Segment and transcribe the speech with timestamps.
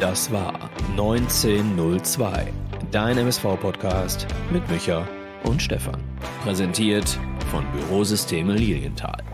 [0.00, 2.52] Das war 1902,
[2.92, 5.08] dein MSV-Podcast mit Micha
[5.42, 6.00] und Stefan.
[6.44, 7.18] Präsentiert
[7.50, 9.24] von Bürosysteme Lilienthal.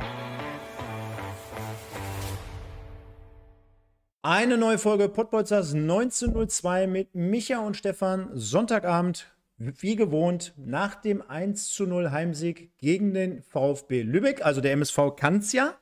[4.23, 8.31] Eine neue Folge Podbolzers 1902 mit Micha und Stefan.
[8.33, 14.43] Sonntagabend, wie gewohnt, nach dem 1 zu 0 Heimsieg gegen den VfB Lübeck.
[14.47, 15.75] Also der MSV kann es ja.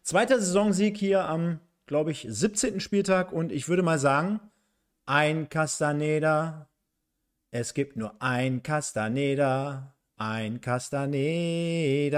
[0.00, 1.60] Zweiter Saisonsieg hier am,
[1.92, 2.80] glaube ich, 17.
[2.80, 3.32] Spieltag.
[3.32, 4.40] Und ich würde mal sagen,
[5.04, 6.70] ein Castaneda.
[7.50, 9.94] Es gibt nur ein Castaneda.
[10.16, 12.10] Ein Castaneda.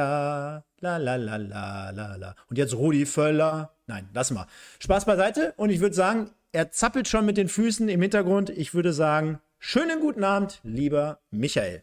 [0.79, 2.37] La la la la la la.
[2.49, 3.75] Und jetzt Rudi Völler.
[3.89, 4.47] Nein, lass mal.
[4.79, 5.55] Spaß beiseite.
[5.57, 8.51] Und ich würde sagen, er zappelt schon mit den Füßen im Hintergrund.
[8.51, 11.83] Ich würde sagen, schönen guten Abend, lieber Michael.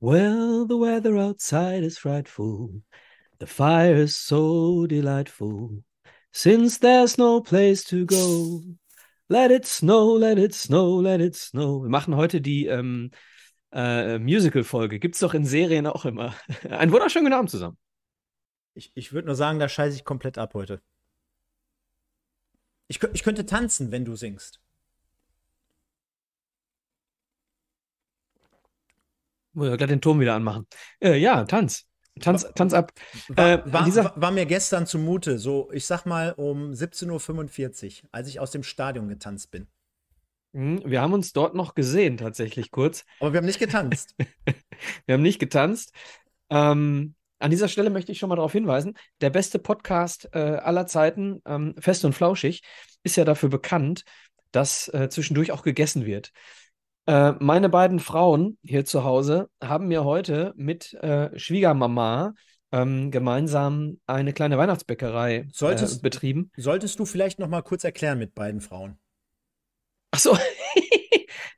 [0.00, 2.80] Well, the weather outside is frightful.
[3.40, 5.84] The fire is so delightful.
[6.32, 8.62] Since there's no place to go,
[9.28, 11.82] let it snow, let it snow, let it snow.
[11.82, 13.10] Wir machen heute die ähm,
[13.72, 14.98] äh, Musical-Folge.
[14.98, 16.34] Gibt's doch in Serien auch immer.
[16.70, 17.76] Einen wunderschönen Abend zusammen.
[18.74, 20.80] Ich, ich würde nur sagen, da scheiße ich komplett ab heute.
[22.88, 24.60] Ich, ich könnte tanzen, wenn du singst.
[29.52, 30.66] Muss ja gleich den Turm wieder anmachen.
[31.00, 31.86] Äh, ja, Tanz.
[32.20, 32.92] Tanz, Tanz ab.
[33.28, 38.28] War, äh, war, war, mir gestern zumute, so ich sag mal um 17.45 Uhr, als
[38.28, 39.66] ich aus dem Stadion getanzt bin.
[40.52, 43.04] Mhm, wir haben uns dort noch gesehen, tatsächlich kurz.
[43.20, 44.14] Aber wir haben nicht getanzt.
[45.06, 45.92] wir haben nicht getanzt.
[46.50, 50.86] Ähm, an dieser Stelle möchte ich schon mal darauf hinweisen, der beste Podcast äh, aller
[50.86, 52.62] Zeiten, ähm, Fest und Flauschig,
[53.02, 54.04] ist ja dafür bekannt,
[54.52, 56.30] dass äh, zwischendurch auch gegessen wird.
[57.06, 62.34] Äh, meine beiden Frauen hier zu Hause haben mir heute mit äh, Schwiegermama
[62.70, 66.52] ähm, gemeinsam eine kleine Weihnachtsbäckerei äh, solltest, betrieben.
[66.56, 68.98] Solltest du vielleicht noch mal kurz erklären mit beiden Frauen?
[70.10, 70.36] Ach so.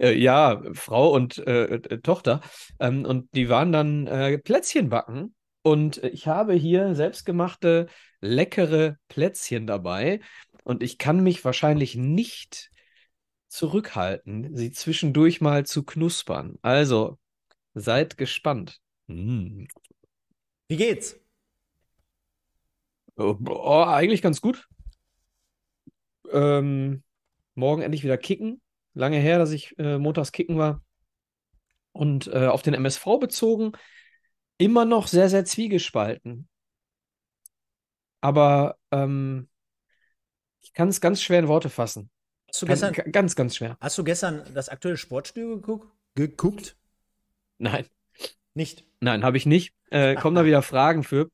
[0.01, 2.41] Äh, ja, Frau und äh, Tochter.
[2.81, 7.87] Ähm, und die waren dann Plätzchen backen und ich habe hier selbstgemachte,
[8.21, 10.19] leckere Plätzchen dabei.
[10.65, 12.73] Und ich kann mich wahrscheinlich nicht
[13.55, 16.59] zurückhalten, sie zwischendurch mal zu knuspern.
[16.63, 17.19] Also,
[17.75, 18.81] seid gespannt.
[19.07, 19.67] Mm.
[20.67, 21.21] Wie geht's?
[23.17, 24.69] Oh, oh, eigentlich ganz gut.
[26.33, 27.05] Ähm,
[27.55, 28.61] morgen endlich wieder kicken.
[28.93, 30.83] Lange her, dass ich äh, montags kicken war.
[31.93, 33.71] Und äh, auf den MSV bezogen,
[34.59, 36.49] immer noch sehr, sehr zwiegespalten.
[38.21, 39.49] Aber ähm,
[40.61, 42.11] ich kann es ganz schwer in Worte fassen.
[42.55, 43.77] Hast du gestern, kann, ganz, ganz schwer.
[43.81, 45.89] Hast du gestern das aktuelle Sportstudio geguckt?
[46.15, 46.77] geguckt?
[47.59, 47.85] Nein.
[48.55, 48.85] Nicht?
[49.01, 49.75] Nein, habe ich nicht.
[49.91, 51.29] Äh, kommen da wieder Fragen für?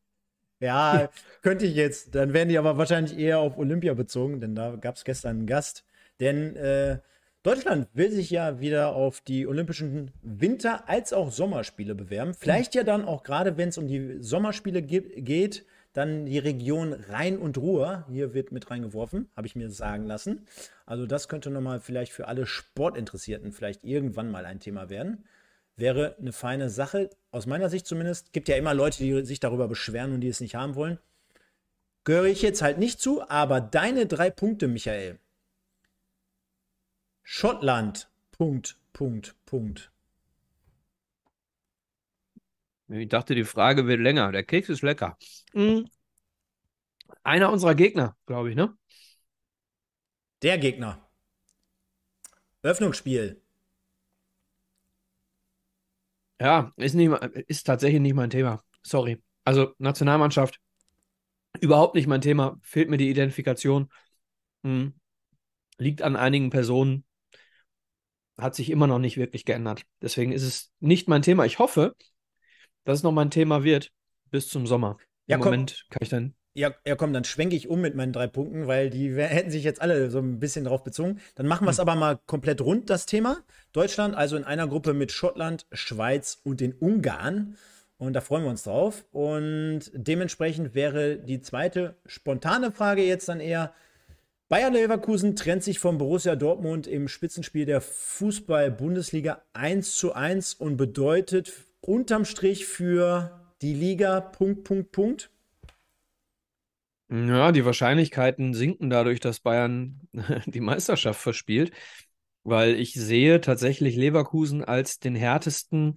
[0.61, 1.11] Ja,
[1.43, 2.15] könnte ich jetzt.
[2.15, 5.47] Dann werden die aber wahrscheinlich eher auf Olympia bezogen, denn da gab es gestern einen
[5.47, 5.85] Gast.
[6.21, 7.01] Denn äh,
[7.43, 12.33] Deutschland will sich ja wieder auf die Olympischen Winter- als auch Sommerspiele bewerben.
[12.33, 17.39] Vielleicht ja dann auch gerade, wenn es um die Sommerspiele geht, dann die Region Rhein
[17.39, 18.07] und Ruhr.
[18.09, 20.47] Hier wird mit reingeworfen, habe ich mir sagen lassen.
[20.87, 25.25] Also das könnte nochmal vielleicht für alle Sportinteressierten vielleicht irgendwann mal ein Thema werden.
[25.77, 28.33] Wäre eine feine Sache, aus meiner Sicht zumindest.
[28.33, 30.99] Gibt ja immer Leute, die sich darüber beschweren und die es nicht haben wollen.
[32.05, 35.19] Gehöre ich jetzt halt nicht zu, aber deine drei Punkte, Michael,
[37.23, 38.09] Schottland.
[38.33, 39.93] Punkt, Punkt, Punkt.
[42.91, 44.33] Ich dachte, die Frage wird länger.
[44.33, 45.17] Der Keks ist lecker.
[45.55, 45.89] Mhm.
[47.23, 48.77] Einer unserer Gegner, glaube ich, ne?
[50.43, 51.09] Der Gegner.
[52.63, 53.41] Öffnungsspiel.
[56.41, 57.11] Ja, ist, nicht,
[57.49, 58.63] ist tatsächlich nicht mein Thema.
[58.83, 59.23] Sorry.
[59.45, 60.59] Also Nationalmannschaft,
[61.61, 62.59] überhaupt nicht mein Thema.
[62.63, 63.91] Fehlt mir die Identifikation.
[64.65, 64.95] Hm.
[65.79, 67.05] Liegt an einigen Personen
[68.39, 69.85] hat sich immer noch nicht wirklich geändert.
[70.01, 71.45] Deswegen ist es nicht mein Thema.
[71.45, 71.95] Ich hoffe,
[72.85, 73.93] dass es noch mein Thema wird
[74.31, 74.99] bis zum Sommer.
[75.27, 75.53] Ja, Im komm.
[75.53, 76.35] Moment kann ich dann.
[76.53, 79.63] Ja, ja, komm, dann schwenke ich um mit meinen drei Punkten, weil die hätten sich
[79.63, 81.21] jetzt alle so ein bisschen darauf bezogen.
[81.37, 81.89] Dann machen wir es hm.
[81.89, 83.39] aber mal komplett rund, das Thema.
[83.73, 87.57] Deutschland, also in einer Gruppe mit Schottland, Schweiz und den Ungarn.
[87.99, 89.05] Und da freuen wir uns drauf.
[89.13, 93.73] Und dementsprechend wäre die zweite spontane Frage jetzt dann eher,
[94.49, 100.77] Bayer Leverkusen trennt sich von Borussia Dortmund im Spitzenspiel der Fußball-Bundesliga 1 zu 1 und
[100.77, 105.31] bedeutet unterm Strich für die Liga Punkt, Punkt, Punkt.
[107.11, 110.01] Ja, die Wahrscheinlichkeiten sinken dadurch, dass Bayern
[110.47, 111.73] die Meisterschaft verspielt,
[112.45, 115.97] weil ich sehe tatsächlich Leverkusen als den härtesten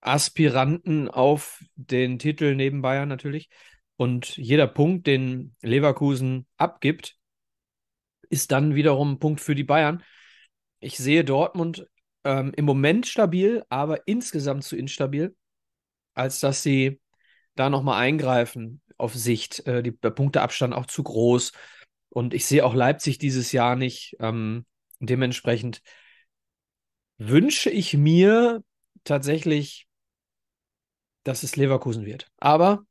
[0.00, 3.50] Aspiranten auf den Titel neben Bayern natürlich.
[3.96, 7.16] Und jeder Punkt, den Leverkusen abgibt,
[8.28, 10.02] ist dann wiederum ein Punkt für die Bayern.
[10.80, 11.86] Ich sehe Dortmund
[12.24, 15.34] ähm, im Moment stabil, aber insgesamt zu instabil,
[16.14, 17.00] als dass sie
[17.54, 19.66] da nochmal eingreifen auf Sicht.
[19.66, 21.52] Äh, die, der Punkteabstand auch zu groß.
[22.08, 24.16] Und ich sehe auch Leipzig dieses Jahr nicht.
[24.20, 24.66] Ähm,
[25.00, 25.82] dementsprechend
[27.18, 28.62] wünsche ich mir
[29.04, 29.86] tatsächlich,
[31.22, 32.30] dass es Leverkusen wird.
[32.38, 32.86] Aber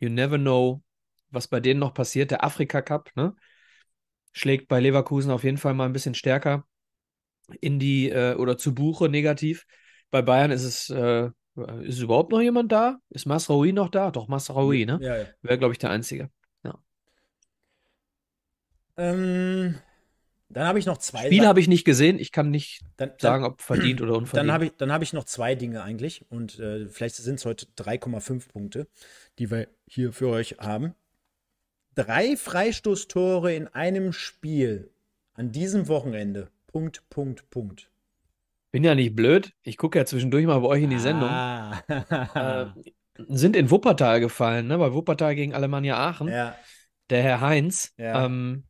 [0.00, 0.82] you never know,
[1.30, 2.30] was bei denen noch passiert.
[2.30, 3.34] Der Afrika Cup ne,
[4.32, 6.67] schlägt bei Leverkusen auf jeden Fall mal ein bisschen stärker
[7.60, 9.66] in die äh, oder zu Buche negativ.
[10.10, 11.30] Bei Bayern ist es, äh,
[11.82, 12.98] ist überhaupt noch jemand da?
[13.10, 14.10] Ist Masraoui noch da?
[14.10, 14.98] Doch, Masraoui, ne?
[15.02, 15.26] Ja, ja.
[15.42, 16.30] Wäre, glaube ich, der Einzige.
[16.64, 16.78] Ja.
[18.96, 19.78] Ähm,
[20.50, 21.26] dann habe ich noch zwei.
[21.26, 22.18] Spiel habe ich nicht gesehen.
[22.18, 24.48] Ich kann nicht dann, sagen, ob verdient oder unverdient.
[24.48, 26.24] Dann habe ich, dann hab ich noch zwei Dinge eigentlich.
[26.30, 28.88] Und äh, vielleicht sind es heute 3,5 Punkte,
[29.38, 30.94] die wir hier für euch haben.
[31.94, 34.90] Drei Freistoßtore in einem Spiel
[35.34, 36.50] an diesem Wochenende.
[36.68, 37.90] Punkt, Punkt, Punkt.
[38.70, 39.52] Bin ja nicht blöd.
[39.62, 41.28] Ich gucke ja zwischendurch mal bei euch in die Sendung.
[41.30, 41.82] Ah.
[42.34, 42.66] Äh,
[43.26, 44.78] sind in Wuppertal gefallen, ne?
[44.78, 46.28] Bei Wuppertal gegen Alemannia Aachen.
[46.28, 46.54] ja.
[47.10, 47.94] Der Herr Heinz.
[47.96, 48.26] Ja.
[48.26, 48.64] Ähm,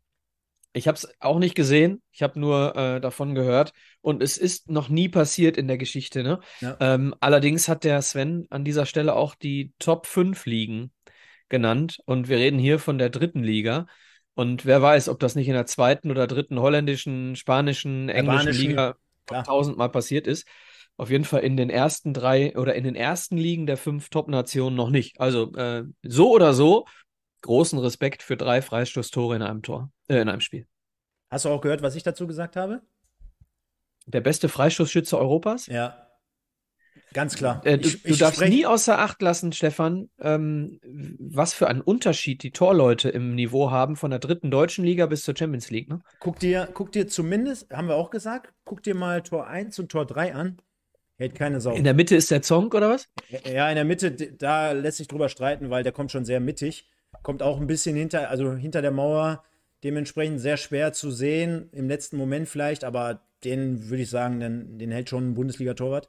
[0.72, 2.00] ich habe es auch nicht gesehen.
[2.12, 3.72] Ich habe nur äh, davon gehört.
[4.00, 6.22] Und es ist noch nie passiert in der Geschichte.
[6.22, 6.38] Ne?
[6.60, 6.76] Ja.
[6.78, 10.92] Ähm, allerdings hat der Sven an dieser Stelle auch die Top 5 Ligen
[11.48, 12.00] genannt.
[12.06, 13.86] Und wir reden hier von der dritten Liga.
[14.38, 18.94] Und wer weiß, ob das nicht in der zweiten oder dritten holländischen, spanischen, englischen Liga
[19.26, 20.46] tausendmal passiert ist.
[20.96, 24.76] Auf jeden Fall in den ersten drei oder in den ersten Ligen der fünf Top-Nationen
[24.76, 25.20] noch nicht.
[25.20, 26.86] Also äh, so oder so,
[27.42, 30.68] großen Respekt für drei Freistoßtore in einem Tor, äh, in einem Spiel.
[31.30, 32.82] Hast du auch gehört, was ich dazu gesagt habe?
[34.06, 35.66] Der beste Freistoßschütze Europas.
[35.66, 36.07] Ja.
[37.14, 37.60] Ganz klar.
[37.64, 40.78] Äh, du, Ich- du ich darfst sprech- nie außer Acht lassen, Stefan, ähm,
[41.18, 45.24] was für einen Unterschied die Torleute im Niveau haben von der dritten deutschen Liga bis
[45.24, 45.88] zur Champions League.
[45.88, 46.00] Ne?
[46.20, 49.90] Guck dir, guck dir zumindest, haben wir auch gesagt, guck dir mal Tor 1 und
[49.90, 50.58] Tor 3 an.
[51.16, 51.72] Hält keine Sau.
[51.74, 53.08] In der Mitte ist der Zonk oder was?
[53.44, 56.88] Ja, in der Mitte, da lässt sich drüber streiten, weil der kommt schon sehr mittig.
[57.22, 59.42] Kommt auch ein bisschen hinter, also hinter der Mauer,
[59.82, 64.78] dementsprechend sehr schwer zu sehen, im letzten Moment vielleicht, aber den würde ich sagen, den,
[64.78, 66.08] den hält schon ein Bundesliga-Torwart.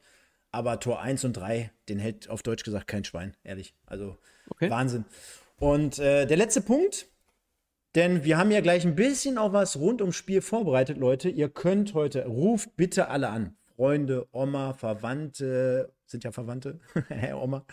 [0.51, 3.75] Aber Tor 1 und 3, den hält auf Deutsch gesagt kein Schwein, ehrlich.
[3.86, 4.18] Also
[4.50, 4.69] Okay.
[4.69, 5.06] Wahnsinn.
[5.57, 7.07] Und äh, der letzte Punkt,
[7.96, 11.30] denn wir haben ja gleich ein bisschen auch was rund ums Spiel vorbereitet, Leute.
[11.30, 13.56] Ihr könnt heute, ruft bitte alle an.
[13.75, 17.66] Freunde, Oma, Verwandte, sind ja Verwandte, Herr Oma.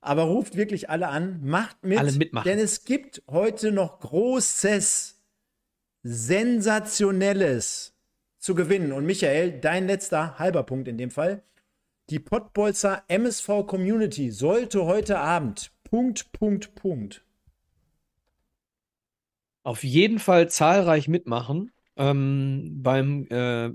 [0.00, 1.98] Aber ruft wirklich alle an, macht mit.
[1.98, 2.48] Alle mitmachen.
[2.48, 5.20] Denn es gibt heute noch Großes,
[6.02, 7.94] Sensationelles
[8.38, 8.92] zu gewinnen.
[8.92, 11.42] Und Michael, dein letzter halber Punkt in dem Fall.
[12.10, 17.24] Die Pottbolzer MSV Community sollte heute Abend Punkt, Punkt, Punkt.
[19.62, 21.70] auf jeden Fall zahlreich mitmachen.
[21.96, 23.70] Ähm, beim äh,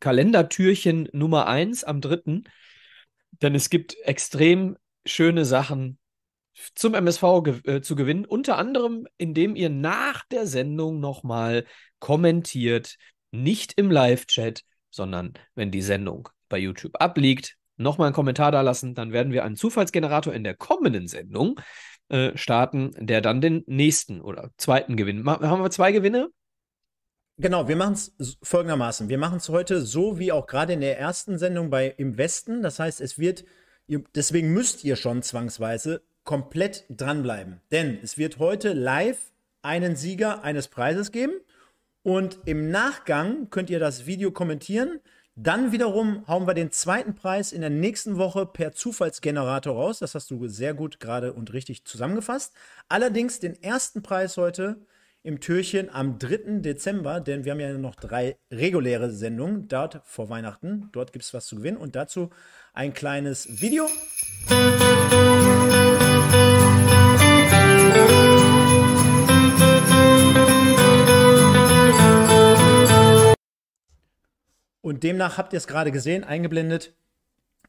[0.00, 2.44] Kalendertürchen Nummer 1 am 3.
[3.42, 5.98] Denn es gibt extrem schöne Sachen
[6.74, 8.24] zum MSV ge äh, zu gewinnen.
[8.24, 11.66] Unter anderem, indem ihr nach der Sendung nochmal
[11.98, 12.96] kommentiert,
[13.32, 18.94] nicht im Live-Chat, sondern wenn die Sendung bei YouTube abliegt, nochmal einen Kommentar da lassen.
[18.94, 21.60] Dann werden wir einen Zufallsgenerator in der kommenden Sendung
[22.08, 25.22] äh, starten, der dann den nächsten oder zweiten Gewinn.
[25.22, 26.28] Ma haben wir zwei Gewinne?
[27.38, 29.10] Genau, wir machen es folgendermaßen.
[29.10, 32.62] Wir machen es heute so wie auch gerade in der ersten Sendung bei Im Westen.
[32.62, 33.44] Das heißt, es wird,
[34.14, 37.60] deswegen müsst ihr schon zwangsweise komplett dranbleiben.
[37.70, 41.34] Denn es wird heute live einen Sieger eines Preises geben.
[42.02, 45.00] Und im Nachgang könnt ihr das Video kommentieren.
[45.38, 49.98] Dann wiederum hauen wir den zweiten Preis in der nächsten Woche per Zufallsgenerator raus.
[49.98, 52.54] Das hast du sehr gut gerade und richtig zusammengefasst.
[52.88, 54.80] Allerdings den ersten Preis heute
[55.22, 56.60] im Türchen am 3.
[56.60, 60.88] Dezember, denn wir haben ja noch drei reguläre Sendungen dort vor Weihnachten.
[60.92, 62.30] Dort gibt es was zu gewinnen und dazu
[62.72, 63.86] ein kleines Video.
[74.86, 76.94] Und demnach habt ihr es gerade gesehen, eingeblendet,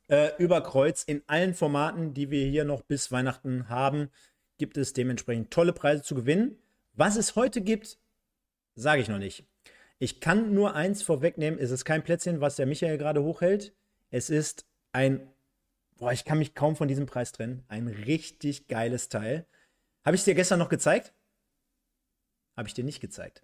[0.07, 4.11] äh, über Kreuz in allen Formaten, die wir hier noch bis Weihnachten haben,
[4.59, 6.59] gibt es dementsprechend tolle Preise zu gewinnen.
[6.93, 7.97] Was es heute gibt,
[8.75, 9.47] sage ich noch nicht.
[9.97, 13.73] Ich kann nur eins vorwegnehmen: Es ist kein Plätzchen, was der Michael gerade hochhält.
[14.11, 15.27] Es ist ein,
[15.95, 17.63] boah, ich kann mich kaum von diesem Preis trennen.
[17.67, 19.47] Ein richtig geiles Teil.
[20.05, 21.15] Habe ich es dir gestern noch gezeigt?
[22.55, 23.41] Habe ich dir nicht gezeigt.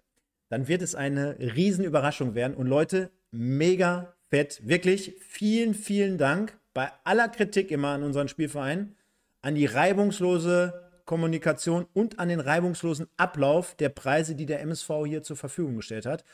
[0.48, 2.54] Dann wird es eine Riesenüberraschung werden.
[2.54, 4.60] Und Leute, mega fett.
[4.64, 8.96] Wirklich vielen, vielen Dank bei aller Kritik immer an unseren Spielverein,
[9.42, 15.22] an die reibungslose Kommunikation und an den reibungslosen Ablauf der Preise, die der MSV hier
[15.22, 16.24] zur Verfügung gestellt hat.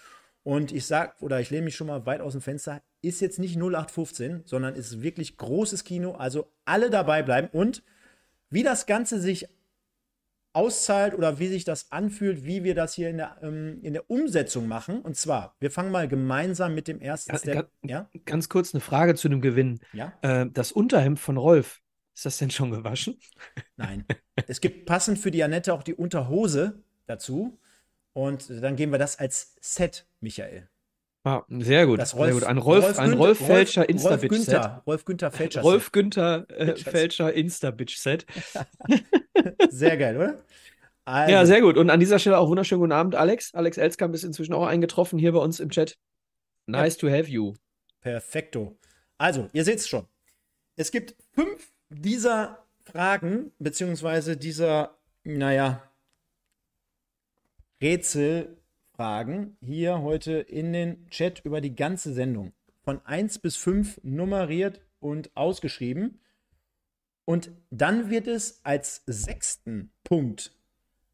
[0.42, 3.38] Und ich sag, oder ich lehne mich schon mal weit aus dem Fenster, ist jetzt
[3.38, 6.12] nicht 0815, sondern ist wirklich großes Kino.
[6.12, 7.48] Also alle dabei bleiben.
[7.52, 7.82] Und
[8.48, 9.48] wie das Ganze sich
[10.52, 14.10] auszahlt oder wie sich das anfühlt, wie wir das hier in der, ähm, in der
[14.10, 15.00] Umsetzung machen.
[15.00, 17.54] Und zwar, wir fangen mal gemeinsam mit dem ersten Ganz, Step.
[17.54, 18.10] ganz, Ja?
[18.24, 19.80] ganz kurz eine Frage zu dem Gewinn.
[19.92, 20.12] Ja?
[20.22, 21.80] Äh, das Unterhemd von Rolf,
[22.14, 23.18] ist das denn schon gewaschen?
[23.76, 24.04] Nein.
[24.48, 27.58] es gibt passend für die Annette auch die Unterhose dazu.
[28.12, 30.68] Und dann geben wir das als Set, Michael.
[31.22, 31.98] Ah, sehr gut.
[31.98, 32.44] Das sehr gut.
[32.44, 34.30] Ein Rolf, ein Günther- Rolf Felscher Rolf Insta-Bitch-Set.
[34.30, 35.60] Günther, Rolf Günther Felscher.
[35.60, 36.74] Rolf Günther äh.
[36.76, 38.24] Felscher Insta-Bitch-Set.
[39.70, 40.42] Sehr geil, oder?
[41.04, 41.76] Also, Ja, sehr gut.
[41.76, 43.54] Und an dieser Stelle auch wunderschönen guten Abend, Alex.
[43.54, 45.98] Alex Elskamp ist inzwischen auch eingetroffen hier bei uns im Chat.
[46.66, 47.54] Nice to have you.
[48.00, 48.78] Perfekto.
[49.18, 50.06] Also, ihr seht es schon.
[50.76, 55.82] Es gibt fünf dieser Fragen, beziehungsweise dieser, naja,
[59.00, 62.52] Rätselfragen hier heute in den Chat über die ganze Sendung.
[62.82, 66.20] Von 1 bis 5 nummeriert und ausgeschrieben.
[67.24, 70.52] Und dann wird es als sechsten Punkt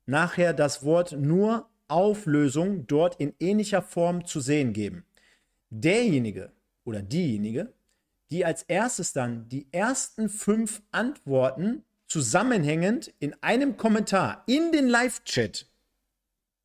[0.05, 5.05] nachher das Wort nur Auflösung dort in ähnlicher Form zu sehen geben.
[5.71, 6.53] Derjenige
[6.85, 7.73] oder diejenige,
[8.31, 15.67] die als erstes dann die ersten fünf Antworten zusammenhängend in einem Kommentar in den Live-Chat,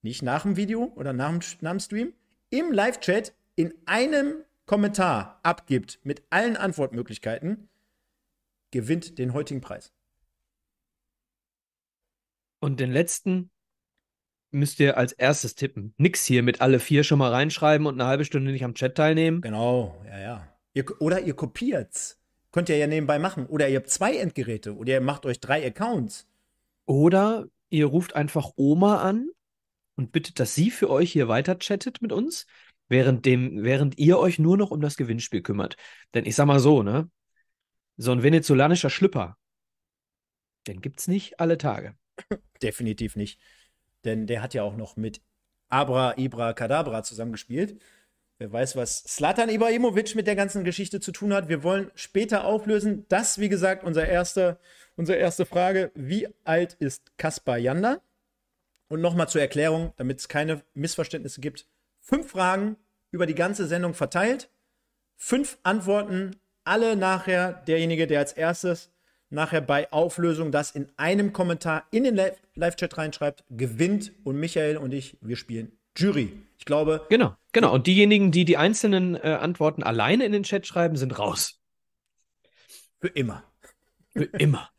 [0.01, 2.13] nicht nach dem Video oder nach dem, nach dem Stream,
[2.50, 7.70] im Live-Chat in einem Kommentar abgibt mit allen Antwortmöglichkeiten,
[8.72, 9.91] gewinnt den heutigen Preis.
[12.60, 13.50] Und den letzten
[14.51, 15.93] müsst ihr als erstes tippen.
[15.98, 18.96] Nix hier mit alle vier schon mal reinschreiben und eine halbe Stunde nicht am Chat
[18.96, 19.41] teilnehmen.
[19.41, 20.48] Genau, ja, ja.
[20.74, 22.20] Ihr, oder ihr kopiert's.
[22.51, 23.46] Könnt ihr ja nebenbei machen.
[23.48, 24.75] Oder ihr habt zwei Endgeräte.
[24.75, 26.27] Oder ihr macht euch drei Accounts.
[26.86, 29.29] Oder ihr ruft einfach Oma an
[29.95, 32.45] und bittet, dass sie für euch hier weiter chattet mit uns,
[32.88, 35.77] während, dem, während ihr euch nur noch um das Gewinnspiel kümmert.
[36.13, 37.10] Denn ich sag mal so, ne?
[37.98, 39.38] So ein venezolanischer Schlüpper,
[40.67, 41.95] den gibt's nicht alle Tage.
[42.62, 43.39] Definitiv nicht.
[44.03, 45.21] Denn der hat ja auch noch mit
[45.69, 47.81] Abra Ibra Kadabra zusammengespielt.
[48.38, 51.48] Wer weiß, was Slatan Ibrahimovic mit der ganzen Geschichte zu tun hat.
[51.48, 53.05] Wir wollen später auflösen.
[53.07, 54.60] Das, wie gesagt, unser erste,
[54.95, 55.91] unsere erste Frage.
[55.93, 58.01] Wie alt ist Kaspar Janda?
[58.91, 61.65] Und nochmal zur Erklärung, damit es keine Missverständnisse gibt.
[62.01, 62.75] Fünf Fragen
[63.12, 64.50] über die ganze Sendung verteilt.
[65.15, 66.36] Fünf Antworten.
[66.65, 68.91] Alle nachher derjenige, der als erstes
[69.29, 74.12] nachher bei Auflösung das in einem Kommentar in den Live- Live-Chat reinschreibt, gewinnt.
[74.25, 76.33] Und Michael und ich, wir spielen Jury.
[76.57, 77.74] Ich glaube, Genau, genau.
[77.74, 81.62] Und diejenigen, die die einzelnen äh, Antworten alleine in den Chat schreiben, sind raus.
[83.00, 83.43] für immer.
[84.12, 84.69] Für immer.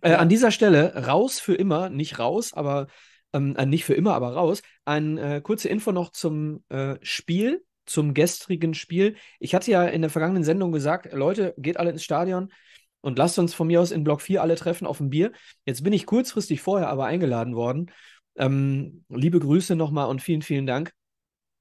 [0.00, 2.88] Äh, an dieser Stelle raus für immer, nicht raus, aber
[3.32, 4.62] ähm, äh, nicht für immer, aber raus.
[4.84, 9.16] Eine äh, kurze Info noch zum äh, Spiel, zum gestrigen Spiel.
[9.40, 12.52] Ich hatte ja in der vergangenen Sendung gesagt, Leute, geht alle ins Stadion
[13.00, 15.32] und lasst uns von mir aus in Block 4 alle treffen auf ein Bier.
[15.66, 17.90] Jetzt bin ich kurzfristig vorher aber eingeladen worden.
[18.36, 20.92] Ähm, liebe Grüße nochmal und vielen, vielen Dank.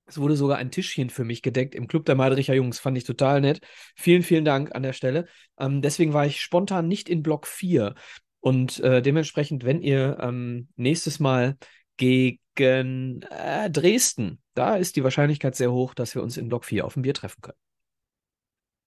[0.06, 2.80] Es wurde sogar ein Tischchen für mich gedeckt im Club der Madricher Jungs.
[2.80, 3.62] Fand ich total nett.
[3.96, 5.26] Vielen, vielen Dank an der Stelle.
[5.58, 7.96] Ähm, deswegen war ich spontan nicht in Block 4.
[8.42, 11.58] Und äh, dementsprechend, wenn ihr ähm, nächstes Mal
[11.96, 16.86] gegen äh, Dresden, da ist die Wahrscheinlichkeit sehr hoch, dass wir uns in Block 4
[16.86, 17.58] auf ein Bier treffen können.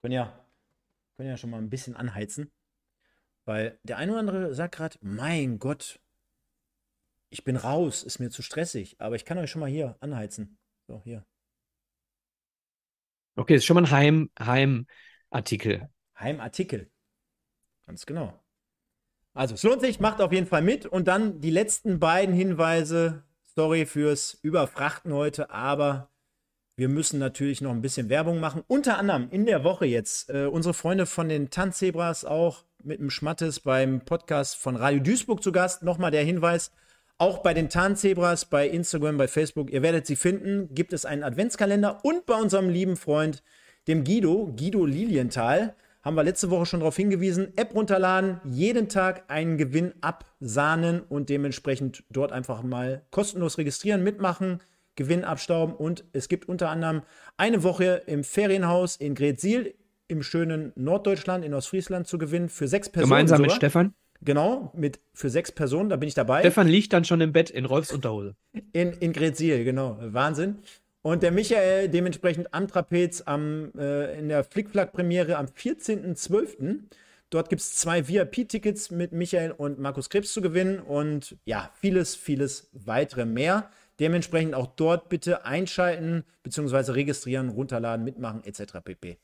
[0.03, 0.47] Können ja,
[1.17, 2.53] können ja schon mal ein bisschen anheizen.
[3.47, 6.01] Weil der eine oder andere sagt gerade, mein Gott,
[7.31, 8.97] ich bin raus, ist mir zu stressig.
[9.01, 10.59] Aber ich kann euch schon mal hier anheizen.
[10.89, 11.25] So, hier.
[13.37, 15.89] Okay, ist schon mal ein Heim, Heimartikel.
[16.19, 16.91] Heimartikel.
[17.87, 18.44] Ganz genau.
[19.35, 20.87] Also, es lohnt sich, macht auf jeden Fall mit.
[20.87, 23.25] Und dann die letzten beiden Hinweise.
[23.57, 26.09] Sorry fürs Überfrachten heute, aber
[26.77, 28.65] wir müssen natürlich noch ein bisschen Werbung machen.
[28.67, 33.11] Unter anderem in der Woche jetzt äh, unsere Freunde von den Tanzzebras auch mit dem
[33.11, 35.85] Schmattes beim Podcast von Radio Duisburg zu Gast.
[35.85, 36.73] Nochmal der Hinweis.
[37.17, 41.23] Auch bei den Tarnzebras, bei Instagram, bei Facebook, ihr werdet sie finden, gibt es einen
[41.23, 43.45] Adventskalender und bei unserem lieben Freund,
[43.87, 49.25] dem Guido, Guido Lilienthal, haben wir letzte Woche schon darauf hingewiesen, App runterladen, jeden Tag
[49.29, 54.61] einen Gewinn absahnen und dementsprechend dort einfach mal kostenlos registrieren, mitmachen,
[54.97, 57.03] Gewinn abstauben und es gibt unter anderem
[57.37, 59.75] eine Woche im Ferienhaus in Gretzil
[60.07, 63.11] im schönen Norddeutschland, in Ostfriesland zu gewinnen für sechs Personen.
[63.11, 63.57] Gemeinsam mit sogar.
[63.57, 63.95] Stefan.
[64.21, 66.41] Genau, mit, für sechs Personen, da bin ich dabei.
[66.41, 68.37] Stefan liegt dann schon im Bett in Rolfs Unterhose.
[68.73, 69.99] In, in Gretzil, genau.
[70.01, 70.59] Wahnsinn.
[71.07, 76.85] Und der Michael dementsprechend am Trapez am, äh, in der Flickflack-Premiere am 14.12.
[77.29, 82.17] Dort gibt es zwei VIP-Tickets mit Michael und Markus Krebs zu gewinnen und ja, vieles,
[82.17, 83.71] vieles weitere mehr.
[84.01, 88.79] Dementsprechend auch dort bitte einschalten, beziehungsweise registrieren, runterladen, mitmachen, etc.
[88.83, 89.19] pp.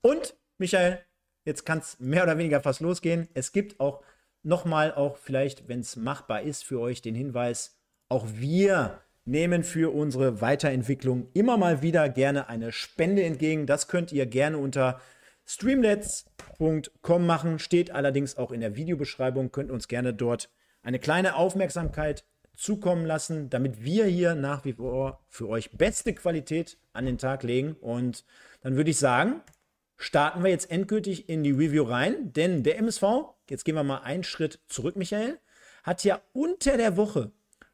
[0.00, 1.00] Und, Michael,
[1.44, 3.28] jetzt kann es mehr oder weniger fast losgehen.
[3.34, 4.02] Es gibt auch
[4.42, 7.76] nochmal, auch vielleicht, wenn es machbar ist, für euch den Hinweis,
[8.08, 13.66] auch wir nehmen für unsere Weiterentwicklung immer mal wieder gerne eine Spende entgegen.
[13.66, 15.00] Das könnt ihr gerne unter
[15.46, 20.50] streamlets.com machen, steht allerdings auch in der Videobeschreibung, könnt uns gerne dort
[20.82, 22.24] eine kleine Aufmerksamkeit
[22.56, 27.42] zukommen lassen, damit wir hier nach wie vor für euch beste Qualität an den Tag
[27.42, 27.74] legen.
[27.80, 28.24] Und
[28.60, 29.40] dann würde ich sagen,
[29.96, 33.02] starten wir jetzt endgültig in die Review rein, denn der MSV,
[33.48, 35.38] jetzt gehen wir mal einen Schritt zurück, Michael,
[35.82, 37.32] hat ja unter der Woche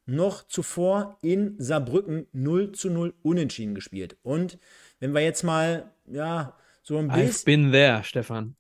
[0.09, 4.17] noch zuvor in Saarbrücken 0 zu 0 unentschieden gespielt.
[4.23, 4.59] Und
[5.01, 7.31] wenn wir jetzt mal, ja, so ein bisschen.
[7.31, 8.57] I've been there, Stefan.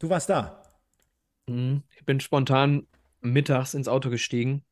[0.00, 0.62] Du warst da.
[1.46, 1.84] Mhm.
[1.96, 2.88] Ich bin spontan
[3.20, 4.64] mittags ins Auto gestiegen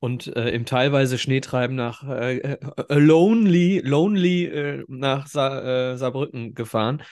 [0.00, 2.58] und äh, im teilweise Schneetreiben nach äh, äh,
[2.98, 7.02] Lonely, Lonely äh, nach Sa äh, Saarbrücken gefahren.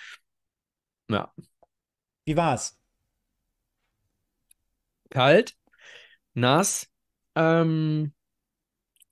[1.09, 1.33] Ja.
[2.27, 2.79] Wie war's?
[5.09, 5.57] Kalt,
[6.35, 6.90] nass,
[7.35, 8.13] ähm,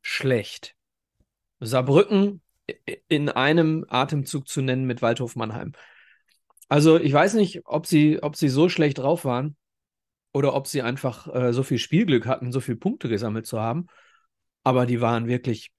[0.03, 0.75] schlecht.
[1.61, 2.41] Saarbrücken
[3.09, 5.73] in einem Atemzug zu nennen mit Waldhof Mannheim.
[6.69, 9.57] Also ich weiß nicht, ob sie, ob sie so schlecht drauf waren
[10.33, 13.87] oder ob sie einfach äh, so viel Spielglück hatten, so viele Punkte gesammelt zu haben.
[14.65, 15.73] Aber die waren wirklich,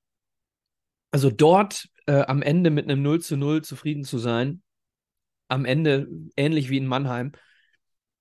[1.11, 4.63] also dort äh, am Ende mit einem 0 zu 0 zufrieden zu sein,
[5.47, 7.33] am Ende ähnlich wie in Mannheim,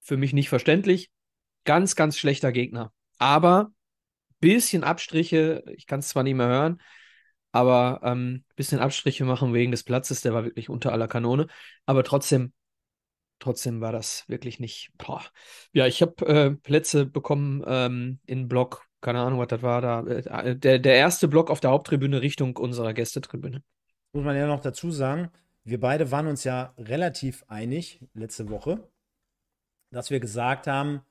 [0.00, 1.10] für mich nicht verständlich.
[1.64, 2.92] Ganz, ganz schlechter Gegner.
[3.18, 3.72] Aber
[4.40, 6.80] bisschen Abstriche, ich kann es zwar nicht mehr hören,
[7.52, 11.47] aber ähm, bisschen Abstriche machen wegen des Platzes, der war wirklich unter aller Kanone.
[11.87, 12.52] Aber trotzdem
[13.38, 14.90] trotzdem war das wirklich nicht.
[14.98, 15.22] Boah.
[15.72, 20.01] Ja, ich habe äh, Plätze bekommen ähm, in Block, keine Ahnung, was das war da.
[20.07, 23.62] Äh, der, der erste Block auf der Haupttribüne Richtung unserer Gästetribüne.
[24.12, 25.31] Muss man ja noch dazu sagen,
[25.64, 28.88] wir beide waren uns ja relativ einig letzte Woche,
[29.90, 31.03] dass wir gesagt haben,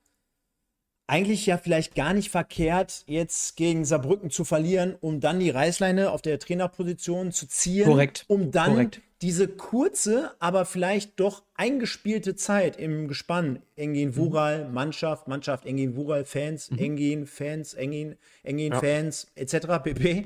[1.08, 6.12] eigentlich ja vielleicht gar nicht verkehrt, jetzt gegen Saarbrücken zu verlieren, um dann die Reißleine
[6.12, 7.86] auf der Trainerposition zu ziehen.
[7.86, 8.26] Korrekt.
[8.28, 9.02] Um dann Korrekt.
[9.22, 14.16] diese kurze, aber vielleicht doch eingespielte Zeit im Gespann, Engin Mhm.
[14.18, 16.78] Wural, Mannschaft, Mannschaft, Engin Wural, Fans, Mhm.
[16.80, 18.80] Engin, Fans, Engin, Engin, Ja.
[18.80, 19.80] Fans, etc.
[19.82, 20.26] pp.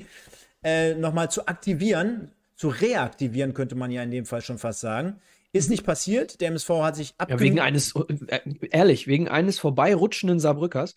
[0.63, 5.19] Äh, nochmal zu aktivieren, zu reaktivieren, könnte man ja in dem Fall schon fast sagen.
[5.53, 6.39] Ist nicht passiert.
[6.41, 7.93] Der MSV hat sich Ja, abge wegen eines,
[8.27, 8.39] äh,
[8.71, 10.95] ehrlich, wegen eines vorbeirutschenden Saarbrückers.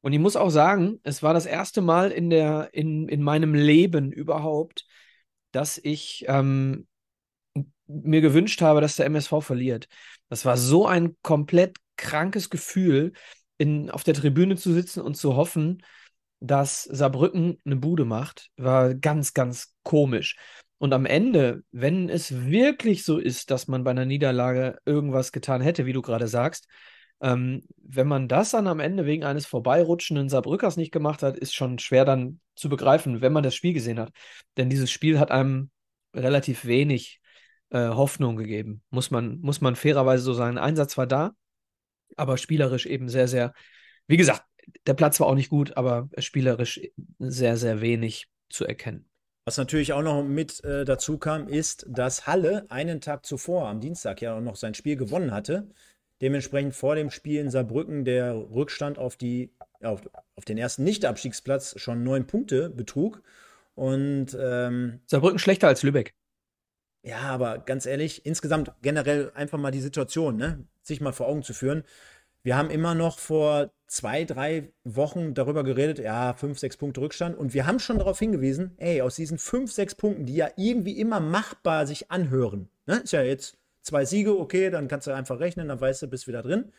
[0.00, 3.54] Und ich muss auch sagen, es war das erste Mal in der, in, in meinem
[3.54, 4.84] Leben überhaupt,
[5.52, 6.86] dass ich ähm,
[7.86, 9.88] mir gewünscht habe, dass der MSV verliert.
[10.28, 13.12] Das war so ein komplett krankes Gefühl,
[13.56, 15.82] in, auf der Tribüne zu sitzen und zu hoffen,
[16.40, 18.50] dass Saarbrücken eine Bude macht.
[18.56, 20.36] War ganz, ganz komisch.
[20.78, 25.60] Und am Ende, wenn es wirklich so ist, dass man bei einer Niederlage irgendwas getan
[25.60, 26.66] hätte, wie du gerade sagst,
[27.20, 31.54] ähm, wenn man das dann am Ende wegen eines vorbeirutschenden Saarbrückers nicht gemacht hat, ist
[31.54, 34.12] schon schwer dann zu begreifen, wenn man das Spiel gesehen hat.
[34.56, 35.70] Denn dieses Spiel hat einem
[36.14, 37.20] relativ wenig
[37.70, 40.58] äh, Hoffnung gegeben, muss man, muss man fairerweise so sagen.
[40.58, 41.32] Einsatz war da,
[42.16, 43.54] aber spielerisch eben sehr, sehr,
[44.06, 44.44] wie gesagt,
[44.86, 46.80] der Platz war auch nicht gut, aber spielerisch
[47.18, 49.08] sehr, sehr wenig zu erkennen.
[49.46, 53.80] Was natürlich auch noch mit äh, dazu kam, ist, dass Halle einen Tag zuvor, am
[53.80, 55.68] Dienstag, ja auch noch sein Spiel gewonnen hatte.
[56.22, 59.52] Dementsprechend vor dem Spiel in Saarbrücken der Rückstand auf, die,
[59.82, 60.00] auf,
[60.36, 63.22] auf den ersten Nicht-Abstiegsplatz schon neun Punkte betrug.
[63.74, 66.14] Und ähm, Saarbrücken schlechter als Lübeck.
[67.02, 71.42] ja, aber ganz ehrlich, insgesamt generell einfach mal die Situation, ne, sich mal vor Augen
[71.42, 71.84] zu führen.
[72.44, 77.38] Wir haben immer noch vor zwei, drei Wochen darüber geredet, ja, fünf, sechs Punkte Rückstand.
[77.38, 81.00] Und wir haben schon darauf hingewiesen, ey, aus diesen fünf, sechs Punkten, die ja irgendwie
[81.00, 85.40] immer machbar sich anhören, ne, ist ja jetzt zwei Siege, okay, dann kannst du einfach
[85.40, 86.70] rechnen, dann weißt du, bist wieder drin.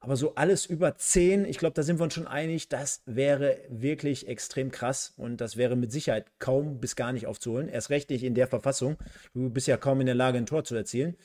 [0.00, 3.58] Aber so alles über zehn, ich glaube, da sind wir uns schon einig, das wäre
[3.68, 7.68] wirklich extrem krass und das wäre mit Sicherheit kaum bis gar nicht aufzuholen.
[7.68, 8.96] Erst recht nicht in der Verfassung.
[9.34, 11.16] Du bist ja kaum in der Lage, ein Tor zu erzielen.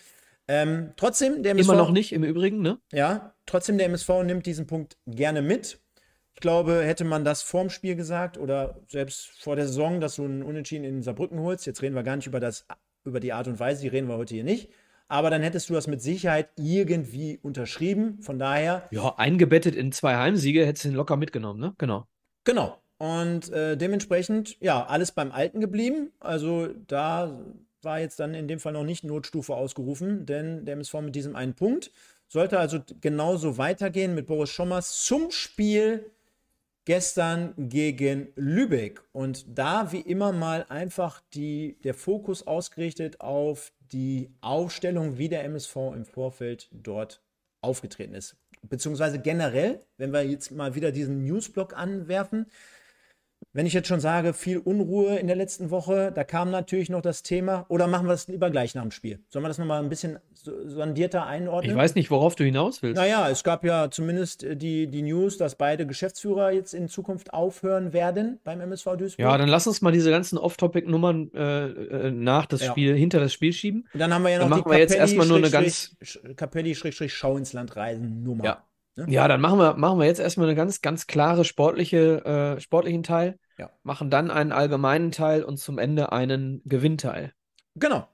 [0.50, 1.70] Ähm, trotzdem, der MSV.
[1.70, 2.80] Immer noch nicht im Übrigen, ne?
[2.92, 5.80] Ja, trotzdem, der MSV nimmt diesen Punkt gerne mit.
[6.34, 10.24] Ich glaube, hätte man das vorm Spiel gesagt oder selbst vor der Saison, dass du
[10.26, 12.66] einen Unentschieden in Saarbrücken holst, jetzt reden wir gar nicht über, das,
[13.06, 14.70] über die Art und Weise, die reden wir heute hier nicht.
[15.08, 18.20] Aber dann hättest du das mit Sicherheit irgendwie unterschrieben.
[18.22, 21.76] Von daher, Ja, eingebettet in zwei Heimsiege hättest du ihn locker mitgenommen, ne?
[21.78, 22.08] Genau.
[22.44, 22.82] Genau.
[22.98, 26.12] Und äh, dementsprechend, ja, alles beim Alten geblieben.
[26.20, 27.40] Also da
[27.82, 31.36] war jetzt dann in dem Fall noch nicht Notstufe ausgerufen, denn der MSV mit diesem
[31.36, 31.92] einen Punkt
[32.28, 36.12] sollte also genauso weitergehen mit Boris Schommers zum Spiel
[36.86, 39.02] gestern gegen Lübeck.
[39.12, 45.44] Und da wie immer mal einfach die, der Fokus ausgerichtet auf die Aufstellung, wie der
[45.44, 47.22] MSV im Vorfeld dort
[47.62, 48.38] aufgetreten ist.
[48.62, 52.48] Beziehungsweise generell, wenn wir jetzt mal wieder diesen Newsblock anwerfen,
[53.52, 57.02] wenn ich jetzt schon sage, viel Unruhe in der letzten Woche, da kam natürlich noch
[57.02, 59.19] das Thema, oder machen wir das lieber gleich nach dem Spiel?
[59.30, 61.71] Sollen wir das nochmal ein bisschen sondierter einordnen?
[61.71, 62.97] Ich weiß nicht, worauf du hinaus willst.
[62.97, 67.34] Naja, es gab ja zumindest äh, die, die News, dass beide Geschäftsführer jetzt in Zukunft
[67.34, 69.19] aufhören werden beim MSV Duisburg.
[69.19, 72.71] Ja, dann lass uns mal diese ganzen Off-Topic-Nummern äh, äh, nach das ja.
[72.71, 73.88] Spiel, hinter das Spiel schieben.
[73.93, 75.95] Und dann haben wir ja noch dann die machen wir jetzt erstmal nur eine ganz
[76.36, 78.45] Kapelli-Schau ins Land reisen Nummer.
[78.45, 78.63] Ja.
[79.00, 79.06] Ne?
[79.08, 82.26] ja, dann machen wir, machen wir jetzt erstmal eine ganz, ganz klare sportliche,
[82.58, 83.40] äh, sportlichen Teil.
[83.58, 83.70] Ja.
[83.84, 87.34] Machen dann einen allgemeinen Teil und zum Ende einen Gewinnteil.
[87.76, 88.08] Genau.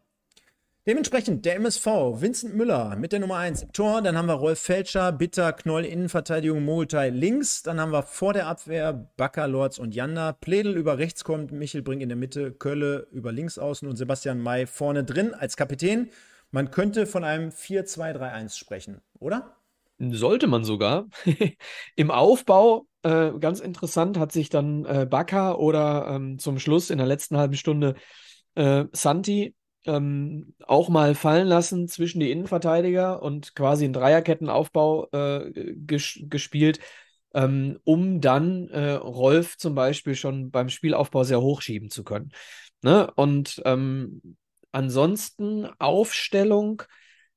[0.88, 1.88] Dementsprechend der MSV,
[2.22, 4.04] Vincent Müller mit der Nummer 1 im Tor.
[4.04, 7.64] Dann haben wir Rolf Felscher, Bitter, Knoll, Innenverteidigung, Mogeltai links.
[7.64, 10.34] Dann haben wir vor der Abwehr Bakker, Lorz und Janda.
[10.34, 14.40] Pledel über rechts kommt, Michel Brink in der Mitte, Kölle über links außen und Sebastian
[14.40, 16.12] May vorne drin als Kapitän.
[16.52, 19.55] Man könnte von einem 4-2-3-1 sprechen, oder?
[19.98, 21.08] Sollte man sogar.
[21.96, 26.98] Im Aufbau, äh, ganz interessant, hat sich dann äh, Baka oder ähm, zum Schluss in
[26.98, 27.96] der letzten halben Stunde
[28.56, 29.56] äh, Santi
[29.86, 36.80] ähm, auch mal fallen lassen zwischen die Innenverteidiger und quasi einen Dreierkettenaufbau äh, ges gespielt,
[37.34, 42.32] ähm, um dann äh, Rolf zum Beispiel schon beim Spielaufbau sehr hochschieben zu können.
[42.82, 43.12] Ne?
[43.16, 44.38] Und ähm,
[44.72, 46.84] ansonsten Aufstellung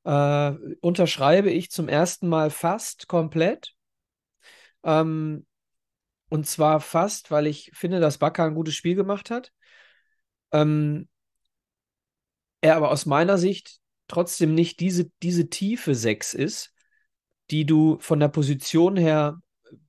[0.05, 3.75] äh, unterschreibe ich zum ersten Mal fast komplett.
[4.85, 5.47] Ähm,
[6.29, 9.53] und zwar fast, weil ich finde, dass Bakker ein gutes Spiel gemacht hat.
[10.53, 11.09] Ähm,
[12.61, 16.73] er aber aus meiner Sicht trotzdem nicht diese, diese tiefe 6 ist,
[17.51, 19.41] die du von der Position her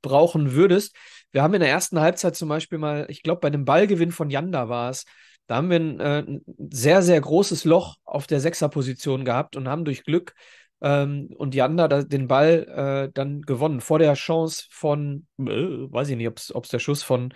[0.01, 0.95] brauchen würdest.
[1.31, 4.29] Wir haben in der ersten Halbzeit zum Beispiel mal, ich glaube, bei dem Ballgewinn von
[4.29, 5.05] Janda war es,
[5.49, 9.67] da haben wir ein, äh, ein sehr, sehr großes Loch auf der Sechserposition gehabt und
[9.67, 10.35] haben durch Glück
[10.79, 13.81] ähm, und Janda da, den Ball äh, dann gewonnen.
[13.81, 17.33] Vor der Chance von, äh, weiß ich nicht, ob es der Schuss von,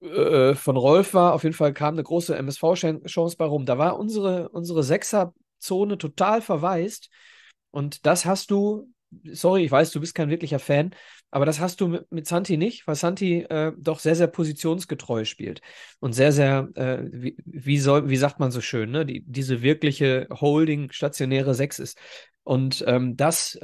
[0.00, 1.32] äh, von Rolf war.
[1.32, 3.66] Auf jeden Fall kam eine große MSV-Chance bei rum.
[3.66, 7.10] Da war unsere, unsere Sechserzone total verwaist.
[7.72, 8.88] Und das hast du,
[9.32, 10.90] sorry, ich weiß, du bist kein wirklicher Fan,
[11.30, 15.24] aber das hast du mit, mit Santi nicht, weil Santi äh, doch sehr, sehr positionsgetreu
[15.24, 15.60] spielt
[16.00, 19.06] und sehr, sehr, äh, wie, wie, soll, wie sagt man so schön, ne?
[19.06, 21.98] Die, diese wirkliche Holding stationäre Sechs ist.
[22.50, 23.62] Und ähm, das äh,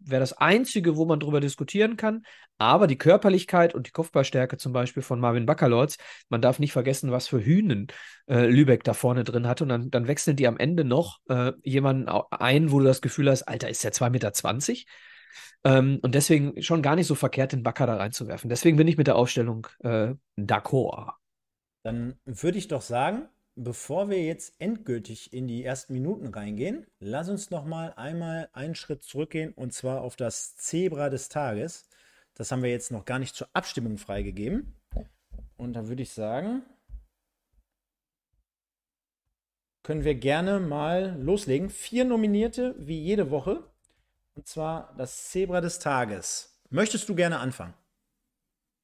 [0.00, 2.24] wäre das Einzige, wo man drüber diskutieren kann.
[2.58, 5.98] Aber die Körperlichkeit und die Kopfballstärke zum Beispiel von Marvin Baccalords,
[6.30, 7.86] man darf nicht vergessen, was für Hühnen
[8.26, 9.62] äh, Lübeck da vorne drin hat.
[9.62, 13.30] Und dann, dann wechseln die am Ende noch äh, jemanden ein, wo du das Gefühl
[13.30, 14.32] hast, Alter, ist der 2,20 Meter?
[15.62, 18.50] Ähm, und deswegen schon gar nicht so verkehrt, den Backer da reinzuwerfen.
[18.50, 21.12] Deswegen bin ich mit der Aufstellung äh, d'accord.
[21.84, 27.28] Dann würde ich doch sagen, bevor wir jetzt endgültig in die ersten Minuten reingehen, lass
[27.28, 31.88] uns noch mal einmal einen Schritt zurückgehen und zwar auf das Zebra des Tages.
[32.34, 34.74] Das haben wir jetzt noch gar nicht zur Abstimmung freigegeben.
[35.56, 36.62] Und da würde ich sagen,
[39.84, 41.70] können wir gerne mal loslegen.
[41.70, 43.70] Vier Nominierte, wie jede Woche.
[44.34, 46.60] Und zwar das Zebra des Tages.
[46.70, 47.74] Möchtest du gerne anfangen?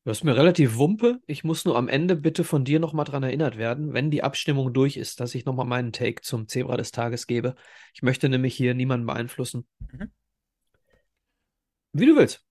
[0.05, 1.21] Das ist mir relativ wumpe.
[1.27, 4.73] Ich muss nur am Ende bitte von dir nochmal dran erinnert werden, wenn die Abstimmung
[4.73, 7.55] durch ist, dass ich nochmal meinen Take zum Zebra des Tages gebe.
[7.95, 9.67] Ich möchte nämlich hier niemanden beeinflussen.
[9.79, 10.11] Mhm.
[11.93, 12.45] Wie du willst.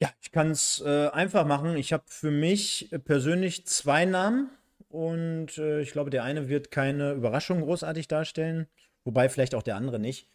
[0.00, 1.76] Ja, ich kann es äh, einfach machen.
[1.76, 4.50] Ich habe für mich persönlich zwei Namen
[4.88, 8.68] und äh, ich glaube, der eine wird keine Überraschung großartig darstellen,
[9.02, 10.28] wobei vielleicht auch der andere nicht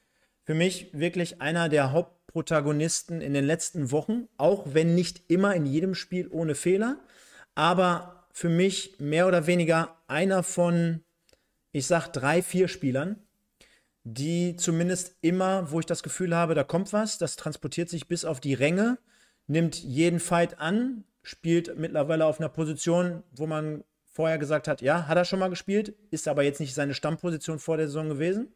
[0.50, 1.92] für mich wirklich einer der
[2.30, 7.00] Hauptprotagonisten in den letzten Wochen, auch wenn nicht immer in jedem Spiel ohne Fehler,
[7.56, 11.04] aber für mich mehr oder weniger einer von,
[11.72, 13.18] ich sag, drei, vier Spielern,
[14.04, 18.26] die zumindest immer, wo ich das Gefühl habe, da kommt was, das transportiert sich bis
[18.26, 19.00] auf die Ränge,
[19.48, 25.08] nimmt jeden Fight an, spielt mittlerweile auf einer Position, wo man vorher gesagt hat, ja,
[25.08, 28.54] hat er schon mal gespielt, ist aber jetzt nicht seine Stammposition vor der Saison gewesen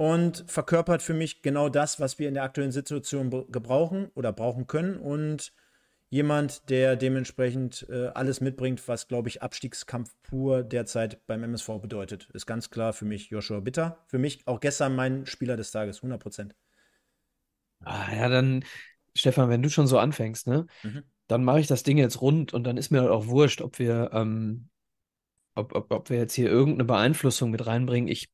[0.00, 4.66] und verkörpert für mich genau das, was wir in der aktuellen Situation gebrauchen oder brauchen
[4.66, 5.52] können und
[6.08, 12.30] jemand, der dementsprechend äh, alles mitbringt, was, glaube ich, Abstiegskampf pur derzeit beim MSV bedeutet.
[12.32, 14.02] Ist ganz klar für mich Joshua Bitter.
[14.06, 16.56] Für mich auch gestern mein Spieler des Tages, 100 Prozent.
[17.84, 18.64] Ah, ja, dann,
[19.14, 21.02] Stefan, wenn du schon so anfängst, ne, mhm.
[21.26, 24.12] dann mache ich das Ding jetzt rund und dann ist mir auch wurscht, ob wir
[24.14, 24.70] ähm,
[25.54, 28.08] ob, ob, ob wir jetzt hier irgendeine Beeinflussung mit reinbringen.
[28.08, 28.30] Ich,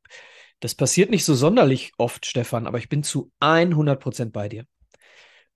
[0.60, 4.66] das passiert nicht so sonderlich oft, Stefan, aber ich bin zu 100% bei dir.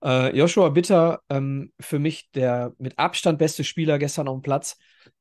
[0.03, 4.77] Äh, Joshua Bitter, ähm, für mich der mit Abstand beste Spieler gestern auf dem Platz,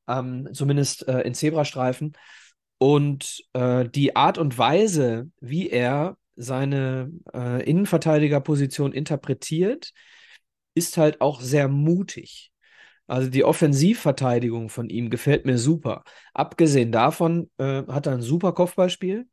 [0.08, 2.16] ähm, zumindest äh, in Zebrastreifen.
[2.78, 9.92] Und äh, die Art und Weise, wie er seine äh, Innenverteidigerposition interpretiert,
[10.74, 12.52] ist halt auch sehr mutig.
[13.06, 16.04] Also die Offensivverteidigung von ihm gefällt mir super.
[16.32, 19.26] Abgesehen davon äh, hat er ein super Kopfballspiel.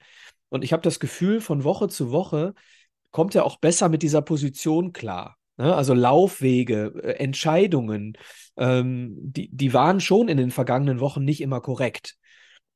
[0.49, 2.53] Und ich habe das Gefühl, von Woche zu Woche
[3.11, 5.37] kommt er auch besser mit dieser Position klar.
[5.57, 5.75] Ne?
[5.75, 8.17] Also Laufwege, äh, Entscheidungen,
[8.57, 12.15] ähm, die, die waren schon in den vergangenen Wochen nicht immer korrekt.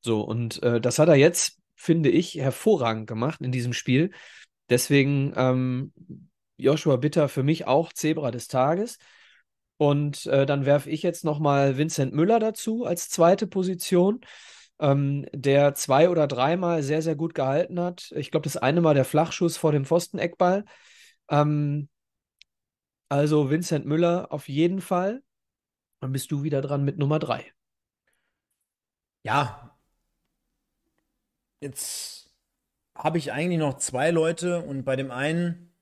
[0.02, 4.12] So, und äh, das hat er jetzt, finde ich, hervorragend gemacht in diesem Spiel.
[4.70, 5.94] Deswegen ähm,
[6.58, 8.98] Joshua Bitter für mich auch Zebra des Tages.
[9.78, 14.22] Und äh, dann werfe ich jetzt nochmal Vincent Müller dazu als zweite Position,
[14.82, 18.12] ähm, der zwei oder dreimal sehr, sehr gut gehalten hat.
[18.16, 20.66] Ich glaube, das eine Mal der Flachschuss vor dem Pfosteneckball.
[21.30, 21.88] Ähm,
[23.10, 25.24] also Vincent Müller auf jeden Fall.
[26.02, 27.54] Dann bist du wieder dran mit Nummer drei.
[29.24, 29.78] Ja,
[31.60, 32.32] jetzt
[32.96, 35.74] habe ich eigentlich noch zwei Leute und bei dem einen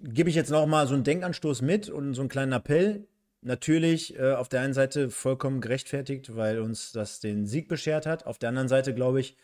[0.00, 3.06] gebe ich jetzt noch mal so einen Denkanstoß mit und so einen kleinen Appell.
[3.44, 8.26] Natürlich äh, auf der einen Seite vollkommen gerechtfertigt, weil uns das den Sieg beschert hat.
[8.26, 9.36] Auf der anderen Seite glaube ich,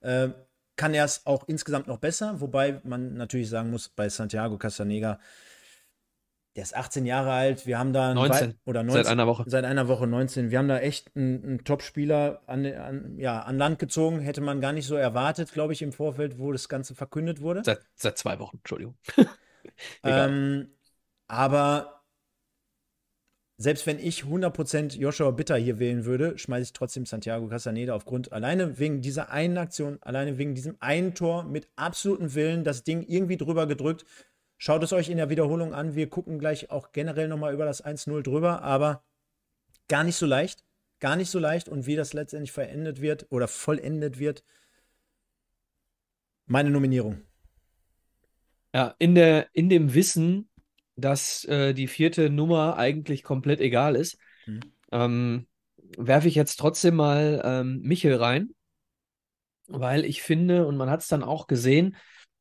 [0.00, 0.28] äh,
[0.76, 5.20] kann er es auch insgesamt noch besser, wobei man natürlich sagen muss, bei Santiago Castanega
[6.56, 7.66] der ist 18 Jahre alt.
[7.66, 8.54] Wir haben da 19.
[8.64, 9.44] oder 19, seit einer Woche.
[9.46, 10.50] Seit einer Woche 19.
[10.50, 14.20] Wir haben da echt einen, einen Top-Spieler an, an, ja, an Land gezogen.
[14.20, 17.62] Hätte man gar nicht so erwartet, glaube ich, im Vorfeld, wo das Ganze verkündet wurde.
[17.64, 18.96] Seit, seit zwei Wochen, Entschuldigung.
[20.04, 20.68] ähm,
[21.26, 21.93] aber
[23.56, 28.32] selbst wenn ich 100% Joshua Bitter hier wählen würde, schmeiße ich trotzdem Santiago Castaneda aufgrund,
[28.32, 33.02] alleine wegen dieser einen Aktion, alleine wegen diesem einen Tor mit absolutem Willen, das Ding
[33.02, 34.04] irgendwie drüber gedrückt
[34.64, 35.94] Schaut es euch in der Wiederholung an.
[35.94, 39.04] Wir gucken gleich auch generell nochmal über das 1-0 drüber, aber
[39.88, 40.64] gar nicht so leicht.
[41.00, 41.68] Gar nicht so leicht.
[41.68, 44.44] Und wie das letztendlich verendet wird oder vollendet wird,
[46.46, 47.20] meine Nominierung.
[48.72, 50.48] Ja, in, der, in dem Wissen,
[50.96, 54.60] dass äh, die vierte Nummer eigentlich komplett egal ist, hm.
[54.92, 55.46] ähm,
[55.96, 58.50] werfe ich jetzt trotzdem mal ähm, Michel rein,
[59.66, 61.96] weil ich finde, und man hat es dann auch gesehen,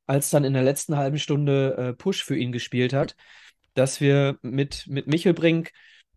[0.06, 3.16] als dann in der letzten halben Stunde äh, Push für ihn gespielt hat,
[3.74, 5.72] dass wir mit, mit Michelbrink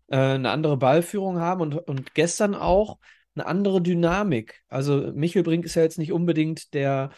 [0.07, 2.99] äh, eine andere Ballführung haben und, und gestern auch
[3.35, 4.63] eine andere Dynamik.
[4.67, 7.11] Also Michelbrink ist ja jetzt nicht unbedingt der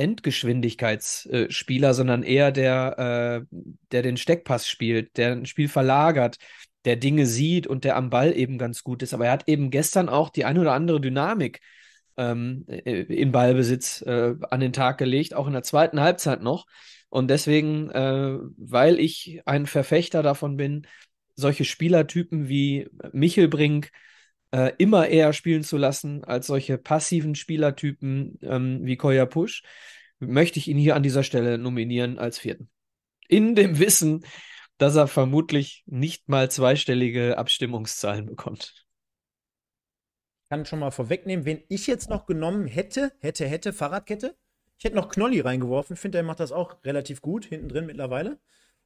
[0.00, 3.56] Endgeschwindigkeitsspieler, sondern eher der, äh,
[3.92, 6.38] der den Steckpass spielt, der ein Spiel verlagert,
[6.84, 9.14] der Dinge sieht und der am Ball eben ganz gut ist.
[9.14, 11.60] Aber er hat eben gestern auch die eine oder andere Dynamik
[12.16, 16.66] ähm, äh, im Ballbesitz äh, an den Tag gelegt, auch in der zweiten Halbzeit noch.
[17.08, 20.86] Und deswegen, äh, weil ich ein Verfechter davon bin,
[21.34, 23.90] solche Spielertypen wie Michelbrink
[24.52, 29.62] äh, immer eher spielen zu lassen als solche passiven Spielertypen ähm, wie Koya Push,
[30.18, 32.68] möchte ich ihn hier an dieser Stelle nominieren als vierten.
[33.28, 34.24] In dem Wissen,
[34.78, 38.86] dass er vermutlich nicht mal zweistellige Abstimmungszahlen bekommt
[40.50, 44.36] kann schon mal vorwegnehmen, wen ich jetzt noch genommen hätte, hätte, hätte, Fahrradkette.
[44.78, 45.96] Ich hätte noch Knolli reingeworfen.
[45.96, 48.32] Finde, er macht das auch relativ gut, hinten drin mittlerweile.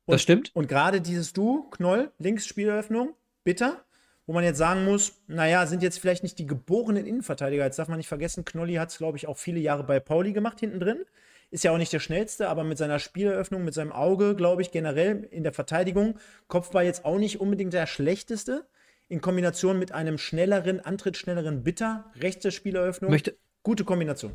[0.04, 0.54] Und, das stimmt.
[0.54, 3.83] Und gerade dieses Du, Knoll, links Spieleröffnung, bitter.
[4.26, 7.64] Wo man jetzt sagen muss, naja, sind jetzt vielleicht nicht die geborenen Innenverteidiger.
[7.64, 10.32] Jetzt darf man nicht vergessen, Knolli hat es, glaube ich, auch viele Jahre bei Pauli
[10.32, 11.04] gemacht, hinten drin.
[11.50, 14.70] Ist ja auch nicht der schnellste, aber mit seiner Spieleröffnung, mit seinem Auge, glaube ich,
[14.70, 18.66] generell in der Verteidigung, Kopfball jetzt auch nicht unbedingt der schlechteste
[19.08, 23.10] in Kombination mit einem schnelleren, antrittsschnelleren Bitter, rechte Spieleröffnung.
[23.10, 24.32] Möchte, Gute Kombination.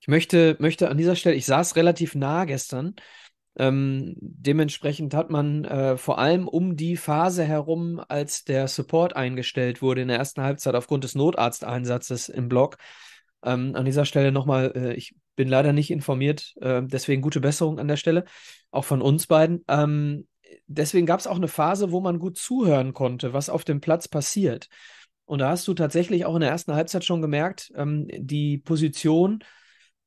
[0.00, 2.96] Ich möchte, möchte an dieser Stelle, ich saß relativ nah gestern.
[3.56, 9.80] Ähm, dementsprechend hat man äh, vor allem um die Phase herum, als der Support eingestellt
[9.80, 12.78] wurde in der ersten Halbzeit aufgrund des Notarzteinsatzes im Block,
[13.44, 17.78] ähm, an dieser Stelle nochmal, äh, ich bin leider nicht informiert, äh, deswegen gute Besserung
[17.78, 18.24] an der Stelle,
[18.70, 19.64] auch von uns beiden.
[19.68, 20.26] Ähm,
[20.66, 24.08] deswegen gab es auch eine Phase, wo man gut zuhören konnte, was auf dem Platz
[24.08, 24.68] passiert.
[25.26, 29.44] Und da hast du tatsächlich auch in der ersten Halbzeit schon gemerkt, ähm, die Position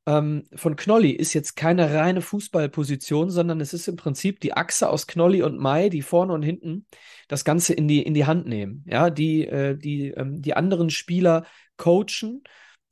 [0.08, 4.90] ähm, von Knolli ist jetzt keine reine Fußballposition, sondern es ist im Prinzip die Achse
[4.90, 6.88] aus Knolli und Mai, die vorne und hinten
[7.28, 8.86] das Ganze in die, in die Hand nehmen.
[8.88, 12.44] Ja, die, äh, die, ähm, die anderen Spieler coachen.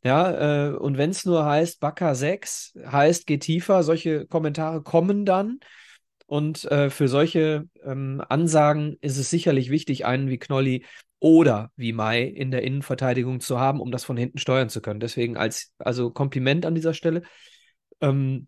[0.04, 5.26] Ja, äh, und wenn es nur heißt, Bakker 6, heißt, geh tiefer, solche Kommentare kommen
[5.26, 5.60] dann.
[6.28, 10.86] Und äh, für solche ähm, Ansagen ist es sicherlich wichtig, einen wie Knolli
[11.20, 15.00] oder wie Mai in der Innenverteidigung zu haben, um das von hinten steuern zu können.
[15.00, 17.24] Deswegen als, also Kompliment an dieser Stelle.
[18.02, 18.48] Ähm,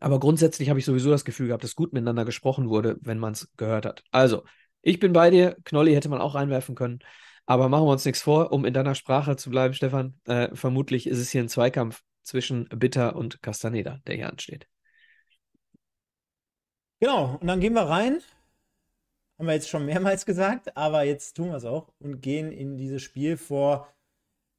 [0.00, 3.32] aber grundsätzlich habe ich sowieso das Gefühl gehabt, dass gut miteinander gesprochen wurde, wenn man
[3.32, 4.04] es gehört hat.
[4.10, 4.44] Also,
[4.82, 5.56] ich bin bei dir.
[5.64, 7.00] Knolli hätte man auch reinwerfen können.
[7.46, 10.20] Aber machen wir uns nichts vor, um in deiner Sprache zu bleiben, Stefan.
[10.26, 14.68] Äh, vermutlich ist es hier ein Zweikampf zwischen Bitter und Castaneda, der hier ansteht.
[17.00, 18.20] Genau, und dann gehen wir rein.
[19.38, 22.76] Haben wir jetzt schon mehrmals gesagt, aber jetzt tun wir es auch und gehen in
[22.76, 23.88] dieses Spiel vor,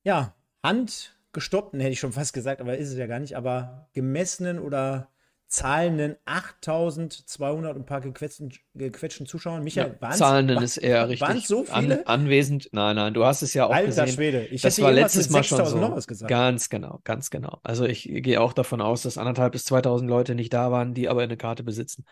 [0.04, 4.58] ja, handgestoppten, hätte ich schon fast gesagt, aber ist es ja gar nicht, aber gemessenen
[4.60, 5.10] oder
[5.50, 9.64] zahlenden 8200 und ein paar gequetschten, gequetschten Zuschauern.
[9.64, 11.28] Michael, ja, zahlenden ist eher richtig.
[11.28, 12.08] Waren so viele?
[12.08, 12.70] An, anwesend?
[12.72, 14.16] Nein, nein, du hast es ja auch Alter gesehen.
[14.16, 16.28] Schwede, ich das war letztes Mal schon so.
[16.28, 17.60] Ganz genau, ganz genau.
[17.64, 21.10] Also ich gehe auch davon aus, dass anderthalb bis 2000 Leute nicht da waren, die
[21.10, 22.06] aber eine Karte besitzen.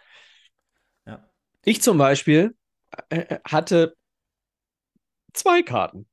[1.68, 2.56] Ich zum Beispiel
[3.10, 3.98] äh, äh, hatte
[5.34, 6.08] zwei Karten.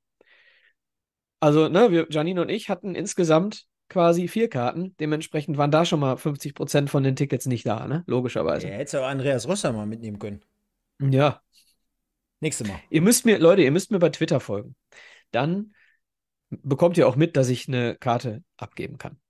[1.39, 4.97] Also, ne, wir, Janine und ich hatten insgesamt quasi vier Karten.
[4.99, 8.03] Dementsprechend waren da schon mal 50 Prozent von den Tickets nicht da, ne?
[8.05, 8.67] Logischerweise.
[8.67, 10.41] Ja, hätte auch Andreas Rosser mal mitnehmen können.
[10.99, 11.41] Ja.
[12.41, 12.81] Nächstes Mal.
[12.89, 14.75] Ihr müsst mir, Leute, ihr müsst mir bei Twitter folgen.
[15.31, 15.73] Dann
[16.49, 19.21] bekommt ihr auch mit, dass ich eine Karte abgeben kann.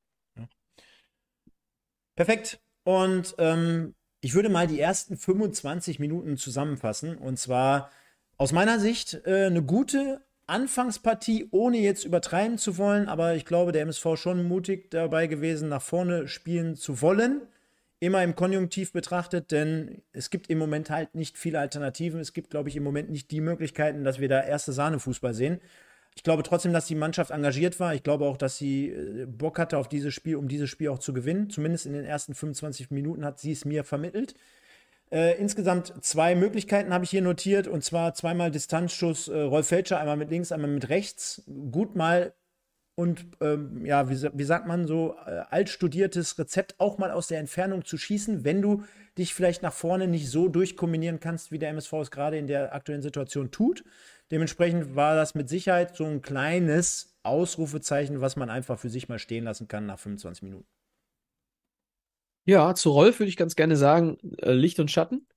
[2.15, 2.59] Perfekt.
[2.83, 3.93] Und ähm,
[4.25, 7.15] ich würde mal die ersten 25 Minuten zusammenfassen.
[7.15, 7.91] Und zwar
[8.37, 13.71] aus meiner Sicht äh, eine gute Anfangspartie, ohne jetzt übertreiben zu wollen, aber ich glaube,
[13.71, 17.41] der MSV schon mutig dabei gewesen, nach vorne spielen zu wollen.
[17.99, 22.19] Immer im Konjunktiv betrachtet, denn es gibt im Moment halt nicht viele Alternativen.
[22.19, 25.61] Es gibt, glaube ich, im Moment nicht die Möglichkeiten, dass wir da erste Sahne-Fußball sehen.
[26.15, 27.93] Ich glaube trotzdem, dass die Mannschaft engagiert war.
[27.93, 30.99] Ich glaube auch, dass sie äh, Bock hatte auf dieses Spiel, um dieses Spiel auch
[30.99, 31.49] zu gewinnen.
[31.49, 34.33] Zumindest in den ersten 25 Minuten hat sie es mir vermittelt.
[35.11, 39.99] Äh, insgesamt zwei Möglichkeiten habe ich hier notiert und zwar zweimal Distanzschuss äh, Rolf Felscher,
[39.99, 41.43] einmal mit links, einmal mit rechts.
[41.71, 42.33] Gut mal
[42.95, 47.39] und ähm, ja, wie, wie, sagt man so, äh, altstudiertes Rezept auch mal aus der
[47.39, 48.83] Entfernung zu schießen, wenn du
[49.17, 52.73] dich vielleicht nach vorne nicht so durchkombinieren kannst, wie der MSV es gerade in der
[52.73, 53.83] aktuellen Situation tut.
[54.31, 59.19] Dementsprechend war das mit Sicherheit so ein kleines Ausrufezeichen, was man einfach für sich mal
[59.19, 60.67] stehen lassen kann nach 25 Minuten.
[62.45, 65.27] Ja, zu Rolf würde ich ganz gerne sagen, äh, Licht und Schatten.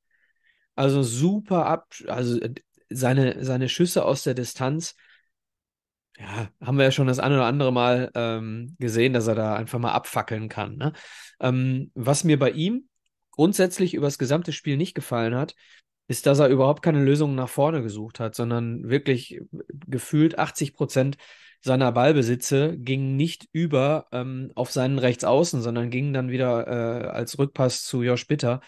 [0.75, 2.55] Also super ab, also äh,
[2.91, 4.95] seine, seine Schüsse aus der Distanz,
[6.19, 9.55] ja, haben wir ja schon das ein oder andere Mal ähm, gesehen, dass er da
[9.55, 10.77] einfach mal abfackeln kann.
[10.77, 10.93] Ne?
[11.41, 12.89] Ähm, was mir bei ihm
[13.31, 15.55] grundsätzlich über das gesamte Spiel nicht gefallen hat,
[16.09, 19.41] ist, dass er überhaupt keine Lösung nach vorne gesucht hat, sondern wirklich
[19.87, 21.17] gefühlt 80 Prozent
[21.61, 27.39] seiner Ballbesitze gingen nicht über ähm, auf seinen Rechtsaußen, sondern gingen dann wieder äh, als
[27.39, 28.61] Rückpass zu Josh Bitter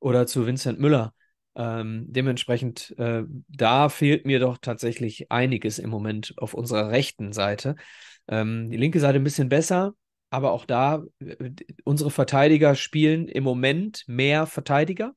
[0.00, 1.12] oder zu Vincent Müller.
[1.54, 7.76] Ähm, dementsprechend, äh, da fehlt mir doch tatsächlich einiges im Moment auf unserer rechten Seite.
[8.28, 9.94] Ähm, die linke Seite ein bisschen besser,
[10.30, 11.50] aber auch da, äh,
[11.84, 15.14] unsere Verteidiger spielen im Moment mehr Verteidiger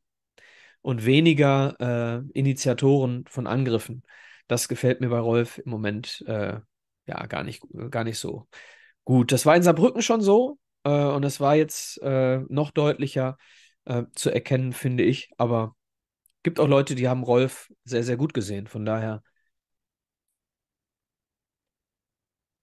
[0.81, 4.03] und weniger äh, Initiatoren von Angriffen.
[4.47, 6.59] Das gefällt mir bei Rolf im Moment äh,
[7.07, 8.47] ja, gar nicht, gar nicht so
[9.03, 9.31] gut.
[9.31, 13.37] Das war in Saarbrücken schon so äh, und es war jetzt äh, noch deutlicher
[13.85, 15.31] äh, zu erkennen, finde ich.
[15.37, 15.75] Aber
[16.43, 18.67] gibt auch Leute, die haben Rolf sehr, sehr gut gesehen.
[18.67, 19.23] Von daher.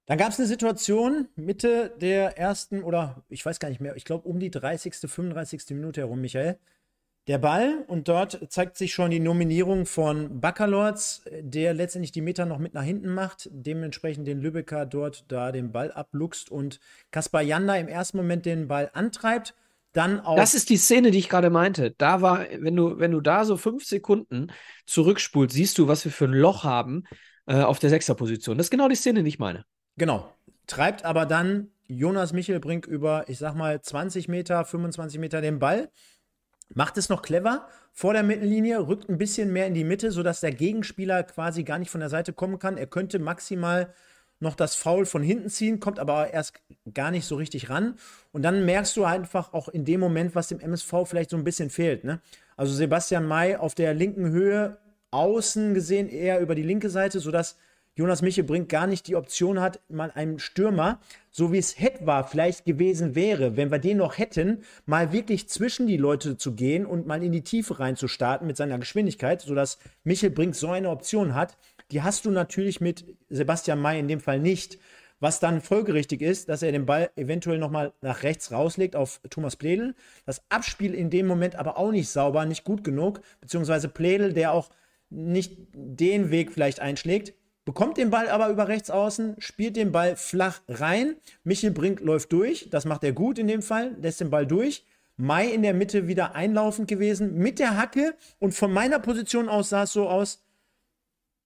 [0.07, 4.05] Dann gab es eine Situation Mitte der ersten oder ich weiß gar nicht mehr, ich
[4.07, 5.75] glaube um die 30., 35.
[5.75, 6.59] Minute herum, Michael
[7.29, 12.47] der Ball und dort zeigt sich schon die Nominierung von Baccalords, der letztendlich die Meter
[12.47, 17.43] noch mit nach hinten macht, dementsprechend den Lübecker dort da den Ball abluchst und Kaspar
[17.43, 19.55] Janda im ersten Moment den Ball antreibt.
[19.93, 21.95] Dann auch das ist die Szene, die ich gerade meinte.
[21.99, 24.51] Da war, wenn du, wenn du da so fünf Sekunden
[24.87, 27.05] zurückspulst, siehst du, was wir für ein Loch haben
[27.47, 28.57] äh, auf der Sechserposition.
[28.57, 29.65] Das ist genau die Szene, die ich meine.
[29.97, 30.33] Genau.
[30.67, 35.91] Treibt aber dann Jonas Michelbrink über, ich sag mal, 20 Meter, 25 Meter den Ball
[36.75, 40.41] Macht es noch clever vor der Mittellinie, rückt ein bisschen mehr in die Mitte, sodass
[40.41, 42.77] der Gegenspieler quasi gar nicht von der Seite kommen kann.
[42.77, 43.93] Er könnte maximal
[44.41, 46.61] noch das Foul von hinten ziehen, kommt aber erst
[46.95, 47.97] gar nicht so richtig ran.
[48.33, 51.45] Und dann merkst du einfach auch in dem Moment, was dem MSV vielleicht so ein
[51.45, 52.05] bisschen fehlt.
[52.05, 52.21] Ne?
[52.57, 54.79] Also Sebastian May auf der linken Höhe,
[55.11, 57.57] außen gesehen eher über die linke Seite, sodass
[57.99, 61.01] Jonas Michel bringt gar nicht die Option hat, mal einen Stürmer,
[61.33, 65.49] so wie es Het war, vielleicht gewesen wäre, wenn wir den noch hätten, mal wirklich
[65.49, 69.79] zwischen die Leute zu gehen und mal in die Tiefe reinzustarten mit seiner Geschwindigkeit, sodass
[70.05, 71.59] Michel Brink so eine Option hat.
[71.91, 74.79] Die hast du natürlich mit Sebastian May in dem Fall nicht.
[75.19, 79.57] Was dann folgerichtig ist, dass er den Ball eventuell nochmal nach rechts rauslegt auf Thomas
[79.57, 79.97] Pledel.
[80.25, 84.53] Das Abspiel in dem Moment aber auch nicht sauber, nicht gut genug, beziehungsweise Pledel, der
[84.53, 84.71] auch
[85.11, 87.35] nicht den Weg vielleicht einschlägt
[87.69, 91.17] bekommt den Ball aber über rechts außen, spielt den Ball flach rein.
[91.45, 94.87] Michel Brink läuft durch, das macht er gut in dem Fall, lässt den Ball durch.
[95.19, 99.69] Mai in der Mitte wieder einlaufend gewesen mit der Hacke und von meiner Position aus
[99.69, 100.43] sah es so aus.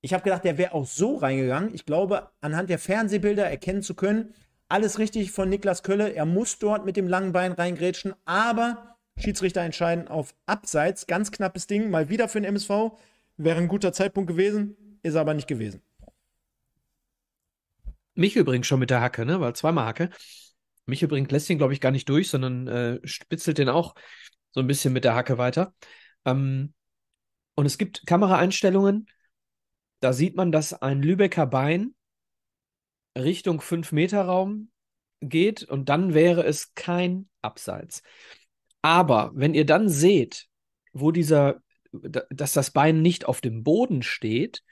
[0.01, 1.75] Ich habe gedacht, der wäre auch so reingegangen.
[1.75, 4.33] Ich glaube, anhand der Fernsehbilder erkennen zu können,
[4.68, 6.12] alles richtig von Niklas Kölle.
[6.12, 11.09] Er muss dort mit dem langen Bein reingrätschen, aber Schiedsrichter entscheiden auf Abseits.
[11.09, 12.93] Ganz knappes Ding, mal wieder für den MSV.
[13.39, 15.83] Wäre ein guter Zeitpunkt gewesen, ist aber nicht gewesen.
[18.14, 19.40] Michel bringt schon mit der Hacke, ne?
[19.40, 20.10] Weil zweimal Hacke.
[20.86, 23.94] Michel bringt lässt ihn, glaube ich, gar nicht durch, sondern äh, spitzelt den auch
[24.50, 25.74] so ein bisschen mit der Hacke weiter.
[26.24, 26.74] Ähm,
[27.54, 29.06] und es gibt Kameraeinstellungen,
[30.00, 31.94] da sieht man, dass ein Lübecker Bein
[33.16, 34.70] Richtung 5-Meter-Raum
[35.20, 38.02] geht und dann wäre es kein Abseits.
[38.80, 40.48] Aber wenn ihr dann seht,
[40.92, 44.62] wo dieser, dass das Bein nicht auf dem Boden steht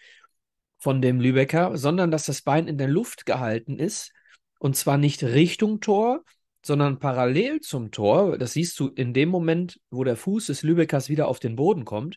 [0.81, 4.13] von dem Lübecker, sondern dass das Bein in der Luft gehalten ist
[4.59, 6.25] und zwar nicht Richtung Tor,
[6.65, 11.09] sondern parallel zum Tor, das siehst du in dem Moment, wo der Fuß des Lübeckers
[11.09, 12.17] wieder auf den Boden kommt,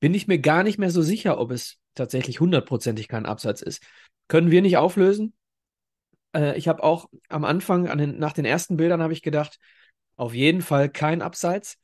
[0.00, 3.82] bin ich mir gar nicht mehr so sicher, ob es tatsächlich hundertprozentig kein Abseits ist.
[4.28, 5.34] Können wir nicht auflösen?
[6.34, 9.58] Äh, ich habe auch am Anfang, den, nach den ersten Bildern, habe ich gedacht,
[10.16, 11.78] auf jeden Fall kein Abseits.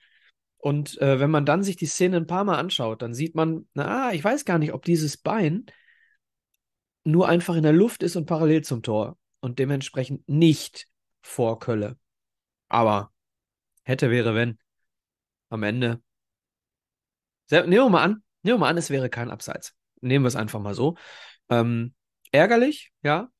[0.59, 3.69] Und äh, wenn man dann sich die Szene ein paar Mal anschaut, dann sieht man,
[3.75, 5.67] na, ich weiß gar nicht, ob dieses Bein
[7.09, 10.89] nur einfach in der Luft ist und parallel zum Tor und dementsprechend nicht
[11.23, 11.99] vor Kölle.
[12.69, 13.13] Aber
[13.83, 14.59] hätte, wäre, wenn.
[15.51, 16.03] Am Ende.
[17.51, 19.75] Nehmen wir mal an, nehmen wir mal an, es wäre kein Abseits.
[20.03, 20.97] Nehmen wir es einfach mal so.
[21.49, 21.95] Ähm,
[22.31, 23.31] ärgerlich, ja,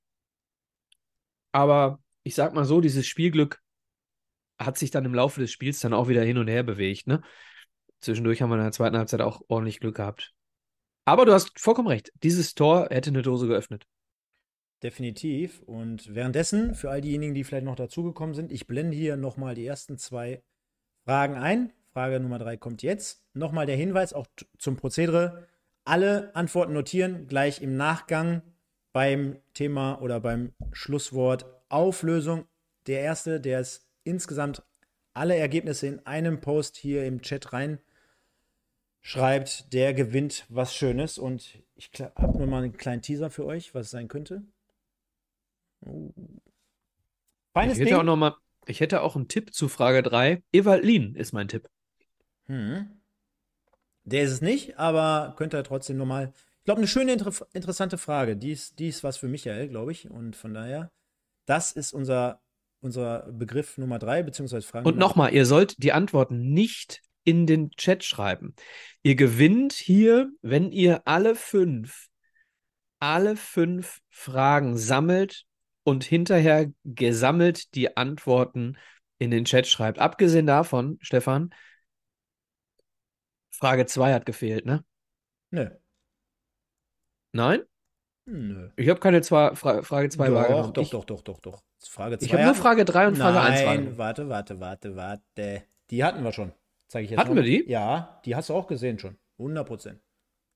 [1.53, 3.61] aber ich sag mal so, dieses Spielglück
[4.59, 7.07] hat sich dann im Laufe des Spiels dann auch wieder hin und her bewegt.
[7.07, 7.23] Ne?
[8.01, 10.35] Zwischendurch haben wir in der zweiten Halbzeit auch ordentlich Glück gehabt.
[11.09, 12.13] Aber du hast vollkommen recht.
[12.23, 13.87] Dieses Tor hätte eine Dose geöffnet.
[14.83, 15.63] Definitiv.
[15.63, 19.65] Und währenddessen, für all diejenigen, die vielleicht noch dazugekommen sind, ich blende hier nochmal die
[19.65, 20.43] ersten zwei
[21.07, 21.73] Fragen ein.
[21.95, 23.25] Frage Nummer drei kommt jetzt.
[23.33, 24.27] Nochmal der Hinweis auch
[24.59, 25.47] zum Prozedere.
[25.87, 28.43] Alle Antworten notieren, gleich im Nachgang
[28.93, 32.45] beim Thema oder beim Schlusswort Auflösung.
[32.87, 34.63] Der erste, der es insgesamt
[35.15, 37.79] alle Ergebnisse in einem Post hier im Chat rein
[39.09, 41.19] schreibt, der gewinnt was Schönes.
[41.19, 44.43] Und ich habe nur mal einen kleinen Teaser für euch, was es sein könnte.
[45.85, 46.13] Uh.
[47.55, 48.01] Feines ich hätte Ding.
[48.01, 48.37] auch noch mal,
[48.67, 50.43] ich hätte auch einen Tipp zu Frage 3.
[50.53, 51.69] Ewald Lien ist mein Tipp.
[52.47, 53.01] Hm.
[54.05, 56.33] Der ist es nicht, aber könnte er trotzdem nochmal
[56.69, 58.37] glaube, eine schöne, inter interessante Frage.
[58.37, 60.11] Die ist, die ist was für Michael, glaube ich.
[60.11, 60.91] Und von daher,
[61.47, 62.43] das ist unser,
[62.81, 64.87] unser Begriff Nummer drei, beziehungsweise Frage.
[64.87, 68.55] Und nochmal, ihr sollt die Antworten nicht in den Chat schreiben.
[69.03, 72.09] Ihr gewinnt hier, wenn ihr alle fünf,
[73.01, 75.45] alle fünf Fragen sammelt
[75.83, 78.79] und hinterher gesammelt die Antworten
[79.19, 79.99] in den Chat schreibt.
[79.99, 81.51] Abgesehen davon, Stefan,
[83.51, 84.83] Frage 2 hat gefehlt, ne?
[85.51, 85.69] Nö.
[87.33, 87.61] Nein?
[88.25, 88.71] Nö.
[88.77, 90.73] Ich habe keine zwei, Fra Frage 2 wahrgenommen.
[90.73, 91.63] Doch, doch, doch, doch, doch.
[91.79, 92.25] Frage 2.
[92.25, 95.65] Ich habe nur Frage 3 und Frage 1 Nein, warte, warte, warte, warte.
[95.91, 96.53] Die hatten wir schon.
[96.89, 97.65] Zeige ich jetzt Hatten wir die?
[97.69, 99.17] Ja, die hast du auch gesehen schon.
[99.39, 100.01] 100 Prozent.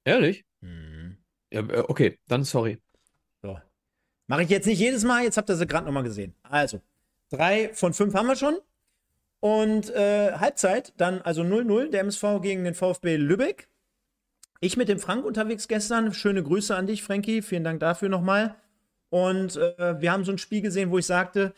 [0.05, 0.45] Ehrlich?
[0.61, 1.19] Mhm.
[1.53, 2.79] Ja, äh, okay, dann sorry.
[3.43, 3.59] So.
[4.27, 6.35] Mache ich jetzt nicht jedes Mal, jetzt habt ihr sie gerade nochmal gesehen.
[6.43, 6.81] Also,
[7.31, 8.59] drei von fünf haben wir schon.
[9.41, 13.69] Und äh, Halbzeit, dann also 0-0, der MSV gegen den VfB Lübeck.
[14.61, 16.15] Ich mit dem Frank unterwegs gestern.
[16.15, 17.43] Schöne Grüße an dich, Frankie.
[17.43, 18.55] Vielen Dank dafür nochmal.
[19.11, 21.53] Und äh, wir haben so ein Spiel gesehen, wo ich sagte,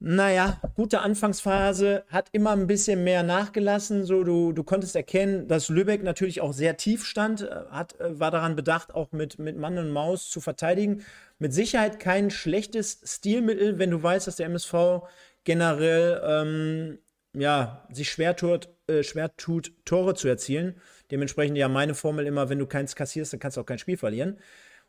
[0.00, 4.04] naja, gute Anfangsphase, hat immer ein bisschen mehr nachgelassen.
[4.04, 8.18] So, du, du konntest erkennen, dass Lübeck natürlich auch sehr tief stand, äh, hat, äh,
[8.18, 11.04] war daran bedacht, auch mit, mit Mann und Maus zu verteidigen.
[11.40, 15.02] Mit Sicherheit kein schlechtes Stilmittel, wenn du weißt, dass der MSV
[15.42, 16.98] generell ähm,
[17.34, 20.80] ja, sich schwer tut, äh, schwer tut, Tore zu erzielen.
[21.10, 23.96] Dementsprechend ja meine Formel immer, wenn du keins kassierst, dann kannst du auch kein Spiel
[23.96, 24.38] verlieren.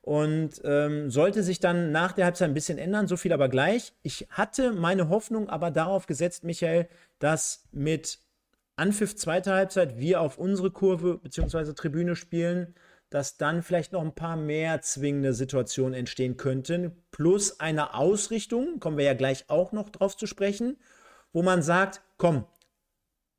[0.01, 3.93] Und ähm, sollte sich dann nach der Halbzeit ein bisschen ändern, so viel aber gleich.
[4.01, 6.87] Ich hatte meine Hoffnung aber darauf gesetzt, Michael,
[7.19, 8.19] dass mit
[8.75, 11.73] Anpfiff zweiter Halbzeit wir auf unsere Kurve bzw.
[11.73, 12.75] Tribüne spielen,
[13.09, 16.91] dass dann vielleicht noch ein paar mehr zwingende Situationen entstehen könnten.
[17.11, 20.77] Plus eine Ausrichtung, kommen wir ja gleich auch noch drauf zu sprechen,
[21.33, 22.45] wo man sagt, komm,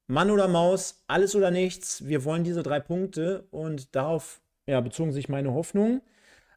[0.08, 2.06] Mann oder Maus, alles oder nichts.
[2.06, 6.02] Wir wollen diese drei Punkte und darauf ja, bezogen sich meine Hoffnungen.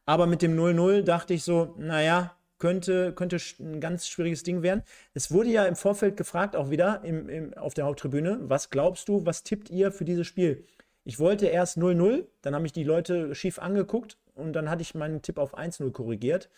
[0.06, 4.84] Aber mit dem 0-0 dachte ich so, naja, könnte, könnte ein ganz schwieriges Ding werden.
[5.14, 9.08] Es wurde ja im Vorfeld gefragt, auch wieder im, im, auf der Haupttribüne, was glaubst
[9.10, 10.66] du, was tippt ihr für dieses Spiel?
[11.06, 14.95] Ich wollte erst 0-0, dann haben mich die Leute schief angeguckt und dann hatte ich
[14.95, 16.49] meinen Tipp auf 1-0 korrigiert.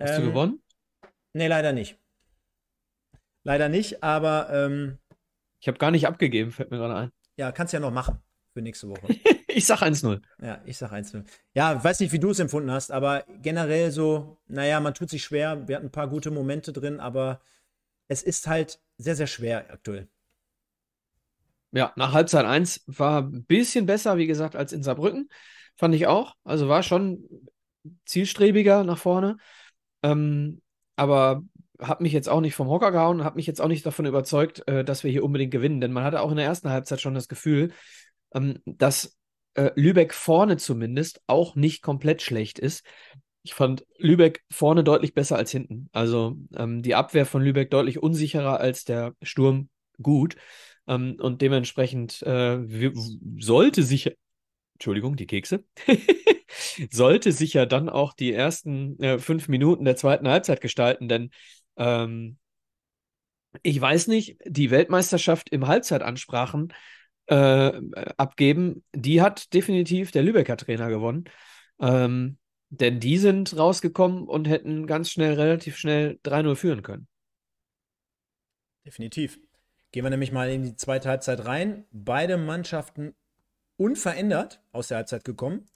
[0.00, 0.60] Hast Ähm, du gewonnen?
[1.34, 1.96] Nee, leider nicht.
[3.44, 4.98] Leider nicht, aber ähm,
[5.60, 7.12] Ich habe gar nicht abgegeben, fällt mir gerade ein.
[7.36, 8.20] ja, kannst ja noch machen
[8.52, 9.06] für nächste Woche.
[9.50, 10.20] Ich sag 1-0.
[10.42, 11.24] Ja, ich sag 1-0.
[11.54, 15.24] Ja, weiß nicht, wie du es empfunden hast, aber generell so, naja, man tut sich
[15.24, 15.66] schwer.
[15.66, 17.40] Wir hatten ein paar gute Momente drin, aber
[18.08, 20.08] es ist halt sehr, sehr schwer aktuell.
[21.72, 25.30] Ja, nach Halbzeit 1 war ein bisschen besser, wie gesagt, als in Saarbrücken.
[25.76, 26.34] Fand ich auch.
[26.44, 27.26] Also war schon
[28.04, 29.38] zielstrebiger nach vorne.
[30.02, 30.60] Ähm,
[30.96, 31.42] aber
[31.80, 34.66] hat mich jetzt auch nicht vom Hocker gehauen, hat mich jetzt auch nicht davon überzeugt,
[34.68, 35.80] äh, dass wir hier unbedingt gewinnen.
[35.80, 37.72] Denn man hatte auch in der ersten Halbzeit schon das Gefühl,
[38.34, 39.17] ähm, dass
[39.58, 42.84] äh, Lübeck vorne zumindest auch nicht komplett schlecht ist.
[43.42, 45.88] Ich fand Lübeck vorne deutlich besser als hinten.
[45.92, 49.68] Also ähm, die Abwehr von Lübeck deutlich unsicherer als der Sturm
[50.00, 50.36] gut.
[50.86, 52.60] Ähm, und dementsprechend äh,
[53.38, 54.16] sollte sich,
[54.74, 55.64] Entschuldigung, die Kekse,
[56.90, 61.30] sollte sich ja dann auch die ersten äh, fünf Minuten der zweiten Halbzeit gestalten, denn
[61.76, 62.38] ähm,
[63.62, 66.72] ich weiß nicht, die Weltmeisterschaft im Halbzeitansprachen
[67.28, 67.80] äh,
[68.16, 71.24] abgeben, die hat definitiv der Lübecker Trainer gewonnen.
[71.80, 72.38] Ähm,
[72.70, 77.08] denn die sind rausgekommen und hätten ganz schnell, relativ schnell 3-0 führen können.
[78.84, 79.38] Definitiv.
[79.92, 81.84] Gehen wir nämlich mal in die zweite Halbzeit rein.
[81.92, 83.14] Beide Mannschaften
[83.76, 85.66] unverändert aus der Halbzeit gekommen.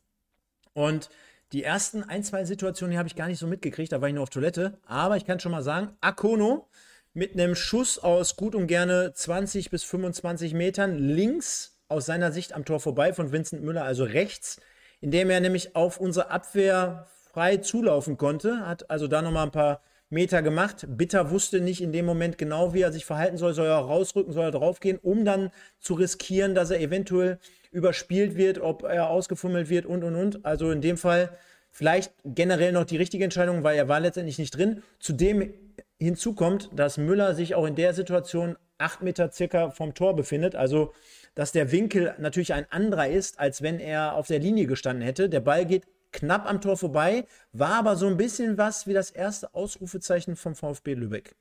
[0.74, 1.08] Und
[1.52, 4.14] die ersten ein, zwei Situationen, die habe ich gar nicht so mitgekriegt, da war ich
[4.14, 4.78] nur auf Toilette.
[4.86, 6.68] Aber ich kann schon mal sagen, Akono
[7.14, 12.54] mit einem Schuss aus gut und gerne 20 bis 25 Metern links aus seiner Sicht
[12.54, 14.60] am Tor vorbei von Vincent Müller, also rechts,
[15.00, 19.82] indem er nämlich auf unsere Abwehr frei zulaufen konnte, hat also da nochmal ein paar
[20.08, 20.86] Meter gemacht.
[20.88, 23.54] Bitter wusste nicht in dem Moment genau, wie er sich verhalten soll.
[23.54, 25.50] Soll er rausrücken, soll er draufgehen, um dann
[25.80, 27.38] zu riskieren, dass er eventuell
[27.70, 30.44] überspielt wird, ob er ausgefummelt wird und und und.
[30.44, 31.30] Also in dem Fall
[31.70, 34.82] vielleicht generell noch die richtige Entscheidung, weil er war letztendlich nicht drin.
[35.00, 35.54] Zudem
[36.02, 40.54] hinzu kommt, dass Müller sich auch in der Situation acht Meter circa vom Tor befindet.
[40.54, 40.92] Also
[41.34, 45.28] dass der Winkel natürlich ein anderer ist, als wenn er auf der Linie gestanden hätte.
[45.28, 49.10] Der Ball geht knapp am Tor vorbei, war aber so ein bisschen was wie das
[49.10, 51.34] erste Ausrufezeichen vom VfB Lübeck.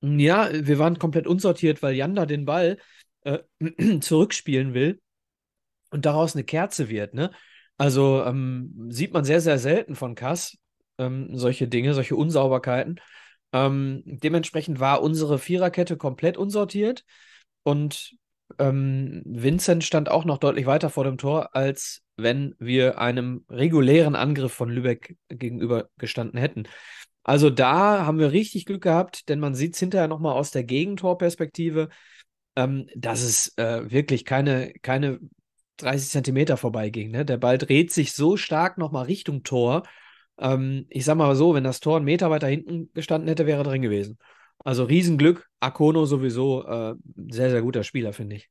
[0.00, 2.78] Ja, wir waren komplett unsortiert, weil Janda den Ball
[3.24, 3.40] äh,
[4.00, 5.00] zurückspielen will
[5.90, 7.30] und daraus eine Kerze wird, ne?
[7.76, 10.58] Also ähm, sieht man sehr, sehr selten von Kass,
[10.98, 13.00] ähm, solche Dinge, solche Unsauberkeiten.
[13.52, 17.04] Ähm, dementsprechend war unsere Viererkette komplett unsortiert
[17.62, 18.14] und
[18.58, 24.16] ähm, Vincent stand auch noch deutlich weiter vor dem Tor, als wenn wir einem regulären
[24.16, 26.64] Angriff von Lübeck gegenüber gestanden hätten.
[27.22, 30.64] Also da haben wir richtig Glück gehabt, denn man sieht es hinterher nochmal aus der
[30.64, 31.88] Gegentorperspektive,
[32.56, 35.20] ähm, dass es äh, wirklich keine, keine
[35.76, 37.10] 30 Zentimeter vorbeiging.
[37.10, 37.24] Ne?
[37.24, 39.84] Der Ball dreht sich so stark nochmal Richtung Tor.
[40.40, 43.60] Ähm, ich sag mal so, wenn das Tor einen Meter weiter hinten gestanden hätte, wäre
[43.60, 44.18] er drin gewesen.
[44.64, 45.48] Also Riesenglück.
[45.60, 46.94] Akono sowieso äh,
[47.30, 48.50] sehr, sehr guter Spieler, finde ich.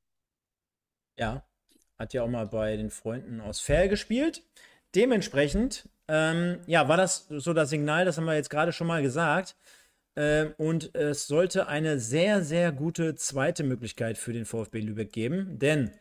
[1.17, 1.43] Ja,
[1.97, 4.43] hat ja auch mal bei den Freunden aus Fair gespielt.
[4.95, 9.01] Dementsprechend, ähm, ja, war das so das Signal, das haben wir jetzt gerade schon mal
[9.01, 9.55] gesagt.
[10.15, 15.59] Ähm, und es sollte eine sehr, sehr gute zweite Möglichkeit für den VfB Lübeck geben,
[15.59, 15.91] denn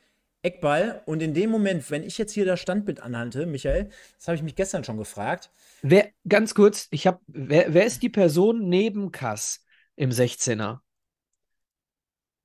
[0.43, 4.37] Eckball und in dem Moment, wenn ich jetzt hier das Standbild anhalte, Michael, das habe
[4.37, 5.51] ich mich gestern schon gefragt.
[5.83, 9.65] Wer, ganz kurz, ich habe, wer, wer ist die Person neben Kass
[9.97, 10.81] im 16er?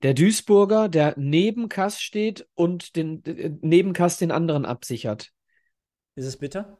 [0.03, 5.31] Der Duisburger, der neben Kass steht und den, äh, neben Kass den anderen absichert.
[6.15, 6.77] Ist es bitter?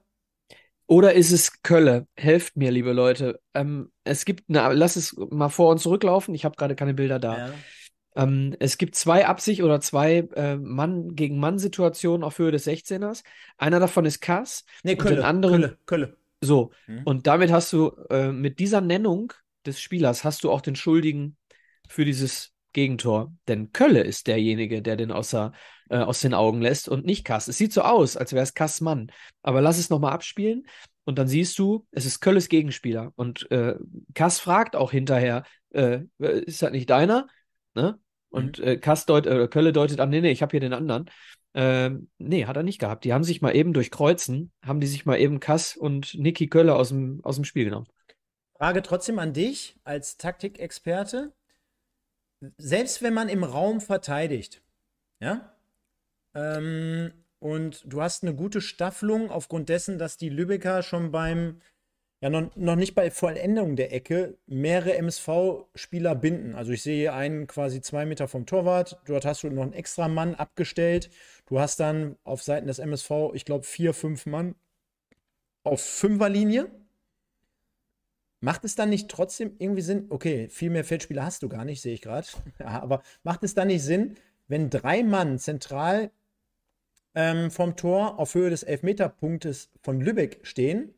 [0.86, 2.08] Oder ist es Kölle?
[2.16, 3.40] Helft mir, liebe Leute.
[3.54, 6.36] Ähm, es gibt, eine, lass es mal vor und zurücklaufen.
[6.36, 7.38] Ich habe gerade keine Bilder da.
[7.38, 7.54] Ja.
[8.16, 13.24] Ähm, es gibt zwei Absicht- oder zwei äh, Mann gegen Mann-Situationen auf Höhe des 16ers.
[13.58, 14.66] Einer davon ist Kass.
[14.84, 16.18] Nee, Und Kölle, den anderen- Kölle, Kölle.
[16.44, 16.72] So.
[16.88, 17.02] Mhm.
[17.06, 19.34] Und damit hast du, äh, mit dieser Nennung
[19.66, 21.38] des Spielers, hast du auch den Schuldigen
[21.88, 23.34] für dieses Gegentor.
[23.48, 25.54] Denn Kölle ist derjenige, der den außer,
[25.90, 27.48] äh, aus den Augen lässt und nicht Kass.
[27.48, 29.12] Es sieht so aus, als wäre es Kass Mann.
[29.42, 30.68] Aber lass es nochmal abspielen
[31.06, 33.14] und dann siehst du, es ist Kölles Gegenspieler.
[33.16, 33.76] Und äh,
[34.14, 37.28] Kass fragt auch hinterher, äh, ist das nicht deiner?
[37.76, 38.00] Ne?
[38.30, 41.10] Und äh, Kass deut äh, Kölle deutet an, nee, nee, ich habe hier den anderen.
[41.56, 43.04] Ähm, nee, hat er nicht gehabt.
[43.04, 46.48] Die haben sich mal eben durch Kreuzen, haben die sich mal eben Kass und Niki
[46.48, 47.88] Kölle aus dem, aus dem Spiel genommen.
[48.58, 51.34] Frage trotzdem an dich als Taktikexperte.
[52.58, 54.64] Selbst wenn man im Raum verteidigt,
[55.20, 55.54] ja,
[56.36, 61.60] ähm, und du hast eine gute Staffelung aufgrund dessen, dass die Lübecker schon beim,
[62.22, 66.56] ja, noch, noch nicht bei Vollendung der Ecke mehrere MSV-Spieler binden.
[66.56, 70.08] Also ich sehe einen quasi zwei Meter vom Torwart, dort hast du noch einen extra
[70.08, 71.10] Mann abgestellt.
[71.54, 74.56] Du hast dann auf Seiten des MSV, ich glaube, vier, fünf Mann
[75.64, 76.72] auf Fünferlinie.
[78.40, 80.08] Macht es dann nicht trotzdem irgendwie Sinn?
[80.10, 82.26] Okay, viel mehr Feldspieler hast du gar nicht, sehe ich gerade.
[82.60, 84.16] Ja, aber macht es dann nicht Sinn,
[84.48, 86.10] wenn drei Mann zentral
[87.14, 90.96] ähm, vom Tor auf Höhe des Elfmeterpunktes von Lübeck stehen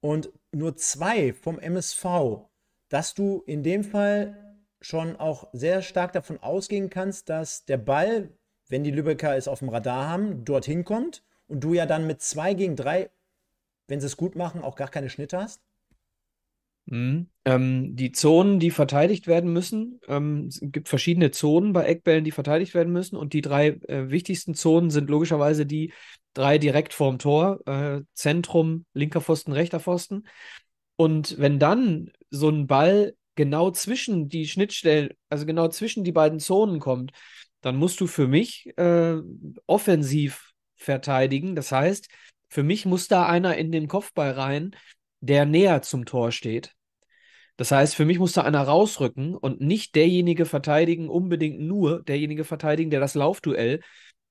[0.00, 2.06] und nur zwei vom MSV,
[2.88, 8.30] dass du in dem Fall schon auch sehr stark davon ausgehen kannst, dass der Ball,
[8.68, 12.22] wenn die Lübecker es auf dem Radar haben, dorthin kommt und du ja dann mit
[12.22, 13.10] zwei gegen drei,
[13.88, 15.60] wenn sie es gut machen, auch gar keine Schnitte hast?
[16.86, 17.28] Mhm.
[17.46, 22.30] Ähm, die Zonen, die verteidigt werden müssen, ähm, es gibt verschiedene Zonen bei Eckbällen, die
[22.30, 23.16] verteidigt werden müssen.
[23.16, 25.92] Und die drei äh, wichtigsten Zonen sind logischerweise die
[26.34, 30.26] drei direkt vorm Tor, äh, Zentrum, linker Pfosten, rechter Pfosten.
[30.96, 36.38] Und wenn dann so ein Ball genau zwischen die Schnittstellen, also genau zwischen die beiden
[36.38, 37.12] Zonen kommt,
[37.64, 39.16] dann musst du für mich äh,
[39.66, 41.56] offensiv verteidigen.
[41.56, 42.08] Das heißt,
[42.48, 44.76] für mich muss da einer in den Kopfball rein,
[45.20, 46.74] der näher zum Tor steht.
[47.56, 52.44] Das heißt, für mich muss da einer rausrücken und nicht derjenige verteidigen, unbedingt nur derjenige
[52.44, 53.80] verteidigen, der das Laufduell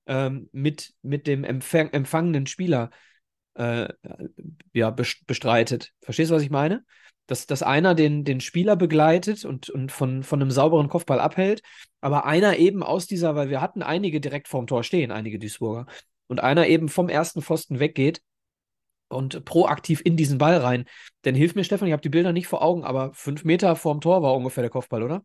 [0.06, 2.90] ähm, mit, mit dem empfang empfangenen Spieler
[3.54, 3.88] äh,
[4.72, 5.92] ja, bestreitet.
[6.02, 6.84] Verstehst du, was ich meine?
[7.26, 11.62] Dass, dass einer den, den Spieler begleitet und, und von, von einem sauberen Kopfball abhält,
[12.02, 15.86] aber einer eben aus dieser, weil wir hatten einige direkt vorm Tor stehen, einige Duisburger,
[16.26, 18.20] und einer eben vom ersten Pfosten weggeht
[19.08, 20.84] und proaktiv in diesen Ball rein.
[21.24, 24.00] Denn hilf mir, Stefan, ich habe die Bilder nicht vor Augen, aber fünf Meter vorm
[24.00, 25.22] Tor war ungefähr der Kopfball, oder?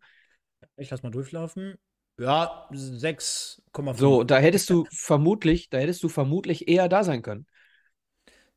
[0.77, 1.75] Ich lass mal durchlaufen.
[2.17, 3.97] Ja, 6,5.
[3.97, 7.45] So, da hättest du vermutlich, da hättest du vermutlich eher da sein können.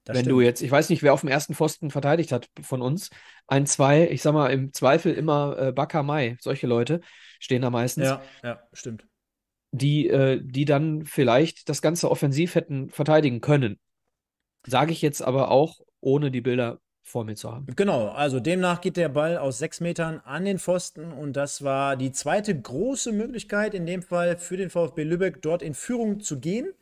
[0.04, 0.32] Das Wenn stimmt.
[0.32, 3.10] du jetzt, ich weiß nicht, wer auf dem ersten Pfosten verteidigt hat von uns,
[3.46, 7.00] ein, zwei, ich sag mal, im Zweifel immer äh, Baka Mai, solche Leute
[7.38, 8.06] stehen da meistens.
[8.06, 9.06] Ja, ja, stimmt.
[9.70, 13.78] Die, äh, die dann vielleicht das Ganze offensiv hätten verteidigen können.
[14.66, 17.66] Sage ich jetzt aber auch, ohne die Bilder vor mir zu haben.
[17.74, 21.96] Genau, also demnach geht der Ball aus sechs Metern an den Pfosten und das war
[21.96, 26.38] die zweite große Möglichkeit, in dem Fall für den VfB Lübeck dort in Führung zu
[26.38, 26.72] gehen.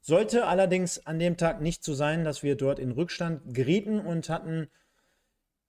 [0.00, 4.28] Sollte allerdings an dem Tag nicht so sein, dass wir dort in Rückstand gerieten und
[4.28, 4.68] hatten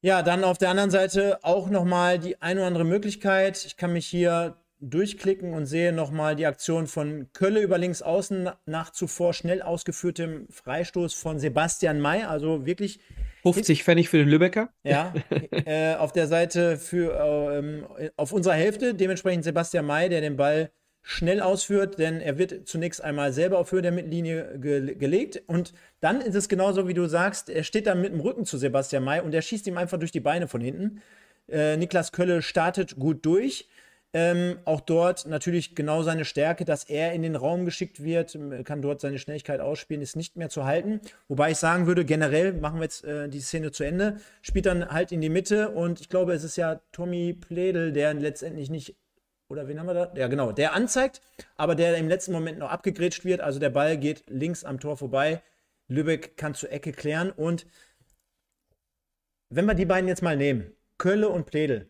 [0.01, 3.65] ja dann auf der anderen Seite auch nochmal die eine oder andere Möglichkeit.
[3.65, 8.49] Ich kann mich hier durchklicken und sehe nochmal die Aktion von Kölle über links außen
[8.65, 12.23] nach zuvor schnell ausgeführtem Freistoß von Sebastian May.
[12.23, 12.99] Also wirklich.
[13.43, 14.69] 50 Pfennig für den Lübecker.
[14.84, 15.13] Ja,
[15.51, 17.59] äh, auf der Seite für,
[17.99, 20.71] äh, auf unserer Hälfte dementsprechend Sebastian May, der den Ball
[21.10, 25.74] schnell ausführt, denn er wird zunächst einmal selber auf Höhe der Mittellinie ge gelegt und
[26.01, 29.03] dann ist es genauso, wie du sagst, er steht dann mit dem Rücken zu Sebastian
[29.03, 31.01] May und er schießt ihm einfach durch die Beine von hinten.
[31.47, 33.68] Äh, Niklas Kölle startet gut durch
[34.12, 38.82] ähm, auch dort natürlich genau seine Stärke, dass er in den Raum geschickt wird, kann
[38.82, 40.99] dort seine Schnelligkeit ausspielen, ist nicht mehr zu halten.
[41.28, 44.89] Wobei ich sagen würde, generell machen wir jetzt äh, die Szene zu Ende, spielt dann
[44.89, 48.95] halt in die Mitte und ich glaube, es ist ja Tommy Pledel, der letztendlich nicht,
[49.49, 50.13] oder wen haben wir da?
[50.15, 51.21] Ja, genau, der anzeigt,
[51.57, 53.41] aber der im letzten Moment noch abgegrätscht wird.
[53.41, 55.41] Also der Ball geht links am Tor vorbei.
[55.87, 57.65] Lübeck kann zur Ecke klären und
[59.49, 61.89] wenn wir die beiden jetzt mal nehmen, Kölle und Pledel.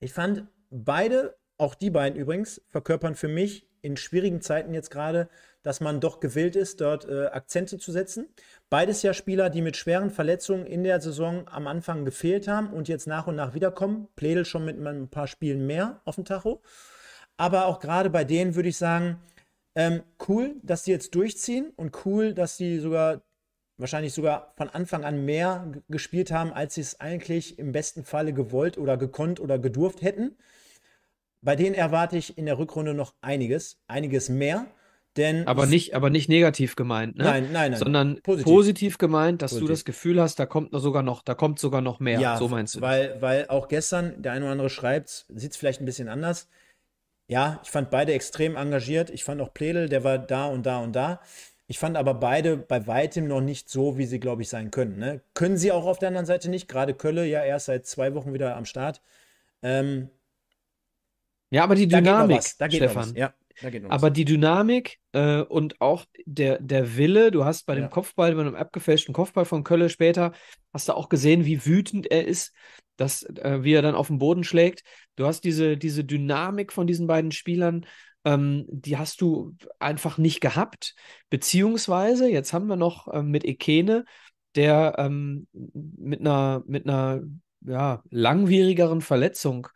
[0.00, 5.28] Ich fand, beide, auch die beiden übrigens, verkörpern für mich in schwierigen Zeiten jetzt gerade,
[5.62, 8.28] dass man doch gewillt ist, dort äh, Akzente zu setzen.
[8.70, 12.88] Beides ja Spieler, die mit schweren Verletzungen in der Saison am Anfang gefehlt haben und
[12.88, 14.08] jetzt nach und nach wiederkommen.
[14.16, 16.62] Pledel schon mit ein paar Spielen mehr auf dem Tacho.
[17.36, 19.18] Aber auch gerade bei denen würde ich sagen,
[19.74, 23.22] ähm, cool, dass die jetzt durchziehen und cool, dass die sogar
[23.76, 28.32] wahrscheinlich sogar von Anfang an mehr gespielt haben, als sie es eigentlich im besten Falle
[28.32, 30.36] gewollt oder gekonnt oder gedurft hätten.
[31.44, 34.66] Bei denen erwarte ich in der Rückrunde noch einiges, einiges mehr.
[35.16, 37.22] Denn aber nicht, aber nicht negativ gemeint, ne?
[37.22, 37.78] Nein, nein, nein.
[37.78, 39.68] Sondern positiv, positiv gemeint, dass positiv.
[39.68, 42.18] du das Gefühl hast, da kommt sogar noch, da kommt sogar noch mehr.
[42.18, 42.80] Ja, so meinst du.
[42.80, 46.48] Weil, weil auch gestern der eine oder andere schreibt, sieht es vielleicht ein bisschen anders.
[47.28, 49.08] Ja, ich fand beide extrem engagiert.
[49.10, 51.20] Ich fand auch Pledel, der war da und da und da.
[51.66, 54.98] Ich fand aber beide bei weitem noch nicht so, wie sie, glaube ich, sein können.
[54.98, 55.20] Ne?
[55.32, 56.68] Können sie auch auf der anderen Seite nicht.
[56.68, 59.00] Gerade Kölle ja erst seit zwei Wochen wieder am Start.
[59.62, 60.10] Ähm,
[61.54, 63.14] ja, aber die Dynamik, da Stefan.
[63.14, 67.84] Ja, da aber die Dynamik äh, und auch der, der Wille, du hast bei dem
[67.84, 67.88] ja.
[67.88, 70.32] Kopfball, bei einem abgefälschten Kopfball von Kölle später,
[70.72, 72.52] hast du auch gesehen, wie wütend er ist,
[72.96, 74.82] dass, äh, wie er dann auf den Boden schlägt.
[75.16, 77.86] Du hast diese, diese Dynamik von diesen beiden Spielern,
[78.24, 80.94] ähm, die hast du einfach nicht gehabt.
[81.30, 84.04] Beziehungsweise, jetzt haben wir noch äh, mit Ekene,
[84.56, 87.22] der ähm, mit einer, mit einer
[87.60, 89.68] ja, langwierigeren Verletzung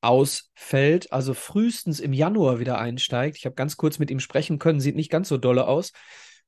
[0.00, 3.36] ausfällt, also frühestens im Januar wieder einsteigt.
[3.36, 5.92] Ich habe ganz kurz mit ihm sprechen können, sieht nicht ganz so dolle aus.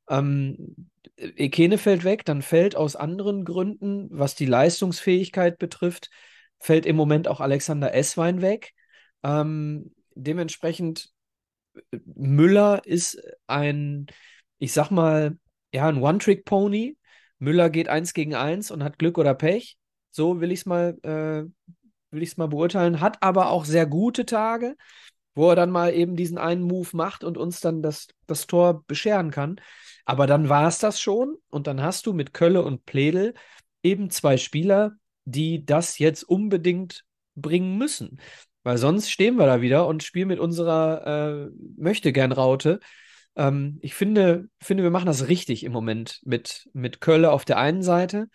[0.08, 6.10] Ähm, Ekene fällt weg, dann fällt aus anderen Gründen, was die Leistungsfähigkeit betrifft,
[6.58, 8.72] fällt im Moment auch Alexander Esswein weg.
[9.22, 11.10] Ähm, dementsprechend,
[12.04, 14.06] Müller ist ein,
[14.58, 15.38] ich sag mal,
[15.72, 16.96] ja, ein One-Trick-Pony.
[17.38, 19.78] Müller geht eins gegen eins und hat Glück oder Pech.
[20.10, 21.44] So will ich es mal, äh,
[22.10, 23.00] will ich es mal beurteilen.
[23.00, 24.76] Hat aber auch sehr gute Tage,
[25.34, 28.84] wo er dann mal eben diesen einen Move macht und uns dann das, das Tor
[28.86, 29.60] bescheren kann.
[30.04, 33.34] Aber dann war es das schon und dann hast du mit Kölle und Pledel
[33.82, 34.92] eben zwei Spieler,
[35.24, 37.04] die das jetzt unbedingt
[37.36, 38.20] bringen müssen.
[38.62, 42.80] Weil sonst stehen wir da wieder und spielen mit unserer äh, Möchtegern-Raute.
[43.36, 47.58] Ähm, ich finde, finde, wir machen das richtig im Moment mit, mit Kölle auf der
[47.58, 48.28] einen Seite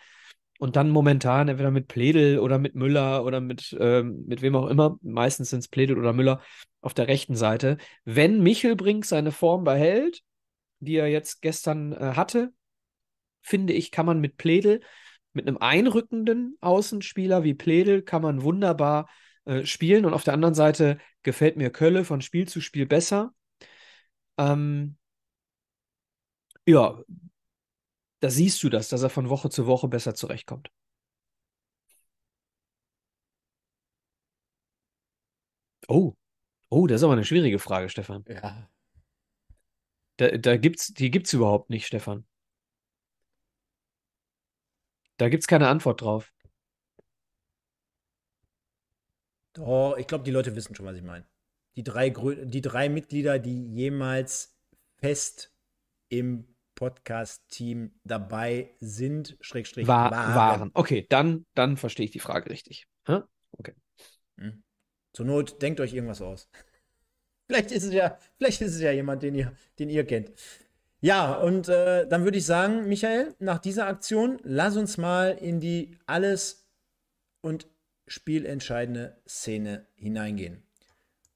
[0.58, 4.66] und dann momentan entweder mit Pledel oder mit Müller oder mit, ähm, mit wem auch
[4.66, 4.98] immer.
[5.02, 6.40] Meistens sind es Pledel oder Müller
[6.80, 7.78] auf der rechten Seite.
[8.04, 10.22] Wenn Michelbrink seine Form behält,
[10.80, 12.52] die er jetzt gestern äh, hatte,
[13.42, 14.80] finde ich, kann man mit Pledel,
[15.32, 19.08] mit einem einrückenden Außenspieler wie Pledel, kann man wunderbar
[19.44, 20.04] äh, spielen.
[20.04, 23.32] Und auf der anderen Seite gefällt mir Kölle von Spiel zu Spiel besser.
[24.38, 24.96] Ähm,
[26.66, 27.00] ja,
[28.20, 30.70] da siehst du das, dass er von Woche zu Woche besser zurechtkommt.
[35.88, 36.14] Oh,
[36.70, 38.24] oh, das ist aber eine schwierige Frage, Stefan.
[38.28, 38.68] Ja.
[40.16, 42.26] Da, da gibt's, die gibt's überhaupt nicht, Stefan.
[45.18, 46.32] Da gibt's keine Antwort drauf.
[49.58, 51.26] Oh, ich glaube, die Leute wissen schon, was ich meine.
[51.76, 54.58] Die drei, die drei Mitglieder, die jemals
[54.98, 55.54] fest
[56.08, 60.34] im Podcast-Team dabei sind, Schrägstrich War, waren.
[60.34, 60.70] waren.
[60.74, 62.86] Okay, dann, dann verstehe ich die Frage richtig.
[63.08, 63.22] Huh?
[63.52, 63.74] Okay.
[64.38, 64.62] Hm.
[65.12, 66.48] Zur Not denkt euch irgendwas aus.
[67.48, 70.32] vielleicht ist es ja, vielleicht ist es ja jemand, den ihr, den ihr kennt.
[71.00, 75.60] Ja, und äh, dann würde ich sagen, Michael, nach dieser Aktion, lass uns mal in
[75.60, 76.68] die alles
[77.40, 77.66] und
[78.06, 80.62] spielentscheidende Szene hineingehen.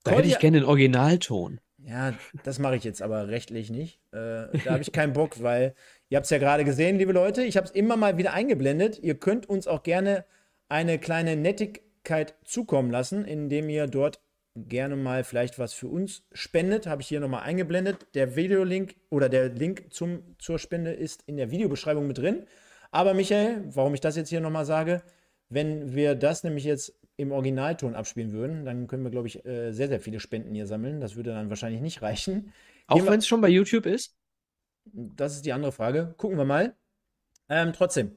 [0.02, 1.60] Da hätte ich gerne den Originalton.
[1.84, 2.14] Ja,
[2.44, 4.00] das mache ich jetzt aber rechtlich nicht.
[4.12, 5.74] Äh, da habe ich keinen Bock, weil
[6.08, 7.42] ihr habt es ja gerade gesehen, liebe Leute.
[7.42, 8.98] Ich habe es immer mal wieder eingeblendet.
[8.98, 10.24] Ihr könnt uns auch gerne
[10.68, 14.20] eine kleine Nettigkeit zukommen lassen, indem ihr dort
[14.56, 16.86] gerne mal vielleicht was für uns spendet.
[16.86, 18.06] Habe ich hier nochmal eingeblendet.
[18.14, 22.46] Der Videolink oder der Link zum, zur Spende ist in der Videobeschreibung mit drin.
[22.90, 25.02] Aber Michael, warum ich das jetzt hier nochmal sage,
[25.48, 29.72] wenn wir das nämlich jetzt im Originalton abspielen würden, dann können wir, glaube ich, äh,
[29.72, 31.00] sehr, sehr viele Spenden hier sammeln.
[31.00, 32.52] Das würde dann wahrscheinlich nicht reichen.
[32.86, 34.16] Auch wenn es schon bei YouTube ist?
[34.84, 36.14] Das ist die andere Frage.
[36.16, 36.74] Gucken wir mal.
[37.48, 38.16] Ähm, trotzdem.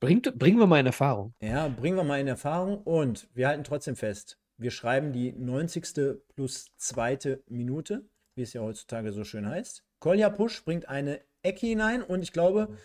[0.00, 1.32] Bringt, bringen wir mal in Erfahrung.
[1.40, 4.38] Ja, bringen wir mal in Erfahrung und wir halten trotzdem fest.
[4.58, 6.18] Wir schreiben die 90.
[6.34, 9.84] plus zweite Minute, wie es ja heutzutage so schön heißt.
[10.00, 12.76] Kolja Push bringt eine Ecke hinein und ich glaube,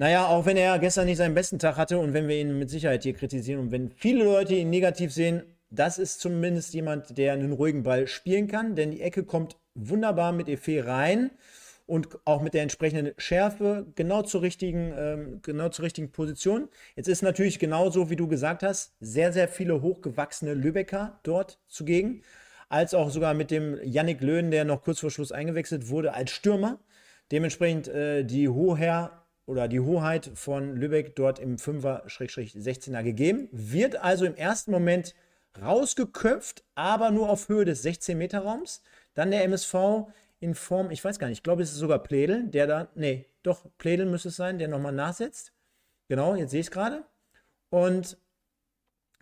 [0.00, 2.70] naja, auch wenn er gestern nicht seinen besten Tag hatte und wenn wir ihn mit
[2.70, 7.34] Sicherheit hier kritisieren und wenn viele Leute ihn negativ sehen, das ist zumindest jemand, der
[7.34, 11.30] einen ruhigen Ball spielen kann, denn die Ecke kommt wunderbar mit Efe rein
[11.84, 16.70] und auch mit der entsprechenden Schärfe genau zur richtigen, ähm, genau zur richtigen Position.
[16.96, 22.22] Jetzt ist natürlich genauso, wie du gesagt hast, sehr, sehr viele hochgewachsene Lübecker dort zugegen,
[22.70, 26.30] als auch sogar mit dem Yannick Löhn, der noch kurz vor Schluss eingewechselt wurde als
[26.30, 26.78] Stürmer.
[27.30, 29.19] Dementsprechend äh, die Hoher
[29.50, 33.48] oder die Hoheit von Lübeck dort im 5er-16er gegeben.
[33.50, 35.16] Wird also im ersten Moment
[35.60, 38.80] rausgeköpft, aber nur auf Höhe des 16-Meter-Raums.
[39.14, 40.06] Dann der MSV
[40.38, 43.26] in Form, ich weiß gar nicht, ich glaube, es ist sogar Pledel, der da, nee,
[43.42, 45.52] doch, Pledel müsste es sein, der nochmal nachsetzt.
[46.08, 47.04] Genau, jetzt sehe ich es gerade.
[47.70, 48.18] Und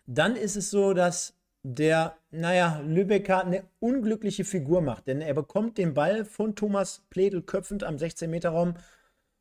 [0.07, 5.79] dann ist es so, dass der, naja, Lübecker eine unglückliche Figur macht, denn er bekommt
[5.79, 8.75] den Ball von Thomas Pledel köpfend am 16-Meter-Raum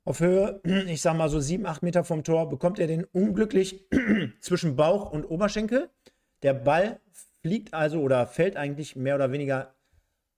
[0.08, 3.86] auf Höhe, ich sag mal so sieben, acht Meter vom Tor, bekommt er den unglücklich
[4.40, 5.90] zwischen Bauch und Oberschenkel.
[6.44, 7.02] Der Ball
[7.42, 9.76] fliegt also oder fällt eigentlich mehr oder weniger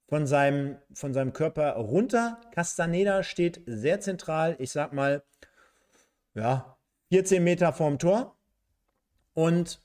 [0.08, 2.42] von seinem, von seinem Körper runter.
[2.52, 5.24] Castaneda steht sehr zentral, ich sag mal,
[6.34, 6.78] ja,
[7.12, 8.36] 14 Meter vorm Tor.
[9.34, 9.80] Und,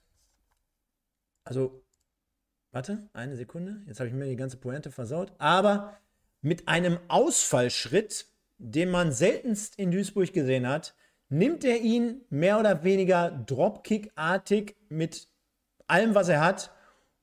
[1.45, 1.85] also,
[2.73, 5.33] warte, eine Sekunde, jetzt habe ich mir die ganze Pointe versaut.
[5.37, 5.99] Aber
[6.41, 8.34] mit einem Ausfallschritt
[8.65, 10.95] den man seltenst in Duisburg gesehen hat,
[11.29, 15.29] nimmt er ihn mehr oder weniger Dropkick-artig mit
[15.87, 16.73] allem, was er hat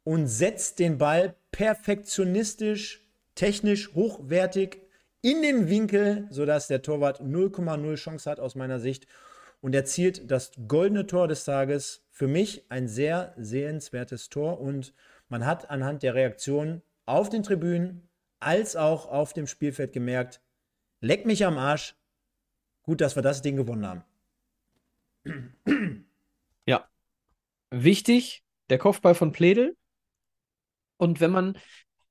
[0.03, 4.81] und setzt den Ball perfektionistisch, technisch hochwertig
[5.21, 9.07] in den Winkel, sodass der Torwart 0,0 Chance hat aus meiner Sicht
[9.61, 12.03] und erzielt das goldene Tor des Tages.
[12.11, 14.93] Für mich ein sehr sehenswertes Tor und
[15.27, 20.41] man hat anhand der Reaktion auf den Tribünen als auch auf dem Spielfeld gemerkt,
[21.01, 21.95] leck mich am Arsch.
[22.83, 24.03] Gut, dass wir das Ding gewonnen haben.
[26.65, 26.87] Ja.
[27.69, 29.75] Wichtig, der Kopfball von Pledel.
[30.97, 31.57] Und wenn man,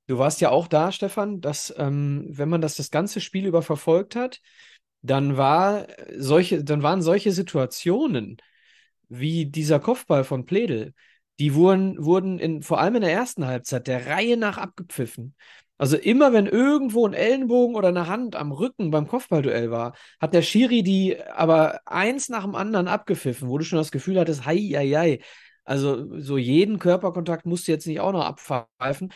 [0.06, 3.62] du warst ja auch da, Stefan, dass, ähm, wenn man das das ganze Spiel über
[3.62, 4.40] verfolgt hat,
[5.02, 5.86] dann war
[6.16, 8.36] solche, dann waren solche Situationen
[9.08, 10.94] wie dieser Kopfball von Pledel,
[11.38, 15.34] die wurden, wurden in, vor allem in der ersten Halbzeit der Reihe nach abgepfiffen.
[15.80, 20.34] Also immer wenn irgendwo ein Ellenbogen oder eine Hand am Rücken beim Kopfballduell war, hat
[20.34, 24.44] der Schiri die aber eins nach dem anderen abgepfiffen, wo du schon das Gefühl hattest,
[24.44, 25.20] hei, hei, hei.
[25.64, 29.10] Also so jeden Körperkontakt musst du jetzt nicht auch noch abpfeifen.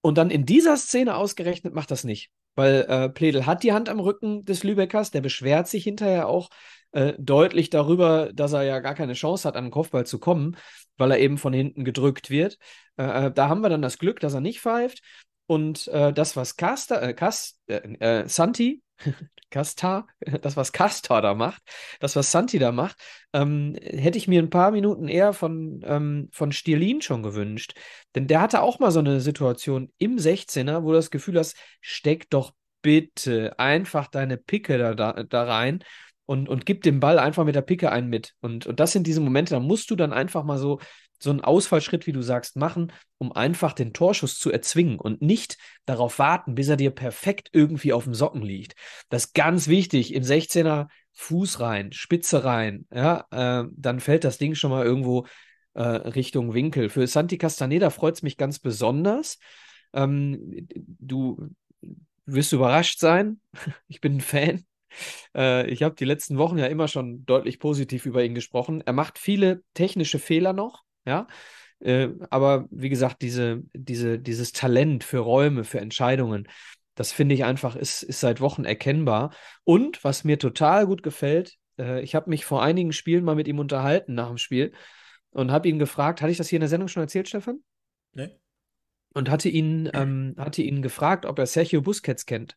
[0.00, 2.32] Und dann in dieser Szene ausgerechnet macht das nicht.
[2.56, 6.48] Weil äh, Pledel hat die Hand am Rücken des Lübeckers, der beschwert sich hinterher auch
[6.90, 10.56] äh, deutlich darüber, dass er ja gar keine Chance hat, an den Kopfball zu kommen,
[10.96, 12.58] weil er eben von hinten gedrückt wird.
[12.96, 15.02] Äh, äh da haben wir dann das Glück, dass er nicht pfeift.
[15.50, 18.84] Und äh, das, was Casta, äh, Cast, äh, äh, Santi,
[19.50, 20.06] Casta,
[20.42, 21.60] das, was Casta da macht,
[21.98, 22.96] das, was Santi da macht,
[23.32, 27.74] ähm, hätte ich mir ein paar Minuten eher von, ähm, von Stierlin schon gewünscht.
[28.14, 31.56] Denn der hatte auch mal so eine Situation im 16er, wo du das Gefühl hast,
[31.80, 35.82] steck doch bitte einfach deine Picke da, da, da rein
[36.26, 38.36] und, und gib dem Ball einfach mit der Picke einen mit.
[38.40, 40.78] Und, und das sind diese Momente, da musst du dann einfach mal so
[41.22, 45.58] so einen Ausfallschritt, wie du sagst, machen, um einfach den Torschuss zu erzwingen und nicht
[45.84, 48.74] darauf warten, bis er dir perfekt irgendwie auf dem Socken liegt.
[49.08, 50.14] Das ist ganz wichtig.
[50.14, 55.26] Im 16er Fuß rein, Spitze rein, ja, äh, dann fällt das Ding schon mal irgendwo
[55.74, 56.88] äh, Richtung Winkel.
[56.88, 59.38] Für Santi Castaneda freut es mich ganz besonders.
[59.92, 61.50] Ähm, du
[62.26, 63.40] wirst überrascht sein.
[63.88, 64.64] ich bin ein Fan.
[65.36, 68.80] Äh, ich habe die letzten Wochen ja immer schon deutlich positiv über ihn gesprochen.
[68.80, 70.84] Er macht viele technische Fehler noch.
[71.04, 71.26] Ja.
[71.80, 76.48] Äh, aber wie gesagt, diese, diese, dieses Talent für Räume, für Entscheidungen,
[76.94, 79.32] das finde ich einfach, ist, ist seit Wochen erkennbar.
[79.64, 83.48] Und was mir total gut gefällt, äh, ich habe mich vor einigen Spielen mal mit
[83.48, 84.72] ihm unterhalten nach dem Spiel
[85.30, 87.60] und habe ihn gefragt, hatte ich das hier in der Sendung schon erzählt, Stefan?
[88.12, 88.36] Nee.
[89.14, 92.56] Und hatte ihn, ähm, hatte ihn gefragt, ob er Sergio Busquets kennt.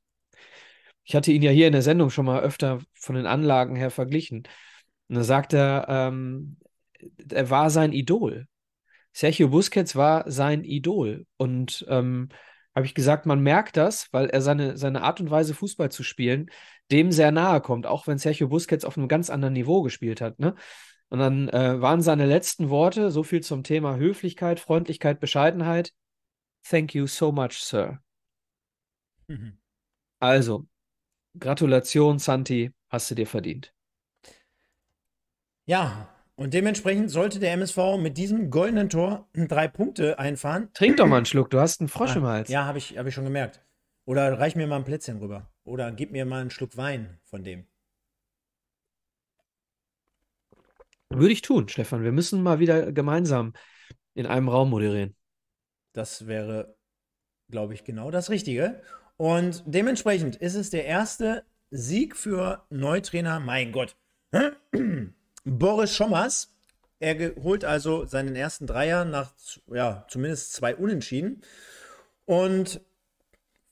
[1.05, 3.91] Ich hatte ihn ja hier in der Sendung schon mal öfter von den Anlagen her
[3.91, 4.43] verglichen.
[5.07, 6.57] Und da sagt er, ähm,
[7.29, 8.47] er war sein Idol.
[9.13, 11.25] Sergio Busquets war sein Idol.
[11.37, 12.29] Und ähm,
[12.75, 16.03] habe ich gesagt, man merkt das, weil er seine, seine Art und Weise, Fußball zu
[16.03, 16.49] spielen,
[16.91, 20.39] dem sehr nahe kommt, auch wenn Sergio Busquets auf einem ganz anderen Niveau gespielt hat.
[20.39, 20.55] Ne?
[21.09, 25.93] Und dann äh, waren seine letzten Worte, so viel zum Thema Höflichkeit, Freundlichkeit, Bescheidenheit.
[26.67, 27.99] Thank you so much, Sir.
[29.27, 29.59] Mhm.
[30.19, 30.65] Also,
[31.37, 33.73] Gratulation, Santi, hast du dir verdient.
[35.65, 40.69] Ja, und dementsprechend sollte der MSV mit diesem goldenen Tor drei Punkte einfahren.
[40.73, 42.49] Trink doch mal einen Schluck, du hast einen Frosch im Hals.
[42.49, 43.63] Ja, habe ich, hab ich schon gemerkt.
[44.05, 45.51] Oder reich mir mal ein Plätzchen rüber.
[45.63, 47.67] Oder gib mir mal einen Schluck Wein von dem.
[51.09, 52.03] Würde ich tun, Stefan.
[52.03, 53.53] Wir müssen mal wieder gemeinsam
[54.15, 55.15] in einem Raum moderieren.
[55.93, 56.75] Das wäre,
[57.49, 58.81] glaube ich, genau das Richtige.
[59.17, 63.39] Und dementsprechend ist es der erste Sieg für Neutrainer.
[63.39, 63.95] Mein Gott.
[65.43, 66.49] Boris Schommers.
[66.99, 69.33] Er holt also seinen ersten Dreier nach
[69.71, 71.41] ja, zumindest zwei Unentschieden
[72.25, 72.81] und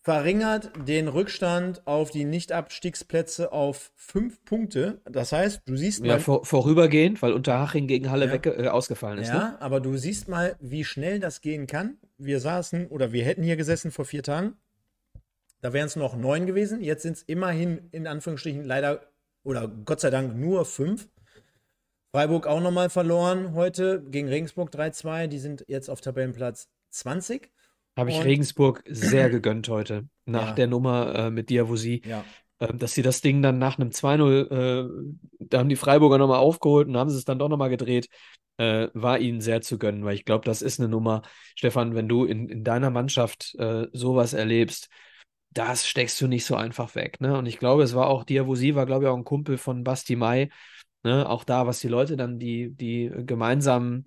[0.01, 4.99] verringert den Rückstand auf die Nicht-Abstiegsplätze auf fünf Punkte.
[5.05, 6.07] Das heißt, du siehst mal.
[6.07, 8.31] Ja, vor, vorübergehend, weil Unterhaching gegen Halle ja.
[8.33, 9.29] weg, äh, ausgefallen ist.
[9.29, 9.61] Ja, ne?
[9.61, 11.97] aber du siehst mal, wie schnell das gehen kann.
[12.17, 14.55] Wir saßen oder wir hätten hier gesessen vor vier Tagen.
[15.61, 16.81] Da wären es noch neun gewesen.
[16.81, 19.01] Jetzt sind es immerhin in Anführungsstrichen leider
[19.43, 21.07] oder Gott sei Dank nur fünf.
[22.13, 25.27] Freiburg auch nochmal verloren heute gegen Regensburg 3-2.
[25.27, 27.49] Die sind jetzt auf Tabellenplatz 20.
[27.95, 30.53] Habe ich Und Regensburg sehr gegönnt heute, nach ja.
[30.53, 32.01] der Nummer äh, mit Diavosi.
[32.05, 32.25] Ja.
[32.59, 36.39] Äh, dass sie das Ding dann nach einem 2-0, äh, da haben die Freiburger nochmal
[36.39, 38.09] aufgeholt und haben sie es dann doch nochmal gedreht.
[38.57, 41.21] Äh, war ihnen sehr zu gönnen, weil ich glaube, das ist eine Nummer.
[41.55, 44.89] Stefan, wenn du in, in deiner Mannschaft äh, sowas erlebst,
[45.49, 47.21] das steckst du nicht so einfach weg.
[47.21, 47.37] Ne?
[47.37, 50.15] Und ich glaube, es war auch Diavosi, war, glaube ich, auch ein Kumpel von Basti
[50.15, 50.49] Mai.
[51.03, 51.27] Ne?
[51.27, 54.05] Auch da, was die Leute dann, die, die gemeinsamen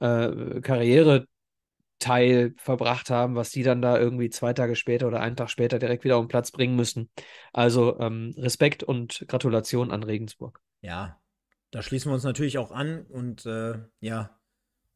[0.00, 5.50] äh, Karriereteil verbracht haben, was die dann da irgendwie zwei Tage später oder einen Tag
[5.50, 7.10] später direkt wieder auf den Platz bringen müssen.
[7.52, 10.60] Also ähm, Respekt und Gratulation an Regensburg.
[10.82, 11.18] Ja,
[11.70, 14.38] da schließen wir uns natürlich auch an und äh, ja,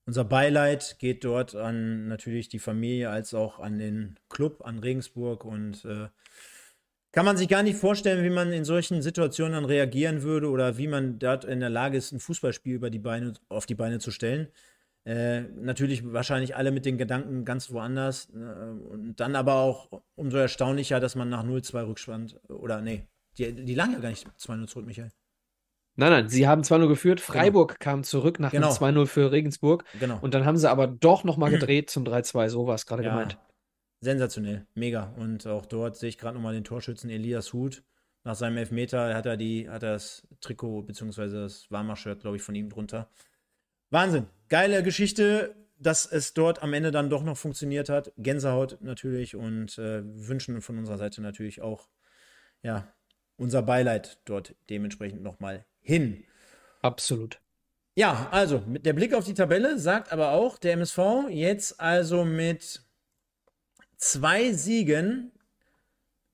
[0.07, 5.45] unser Beileid geht dort an natürlich die Familie als auch an den Club, an Regensburg
[5.45, 6.09] und äh,
[7.13, 10.79] kann man sich gar nicht vorstellen, wie man in solchen Situationen dann reagieren würde oder
[10.79, 13.99] wie man dort in der Lage ist, ein Fußballspiel über die Beine, auf die Beine
[13.99, 14.49] zu stellen.
[15.05, 18.29] Äh, natürlich wahrscheinlich alle mit den Gedanken ganz woanders.
[18.35, 23.07] Äh, und dann aber auch umso erstaunlicher, dass man nach 0-2 Rückstand oder nee,
[23.39, 25.11] Die, die lagen ja gar nicht 2-0 zurück, Michael.
[25.97, 27.21] Nein, nein, sie haben 2-0 geführt.
[27.21, 28.69] Freiburg kam zurück nach Genau.
[28.69, 29.85] dem 2-0 für Regensburg.
[29.99, 30.19] Genau.
[30.21, 32.49] Und dann haben sie aber doch nochmal gedreht zum 3-2.
[32.49, 33.39] So war es gerade ja, gemeint.
[34.01, 35.13] Sensationell, mega.
[35.17, 37.83] Und auch dort sehe ich gerade nochmal den Torschützen Elias Huth.
[38.25, 41.31] Nach seinem Elfmeter hat er, die, hat er das Trikot bzw.
[41.31, 43.11] das Warmer-Shirt, glaube ich, von ihm drunter.
[43.91, 44.27] Wahnsinn.
[44.49, 48.13] Geile Geschichte, dass es dort am Ende dann doch noch funktioniert hat.
[48.19, 51.89] Gänsehaut natürlich und äh, wünschen von unserer Seite natürlich auch
[52.63, 52.93] ja,
[53.37, 56.25] unser Beileid dort dementsprechend nochmal hin.
[56.83, 57.41] Absolut.
[57.97, 62.25] Ja, also mit der Blick auf die Tabelle sagt aber auch der MSV jetzt also
[62.25, 62.83] mit
[64.01, 65.31] zwei Siegen,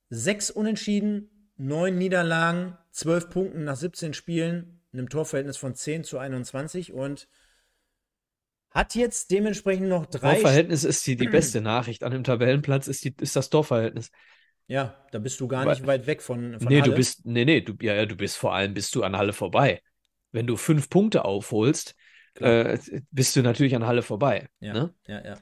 [0.09, 6.93] sechs Unentschieden, neun Niederlagen, zwölf Punkten nach 17 Spielen, einem Torverhältnis von 10 zu 21
[6.93, 7.29] und
[8.71, 10.35] hat jetzt dementsprechend noch drei.
[10.35, 14.11] Torverhältnis ist die, die beste Nachricht an dem Tabellenplatz, ist, die, ist das Torverhältnis.
[14.69, 16.91] Ja, da bist du gar Weil- nicht weit weg von, von Nee, Halle.
[16.91, 19.81] du bist, nee, nee, du, ja, du bist vor allem, bist du an Halle vorbei.
[20.33, 21.95] Wenn du fünf Punkte aufholst,
[22.35, 22.79] äh,
[23.11, 24.49] bist du natürlich an Halle vorbei.
[24.61, 24.95] Ja, Ne?
[25.07, 25.39] ja, ja.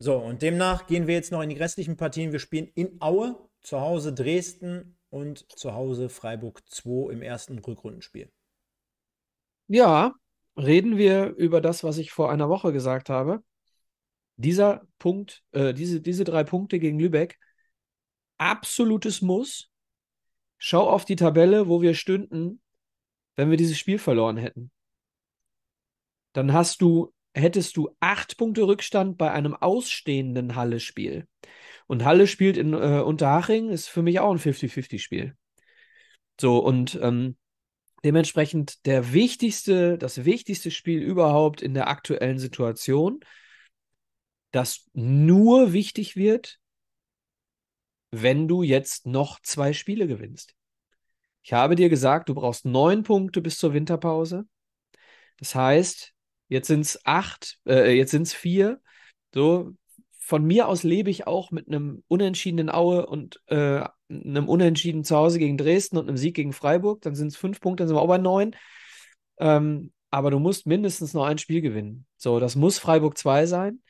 [0.00, 2.30] So, und demnach gehen wir jetzt noch in die restlichen Partien.
[2.32, 8.30] Wir spielen in Aue, zu Hause Dresden und zu Hause Freiburg 2 im ersten Rückrundenspiel.
[9.66, 10.14] Ja,
[10.56, 13.42] reden wir über das, was ich vor einer Woche gesagt habe.
[14.36, 17.38] Dieser Punkt, äh, diese, diese drei Punkte gegen Lübeck,
[18.38, 19.70] absolutes Muss.
[20.58, 22.60] Schau auf die Tabelle, wo wir stünden,
[23.36, 24.70] wenn wir dieses Spiel verloren hätten.
[26.32, 31.26] Dann hast du, hättest du acht Punkte Rückstand bei einem ausstehenden Halle-Spiel.
[31.86, 35.34] Und Halle spielt in äh, Unterhaching, ist für mich auch ein 50-50-Spiel.
[36.40, 37.36] So, und ähm,
[38.04, 43.20] dementsprechend der wichtigste, das wichtigste Spiel überhaupt in der aktuellen Situation,
[44.50, 46.58] das nur wichtig wird,
[48.10, 50.54] wenn du jetzt noch zwei Spiele gewinnst.
[51.42, 54.46] Ich habe dir gesagt, du brauchst neun Punkte bis zur Winterpause.
[55.38, 56.14] Das heißt,
[56.48, 58.80] jetzt sind es acht, äh, jetzt sind es vier.
[59.34, 59.72] So,
[60.18, 65.38] von mir aus lebe ich auch mit einem unentschiedenen Aue und äh, einem zu Hause
[65.38, 67.02] gegen Dresden und einem Sieg gegen Freiburg.
[67.02, 68.54] Dann sind es fünf Punkte, dann sind wir auch bei neun.
[69.38, 72.06] Ähm, aber du musst mindestens noch ein Spiel gewinnen.
[72.16, 73.80] So, das muss Freiburg 2 sein.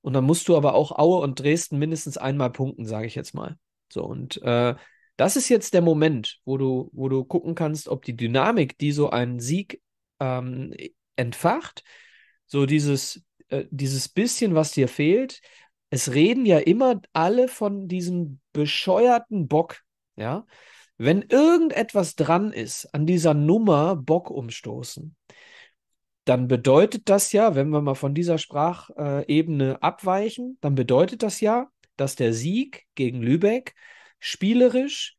[0.00, 3.34] Und dann musst du aber auch Aue und Dresden mindestens einmal punkten, sage ich jetzt
[3.34, 3.56] mal.
[3.92, 4.74] So, und äh,
[5.16, 8.92] das ist jetzt der Moment, wo du, wo du gucken kannst, ob die Dynamik, die
[8.92, 9.80] so ein Sieg
[10.20, 10.74] ähm,
[11.16, 11.84] entfacht,
[12.46, 15.40] so dieses, äh, dieses bisschen, was dir fehlt.
[15.90, 19.80] Es reden ja immer alle von diesem bescheuerten Bock,
[20.16, 20.46] ja.
[20.96, 25.16] Wenn irgendetwas dran ist an dieser Nummer Bock umstoßen,
[26.24, 31.68] dann bedeutet das ja, wenn wir mal von dieser Sprachebene abweichen, dann bedeutet das ja,
[31.96, 33.74] dass der Sieg gegen Lübeck
[34.20, 35.16] spielerisch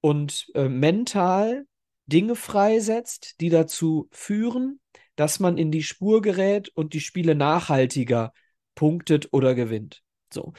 [0.00, 1.66] und äh, mental
[2.06, 4.80] Dinge freisetzt, die dazu führen,
[5.16, 8.32] dass man in die Spur gerät und die Spiele nachhaltiger
[8.74, 10.02] punktet oder gewinnt.
[10.32, 10.52] So.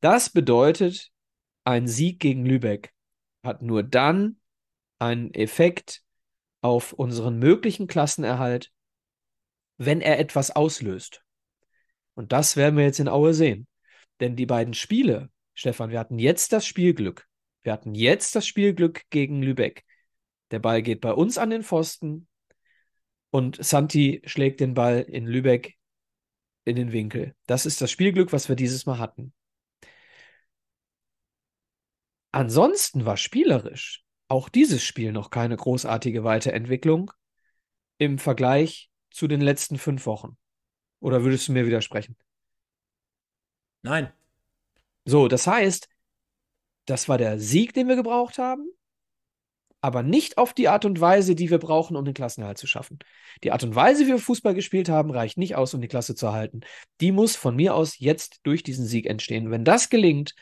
[0.00, 1.10] Das bedeutet,
[1.64, 2.92] ein Sieg gegen Lübeck
[3.42, 4.38] hat nur dann
[4.98, 6.02] einen Effekt
[6.60, 8.72] auf unseren möglichen Klassenerhalt,
[9.76, 11.22] wenn er etwas auslöst.
[12.14, 13.66] Und das werden wir jetzt in Aue sehen.
[14.20, 17.26] Denn die beiden Spiele, Stefan, wir hatten jetzt das Spielglück.
[17.62, 19.84] Wir hatten jetzt das Spielglück gegen Lübeck.
[20.50, 22.27] Der Ball geht bei uns an den Pfosten
[23.30, 25.76] und Santi schlägt den Ball in Lübeck
[26.64, 27.34] in den Winkel.
[27.46, 29.32] Das ist das Spielglück, was wir dieses Mal hatten.
[32.30, 37.10] Ansonsten war spielerisch auch dieses Spiel noch keine großartige Weiterentwicklung
[37.96, 40.36] im Vergleich zu den letzten fünf Wochen.
[41.00, 42.16] Oder würdest du mir widersprechen?
[43.82, 44.12] Nein.
[45.06, 45.88] So, das heißt,
[46.84, 48.70] das war der Sieg, den wir gebraucht haben,
[49.80, 52.98] aber nicht auf die Art und Weise, die wir brauchen, um den Klassenerhalt zu schaffen.
[53.44, 56.14] Die Art und Weise, wie wir Fußball gespielt haben, reicht nicht aus, um die Klasse
[56.14, 56.60] zu erhalten.
[57.00, 59.50] Die muss von mir aus jetzt durch diesen Sieg entstehen.
[59.50, 60.34] Wenn das gelingt,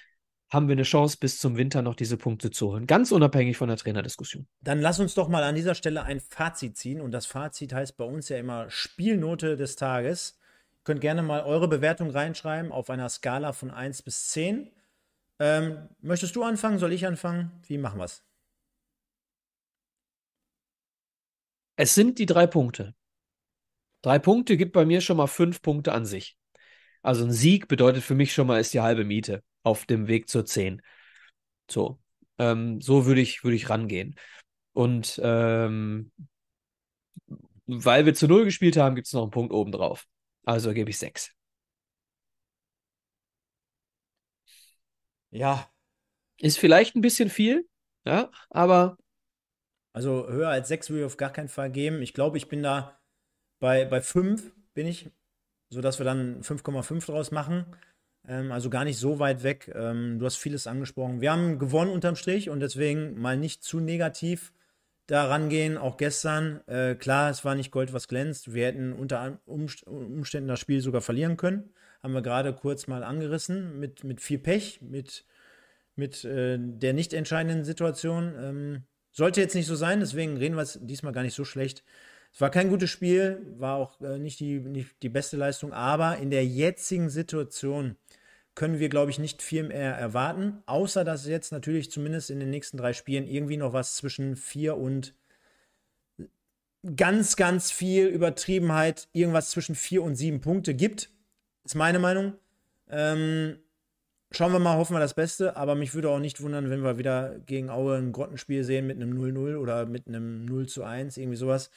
[0.48, 2.86] haben wir eine Chance, bis zum Winter noch diese Punkte zu holen.
[2.86, 4.46] Ganz unabhängig von der Trainerdiskussion.
[4.60, 7.00] Dann lass uns doch mal an dieser Stelle ein Fazit ziehen.
[7.00, 10.38] Und das Fazit heißt bei uns ja immer Spielnote des Tages.
[10.76, 14.70] Ihr könnt gerne mal eure Bewertung reinschreiben auf einer Skala von 1 bis 10.
[15.40, 16.78] Ähm, möchtest du anfangen?
[16.78, 17.50] Soll ich anfangen?
[17.66, 18.22] Wie machen wir es?
[21.76, 22.94] Es sind die drei Punkte.
[24.02, 26.36] Drei Punkte gibt bei mir schon mal fünf Punkte an sich.
[27.02, 30.28] Also ein Sieg bedeutet für mich schon mal, ist die halbe Miete auf dem Weg
[30.28, 30.82] zur 10.
[31.70, 32.00] So,
[32.38, 34.16] ähm, so würde ich, würde ich rangehen.
[34.72, 36.12] Und ähm,
[37.66, 40.06] weil wir zu Null gespielt haben, gibt es noch einen Punkt obendrauf.
[40.44, 41.32] Also gebe ich sechs.
[45.30, 45.70] Ja,
[46.38, 47.68] Ist vielleicht ein bisschen viel,
[48.06, 48.98] Ja, aber.
[49.96, 52.02] Also höher als 6 würde ich auf gar keinen Fall geben.
[52.02, 53.00] Ich glaube, ich bin da
[53.60, 55.08] bei, bei 5 bin ich,
[55.70, 57.64] sodass wir dann 5,5 draus machen.
[58.28, 59.72] Ähm, also gar nicht so weit weg.
[59.74, 61.22] Ähm, du hast vieles angesprochen.
[61.22, 64.52] Wir haben gewonnen unterm Strich und deswegen mal nicht zu negativ
[65.06, 65.78] da rangehen.
[65.78, 68.52] Auch gestern, äh, klar, es war nicht Gold, was glänzt.
[68.52, 71.72] Wir hätten unter Umständen das Spiel sogar verlieren können.
[72.02, 75.24] Haben wir gerade kurz mal angerissen mit, mit viel Pech, mit,
[75.94, 78.34] mit äh, der nicht entscheidenden Situation.
[78.38, 78.82] Ähm,
[79.16, 81.82] sollte jetzt nicht so sein, deswegen reden wir es diesmal gar nicht so schlecht.
[82.34, 86.18] Es war kein gutes Spiel, war auch äh, nicht, die, nicht die beste Leistung, aber
[86.18, 87.96] in der jetzigen Situation
[88.54, 92.50] können wir, glaube ich, nicht viel mehr erwarten, außer dass jetzt natürlich zumindest in den
[92.50, 95.14] nächsten drei Spielen irgendwie noch was zwischen vier und
[96.94, 101.08] ganz, ganz viel Übertriebenheit, irgendwas zwischen vier und sieben Punkte gibt.
[101.64, 102.34] Ist meine Meinung.
[102.90, 103.58] Ähm,
[104.30, 106.98] schauen wir mal, hoffen wir das Beste, aber mich würde auch nicht wundern, wenn wir
[106.98, 111.16] wieder gegen Aue ein Grottenspiel sehen mit einem 0-0 oder mit einem 0 zu 1,
[111.16, 111.70] irgendwie sowas.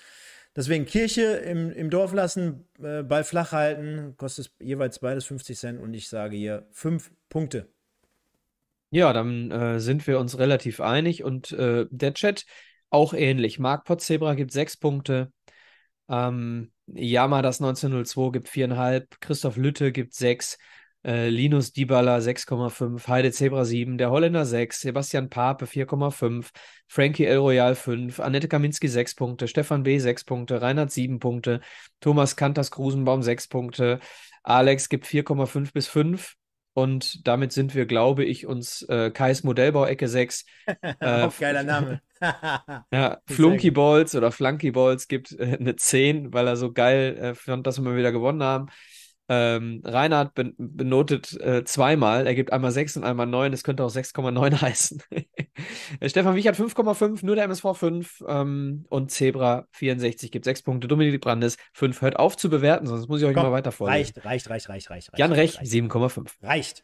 [0.56, 5.80] Deswegen Kirche im, im Dorf lassen, äh, Ball flach halten, kostet jeweils beides 50 Cent
[5.80, 7.70] und ich sage hier fünf Punkte.
[8.92, 12.46] Ja, dann äh, sind wir uns relativ einig und äh, der Chat
[12.90, 13.60] auch ähnlich.
[13.60, 15.32] Marc Potzebra gibt sechs Punkte.
[16.10, 19.22] Ähm, Yama das 1902 gibt viereinhalb.
[19.22, 20.58] Christoph Lütte gibt sechs.
[21.06, 26.50] Äh, Linus Dybala 6,5, Heide Zebra 7, der Holländer 6, Sebastian Pape 4,5,
[26.88, 31.62] Frankie El Royal 5, Annette Kaminski 6 Punkte, Stefan B 6 Punkte, Reinhard 7 Punkte,
[32.02, 34.00] Thomas Kantas Grusenbaum 6 Punkte,
[34.44, 36.36] Alex gibt 4,5 bis 5
[36.74, 40.46] und damit sind wir, glaube ich, uns äh, Kais Modellbau-Ecke 6.
[41.00, 42.02] Äh, Auch geiler Name.
[42.92, 47.36] ja, Flunky Balls oder Flunky Balls gibt äh, eine 10, weil er so geil äh,
[47.36, 48.68] fand, dass wir mal wieder gewonnen haben.
[49.32, 52.26] Ähm, Reinhard ben benotet äh, zweimal.
[52.26, 53.52] Er gibt einmal 6 und einmal 9.
[53.52, 55.04] Das könnte auch 6,9 heißen.
[56.06, 60.88] Stefan Wiechert 5,5, nur der MSV 5 ähm, und Zebra 64 gibt 6 Punkte.
[60.88, 62.02] Dominik Brandes 5.
[62.02, 64.20] Hört auf zu bewerten, sonst muss ich euch Komm, mal weiter vorlesen.
[64.22, 65.10] Reicht, reicht, reicht, reicht, reicht.
[65.18, 66.28] Jan Rech 7,5.
[66.42, 66.84] Reicht.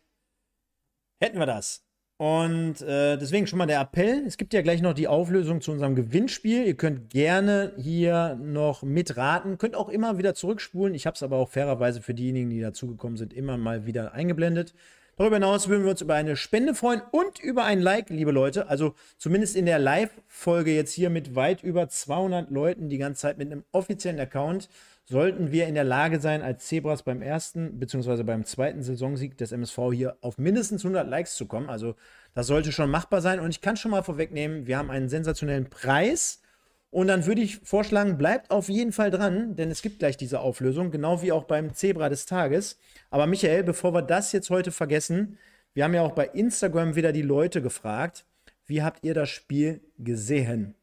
[1.19, 1.83] Hätten wir das.
[2.17, 4.23] Und äh, deswegen schon mal der Appell.
[4.25, 6.65] Es gibt ja gleich noch die Auflösung zu unserem Gewinnspiel.
[6.65, 9.57] Ihr könnt gerne hier noch mitraten.
[9.57, 10.95] Könnt auch immer wieder zurückspulen.
[10.95, 14.73] Ich habe es aber auch fairerweise für diejenigen, die dazugekommen sind, immer mal wieder eingeblendet.
[15.17, 18.69] Darüber hinaus würden wir uns über eine Spende freuen und über ein Like, liebe Leute.
[18.69, 23.37] Also zumindest in der Live-Folge jetzt hier mit weit über 200 Leuten die ganze Zeit
[23.37, 24.69] mit einem offiziellen Account
[25.05, 28.23] sollten wir in der Lage sein, als Zebras beim ersten bzw.
[28.23, 31.69] beim zweiten Saisonsieg des MSV hier auf mindestens 100 Likes zu kommen.
[31.69, 31.95] Also
[32.33, 33.39] das sollte schon machbar sein.
[33.39, 36.41] Und ich kann schon mal vorwegnehmen, wir haben einen sensationellen Preis.
[36.89, 40.39] Und dann würde ich vorschlagen, bleibt auf jeden Fall dran, denn es gibt gleich diese
[40.39, 42.79] Auflösung, genau wie auch beim Zebra des Tages.
[43.11, 45.37] Aber Michael, bevor wir das jetzt heute vergessen,
[45.73, 48.25] wir haben ja auch bei Instagram wieder die Leute gefragt,
[48.65, 50.73] wie habt ihr das Spiel gesehen?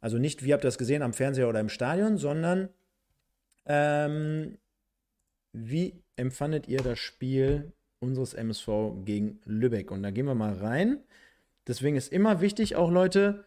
[0.00, 2.70] Also nicht, wie habt ihr das gesehen am Fernseher oder im Stadion, sondern
[3.68, 4.58] ähm,
[5.52, 9.90] wie empfandet ihr das Spiel unseres MSV gegen Lübeck?
[9.90, 10.98] Und da gehen wir mal rein.
[11.66, 13.44] Deswegen ist immer wichtig, auch Leute,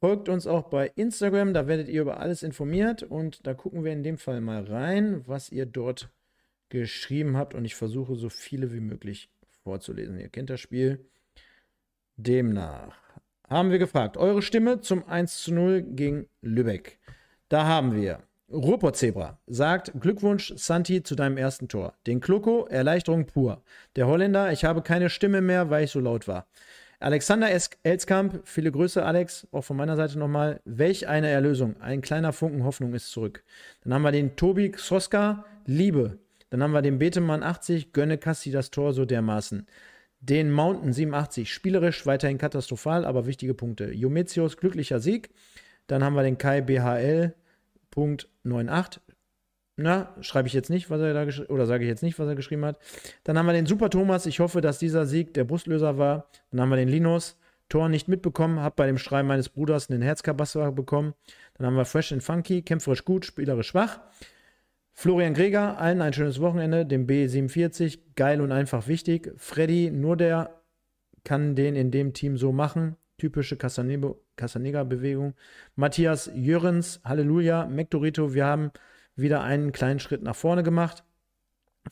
[0.00, 3.92] folgt uns auch bei Instagram, da werdet ihr über alles informiert und da gucken wir
[3.92, 6.10] in dem Fall mal rein, was ihr dort
[6.68, 9.30] geschrieben habt und ich versuche so viele wie möglich
[9.62, 10.18] vorzulesen.
[10.18, 11.06] Ihr kennt das Spiel.
[12.16, 12.98] Demnach
[13.48, 16.98] haben wir gefragt, eure Stimme zum 1 zu 0 gegen Lübeck.
[17.48, 18.22] Da haben wir
[18.52, 21.94] Ruhrpott-Zebra sagt: Glückwunsch, Santi, zu deinem ersten Tor.
[22.06, 23.62] Den Kloko, Erleichterung pur.
[23.96, 26.46] Der Holländer, ich habe keine Stimme mehr, weil ich so laut war.
[27.00, 27.48] Alexander
[27.82, 30.60] Elskamp, viele Grüße, Alex, auch von meiner Seite nochmal.
[30.64, 31.80] Welch eine Erlösung.
[31.80, 33.42] Ein kleiner Funken Hoffnung ist zurück.
[33.82, 36.18] Dann haben wir den Tobi Xoska, Liebe.
[36.50, 39.66] Dann haben wir den Betemann 80, gönne Kassi das Tor so dermaßen.
[40.20, 43.90] Den Mountain 87, spielerisch weiterhin katastrophal, aber wichtige Punkte.
[43.92, 45.30] Jometius, glücklicher Sieg.
[45.88, 47.34] Dann haben wir den Kai BHL,
[47.92, 49.00] Punkt 98.
[49.76, 52.26] Na, schreibe ich jetzt nicht, was er da geschrieben oder sage ich jetzt nicht, was
[52.26, 52.78] er geschrieben hat.
[53.24, 54.26] Dann haben wir den Super Thomas.
[54.26, 56.28] Ich hoffe, dass dieser Sieg der Brustlöser war.
[56.50, 57.36] Dann haben wir den Linus.
[57.68, 61.14] Tor nicht mitbekommen, habe bei dem Schreiben meines Bruders einen Herzkabasser bekommen.
[61.54, 64.00] Dann haben wir Fresh and Funky, kämpferisch gut, spielerisch schwach.
[64.92, 66.84] Florian Greger, allen ein schönes Wochenende.
[66.84, 69.32] Dem B47, geil und einfach wichtig.
[69.38, 70.60] Freddy, nur der
[71.24, 75.34] kann den in dem Team so machen typische Casanega-Bewegung.
[75.76, 77.66] Matthias Jürgens, Halleluja.
[77.66, 78.72] Mektorito, wir haben
[79.14, 81.04] wieder einen kleinen Schritt nach vorne gemacht.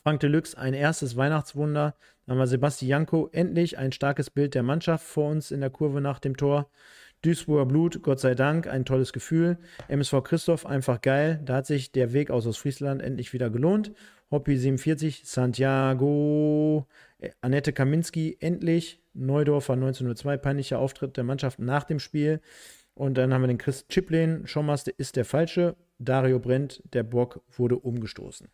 [0.03, 1.95] Frank Deluxe, ein erstes Weihnachtswunder.
[2.27, 6.01] Dann haben wir Sebastianko, endlich ein starkes Bild der Mannschaft vor uns in der Kurve
[6.01, 6.69] nach dem Tor.
[7.23, 9.59] Duisburger Blut, Gott sei Dank, ein tolles Gefühl.
[9.87, 11.41] MSV Christoph, einfach geil.
[11.45, 13.93] Da hat sich der Weg aus Ostfriesland endlich wieder gelohnt.
[14.33, 16.89] Hoppi 47, Santiago,
[17.41, 19.00] Annette Kaminski endlich.
[19.21, 22.41] Neudorfer 1902, peinlicher Auftritt der Mannschaft nach dem Spiel.
[22.95, 25.77] Und dann haben wir den Chris Chiplin, Schaumaster ist der Falsche.
[25.99, 28.49] Dario Brent, der Bock wurde umgestoßen.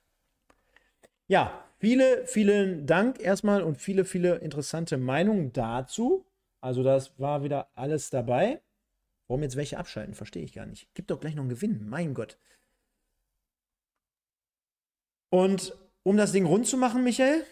[1.29, 6.27] Ja, viele, vielen Dank erstmal und viele, viele interessante Meinungen dazu.
[6.61, 8.61] Also, das war wieder alles dabei.
[9.29, 10.93] Warum jetzt welche abschalten, verstehe ich gar nicht.
[10.95, 12.39] Gibt doch gleich noch einen Gewinn, mein Gott.
[15.31, 17.45] Und um das Ding rund zu machen, Michael?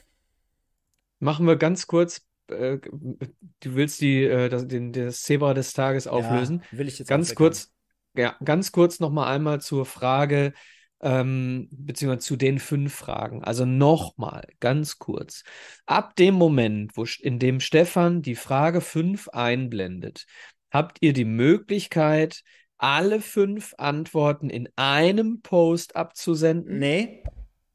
[1.18, 2.26] Machen wir ganz kurz.
[2.48, 6.62] Äh, du willst die, äh, das, den, das Zebra des Tages auflösen.
[6.72, 7.72] Ja, will ich jetzt ganz kurz,
[8.16, 10.52] ja, ganz kurz noch mal einmal zur Frage,
[11.00, 13.44] ähm, beziehungsweise zu den fünf Fragen.
[13.44, 15.44] Also nochmal, ganz kurz.
[15.86, 20.26] Ab dem Moment, wo, in dem Stefan die Frage fünf einblendet,
[20.70, 22.42] habt ihr die Möglichkeit,
[22.78, 26.78] alle fünf Antworten in einem Post abzusenden?
[26.78, 27.22] Nee,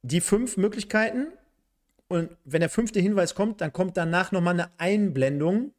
[0.01, 1.27] die fünf Möglichkeiten.
[2.09, 5.73] Und wenn der fünfte Hinweis kommt, dann kommt danach nochmal eine Einblendung.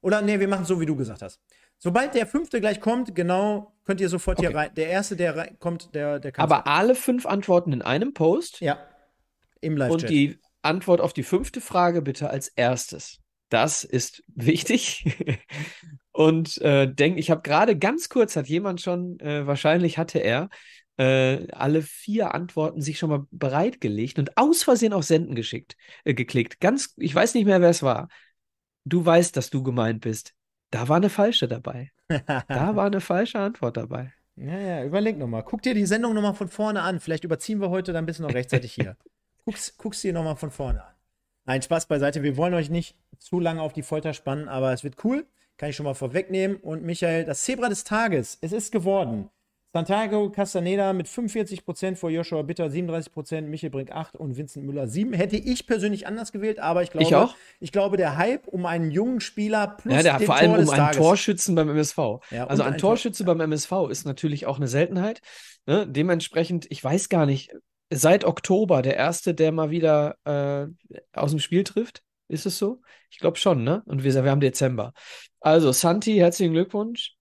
[0.00, 1.40] Oder nee, wir machen so, wie du gesagt hast.
[1.78, 4.48] Sobald der fünfte gleich kommt, genau, könnt ihr sofort okay.
[4.48, 4.70] hier rein.
[4.74, 6.42] Der erste, der rein, kommt, der, der kann.
[6.42, 8.60] Aber alle fünf Antworten in einem Post?
[8.60, 8.78] Ja.
[9.60, 10.02] Im Live-Chat.
[10.02, 13.20] Und die Antwort auf die fünfte Frage bitte als erstes.
[13.50, 15.04] Das ist wichtig.
[16.12, 20.48] Und äh, denk, ich habe gerade ganz kurz, hat jemand schon, äh, wahrscheinlich hatte er,
[20.96, 26.14] äh, alle vier Antworten sich schon mal bereitgelegt und aus Versehen auf Senden geschickt, äh,
[26.14, 26.60] geklickt.
[26.60, 28.08] Ganz, ich weiß nicht mehr, wer es war.
[28.84, 30.34] Du weißt, dass du gemeint bist.
[30.70, 31.90] Da war eine falsche dabei.
[32.08, 32.44] da
[32.76, 34.12] war eine falsche Antwort dabei.
[34.36, 35.44] Ja, ja, überleg nochmal.
[35.44, 37.00] Guck dir die Sendung nochmal von vorne an.
[37.00, 38.96] Vielleicht überziehen wir heute, dann bist du noch rechtzeitig hier.
[39.44, 40.94] Guck's, guck's dir nochmal von vorne an.
[41.44, 42.22] Nein, Spaß beiseite.
[42.22, 45.26] Wir wollen euch nicht zu lange auf die Folter spannen, aber es wird cool.
[45.58, 46.56] Kann ich schon mal vorwegnehmen.
[46.56, 49.28] Und Michael, das Zebra des Tages, es ist geworden.
[49.74, 55.12] Santiago Castaneda mit 45% vor Joshua Bitter 37%, Michael Brink 8 und Vincent Müller 7.
[55.14, 57.34] Hätte ich persönlich anders gewählt, aber ich glaube, ich, auch?
[57.58, 60.62] ich glaube, der Hype um einen jungen Spieler plus ja, der, den vor allem Tor
[60.62, 60.96] um einen Tages.
[60.96, 61.98] Torschützen beim MSV.
[62.30, 65.22] Ja, also ein, ein Torschütze Tor, beim MSV ist natürlich auch eine Seltenheit.
[65.66, 65.88] Ne?
[65.88, 67.50] Dementsprechend, ich weiß gar nicht,
[67.90, 70.68] seit Oktober der erste, der mal wieder äh,
[71.14, 72.04] aus dem Spiel trifft.
[72.28, 72.80] Ist es so?
[73.10, 73.82] Ich glaube schon, ne?
[73.86, 74.92] Und wir, wir haben Dezember.
[75.40, 77.16] Also, Santi, herzlichen Glückwunsch.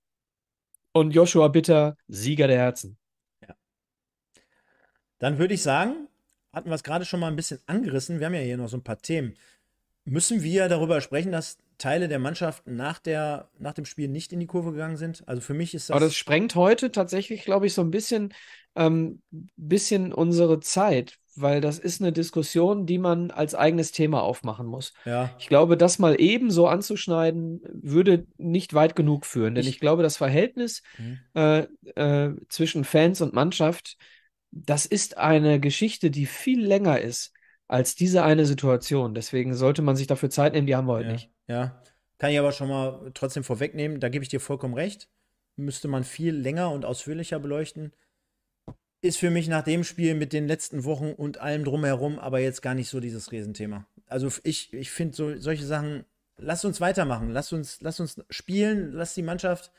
[0.93, 2.97] Und Joshua Bitter, Sieger der Herzen.
[5.19, 6.07] Dann würde ich sagen,
[6.51, 8.19] hatten wir es gerade schon mal ein bisschen angerissen.
[8.19, 9.35] Wir haben ja hier noch so ein paar Themen.
[10.05, 14.39] Müssen wir darüber sprechen, dass Teile der Mannschaft nach, der, nach dem Spiel nicht in
[14.39, 15.23] die Kurve gegangen sind?
[15.27, 15.95] Also für mich ist das.
[15.95, 18.33] Aber das sprengt heute tatsächlich, glaube ich, so ein bisschen,
[18.75, 19.21] ähm,
[19.55, 24.93] bisschen unsere Zeit, weil das ist eine Diskussion, die man als eigenes Thema aufmachen muss.
[25.05, 25.31] Ja.
[25.39, 30.03] Ich glaube, das mal ebenso anzuschneiden, würde nicht weit genug führen, denn ich, ich glaube,
[30.03, 31.19] das Verhältnis mhm.
[31.33, 33.97] äh, äh, zwischen Fans und Mannschaft
[34.53, 37.33] das ist eine Geschichte, die viel länger ist
[37.67, 39.15] als diese eine Situation.
[39.15, 41.31] Deswegen sollte man sich dafür Zeit nehmen, die haben wir heute ja, nicht.
[41.47, 41.81] Ja,
[42.19, 45.09] kann ich aber schon mal trotzdem vorwegnehmen, da gebe ich dir vollkommen recht.
[45.55, 47.93] Müsste man viel länger und ausführlicher beleuchten.
[49.03, 52.61] Ist für mich nach dem Spiel mit den letzten Wochen und allem drumherum aber jetzt
[52.61, 53.85] gar nicht so dieses Riesenthema.
[54.07, 56.05] Also ich, ich finde so, solche Sachen,
[56.37, 59.71] lass uns weitermachen, lass uns, lass uns spielen, lass die Mannschaft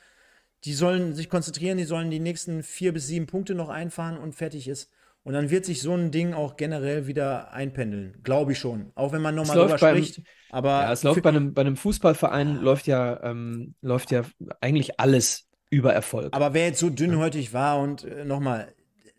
[0.64, 4.34] die sollen sich konzentrieren, die sollen die nächsten vier bis sieben Punkte noch einfahren und
[4.34, 4.90] fertig ist.
[5.22, 8.18] Und dann wird sich so ein Ding auch generell wieder einpendeln.
[8.22, 8.92] Glaube ich schon.
[8.94, 10.22] Auch wenn man nochmal drüber beim, spricht.
[10.51, 14.22] Aber ja, es läuft bei einem, bei einem Fußballverein, läuft ja, ähm, läuft ja
[14.60, 16.34] eigentlich alles über Erfolg.
[16.34, 18.74] Aber wer jetzt so dünnhäutig war und äh, nochmal,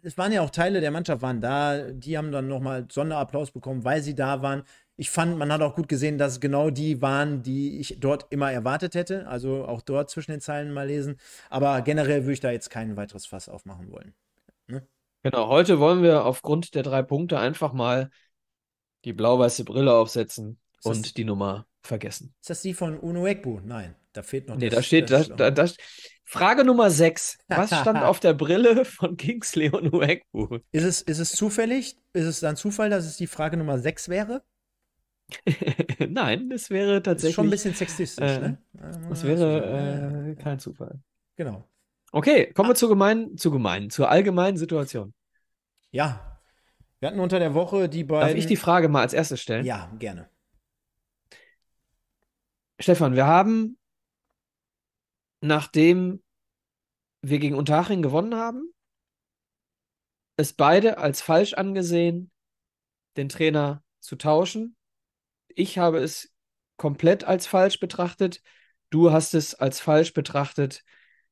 [0.05, 3.83] es waren ja auch Teile der Mannschaft waren da, die haben dann nochmal Sonderapplaus bekommen,
[3.83, 4.63] weil sie da waren
[4.97, 8.51] ich fand, man hat auch gut gesehen, dass genau die waren, die ich dort immer
[8.51, 9.27] erwartet hätte.
[9.27, 11.17] Also auch dort zwischen den Zeilen mal lesen.
[11.49, 14.13] Aber generell würde ich da jetzt kein weiteres Fass aufmachen wollen.
[14.67, 14.87] Ne?
[15.23, 18.09] Genau, heute wollen wir aufgrund der drei Punkte einfach mal
[19.03, 22.33] die blau-weiße Brille aufsetzen und die Nummer vergessen.
[22.39, 23.61] Ist das die von Uno Ekbu?
[23.63, 25.67] Nein, da fehlt noch Nee, das, da steht, da, da, da,
[26.25, 27.37] Frage Nummer 6.
[27.47, 30.59] Was stand auf der Brille von Kingsley Unuekbu?
[30.71, 31.97] Ist es, ist es zufällig?
[32.13, 34.43] Ist es dann Zufall, dass es die Frage Nummer 6 wäre?
[36.07, 37.29] Nein, es wäre tatsächlich.
[37.29, 38.57] Ist schon ein bisschen sexistisch, äh, ne?
[39.11, 40.99] Es wäre äh, kein Zufall.
[41.35, 41.63] Genau.
[42.11, 45.13] Okay, kommen wir zur gemeinen, zur gemeinen, zur allgemeinen Situation.
[45.91, 46.39] Ja.
[46.99, 48.29] Wir hatten unter der Woche die beiden.
[48.29, 49.65] Darf ich die Frage mal als erstes stellen?
[49.65, 50.29] Ja, gerne.
[52.79, 53.77] Stefan, wir haben,
[55.41, 56.23] nachdem
[57.21, 58.73] wir gegen Unterhaching gewonnen haben,
[60.37, 62.31] es beide als falsch angesehen,
[63.15, 64.75] den Trainer zu tauschen
[65.55, 66.31] ich habe es
[66.77, 68.41] komplett als falsch betrachtet.
[68.89, 70.83] Du hast es als falsch betrachtet,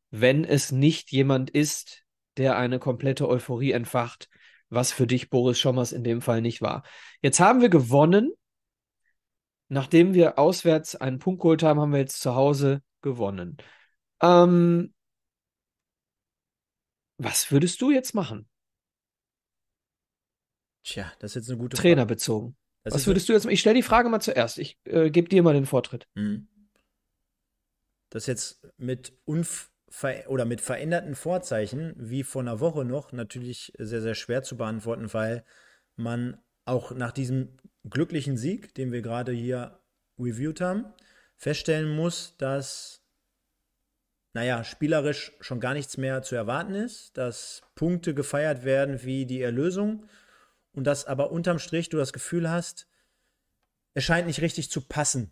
[0.09, 2.03] wenn es nicht jemand ist,
[2.37, 4.29] der eine komplette Euphorie entfacht,
[4.69, 6.83] was für dich Boris Schommers in dem Fall nicht war.
[7.21, 8.31] Jetzt haben wir gewonnen
[9.73, 13.57] nachdem wir auswärts einen Punkt geholt haben, haben wir jetzt zu Hause gewonnen.
[14.21, 14.93] Ähm,
[17.17, 18.47] was würdest du jetzt machen?
[20.83, 22.55] Tja, das ist jetzt eine gute Trainer bezogen.
[22.83, 23.45] Das Was würdest du jetzt?
[23.45, 24.57] Ich stelle die Frage mal zuerst.
[24.57, 26.07] Ich äh, gebe dir mal den Vortritt.
[26.15, 26.47] Mhm.
[28.09, 29.69] Das jetzt mit unver
[30.27, 35.13] oder mit veränderten Vorzeichen, wie vor einer Woche noch, natürlich sehr, sehr schwer zu beantworten,
[35.13, 35.45] weil
[35.95, 37.57] man auch nach diesem
[37.89, 39.79] glücklichen Sieg, den wir gerade hier
[40.17, 40.85] reviewed haben,
[41.37, 43.01] feststellen muss, dass,
[44.33, 49.41] naja, spielerisch schon gar nichts mehr zu erwarten ist, dass Punkte gefeiert werden wie die
[49.41, 50.05] Erlösung
[50.71, 52.87] und dass aber unterm Strich du das Gefühl hast,
[53.93, 55.31] es scheint nicht richtig zu passen.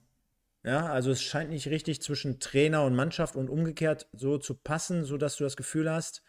[0.63, 5.03] Ja, also es scheint nicht richtig zwischen Trainer und Mannschaft und umgekehrt so zu passen,
[5.03, 6.21] sodass du das Gefühl hast,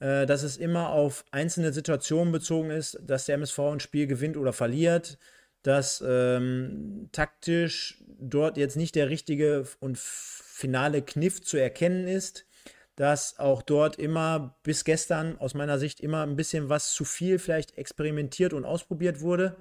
[0.00, 4.36] äh, dass es immer auf einzelne Situationen bezogen ist, dass der MSV ein Spiel gewinnt
[4.36, 5.18] oder verliert,
[5.62, 12.46] dass ähm, taktisch dort jetzt nicht der richtige und finale Kniff zu erkennen ist,
[12.94, 17.38] dass auch dort immer bis gestern aus meiner Sicht immer ein bisschen was zu viel
[17.38, 19.56] vielleicht experimentiert und ausprobiert wurde.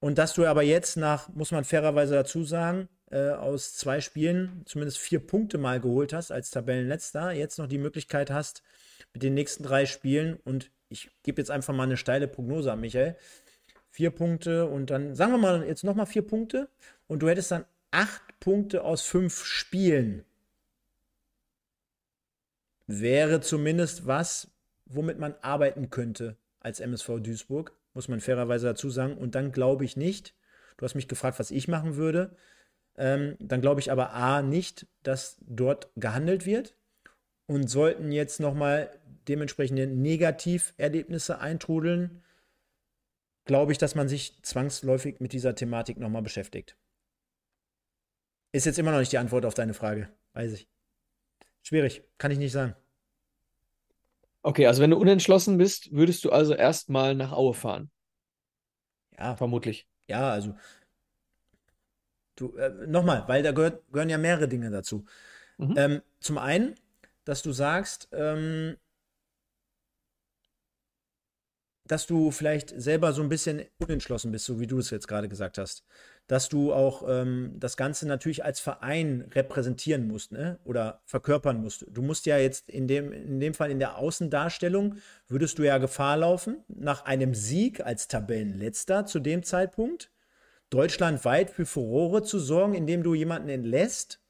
[0.00, 4.62] Und dass du aber jetzt nach, muss man fairerweise dazu sagen, äh, aus zwei Spielen
[4.66, 8.62] zumindest vier Punkte mal geholt hast als Tabellenletzter, jetzt noch die Möglichkeit hast
[9.14, 12.80] mit den nächsten drei Spielen und ich gebe jetzt einfach mal eine steile Prognose an
[12.80, 13.16] Michael.
[13.90, 16.68] Vier Punkte und dann sagen wir mal jetzt nochmal vier Punkte
[17.06, 20.24] und du hättest dann acht Punkte aus fünf Spielen
[22.86, 24.50] wäre zumindest was,
[24.86, 29.16] womit man arbeiten könnte als MSV Duisburg, muss man fairerweise dazu sagen.
[29.16, 30.34] Und dann glaube ich nicht,
[30.76, 32.36] du hast mich gefragt, was ich machen würde,
[32.96, 36.74] ähm, dann glaube ich aber A nicht, dass dort gehandelt wird
[37.46, 38.90] und sollten jetzt nochmal
[39.28, 42.22] dementsprechende Negativerlebnisse eintrudeln,
[43.44, 46.76] glaube ich, dass man sich zwangsläufig mit dieser Thematik nochmal beschäftigt.
[48.52, 50.68] Ist jetzt immer noch nicht die Antwort auf deine Frage, weiß ich.
[51.62, 52.74] Schwierig, kann ich nicht sagen.
[54.42, 57.90] Okay, also wenn du unentschlossen bist, würdest du also erstmal nach Aue fahren.
[59.18, 59.88] Ja, Vermutlich.
[60.06, 60.54] ja, also
[62.36, 65.04] du, äh, nochmal, weil da gehört, gehören ja mehrere Dinge dazu.
[65.56, 65.74] Mhm.
[65.76, 66.74] Ähm, zum einen,
[67.24, 68.76] dass du sagst, ähm,
[71.86, 75.28] dass du vielleicht selber so ein bisschen unentschlossen bist, so wie du es jetzt gerade
[75.28, 75.84] gesagt hast.
[76.26, 80.58] Dass du auch ähm, das Ganze natürlich als Verein repräsentieren musst, ne?
[80.64, 81.84] Oder verkörpern musst.
[81.90, 84.96] Du musst ja jetzt in dem, in dem Fall in der Außendarstellung,
[85.28, 90.10] würdest du ja Gefahr laufen, nach einem Sieg als Tabellenletzter zu dem Zeitpunkt,
[90.70, 94.20] deutschlandweit für Furore zu sorgen, indem du jemanden entlässt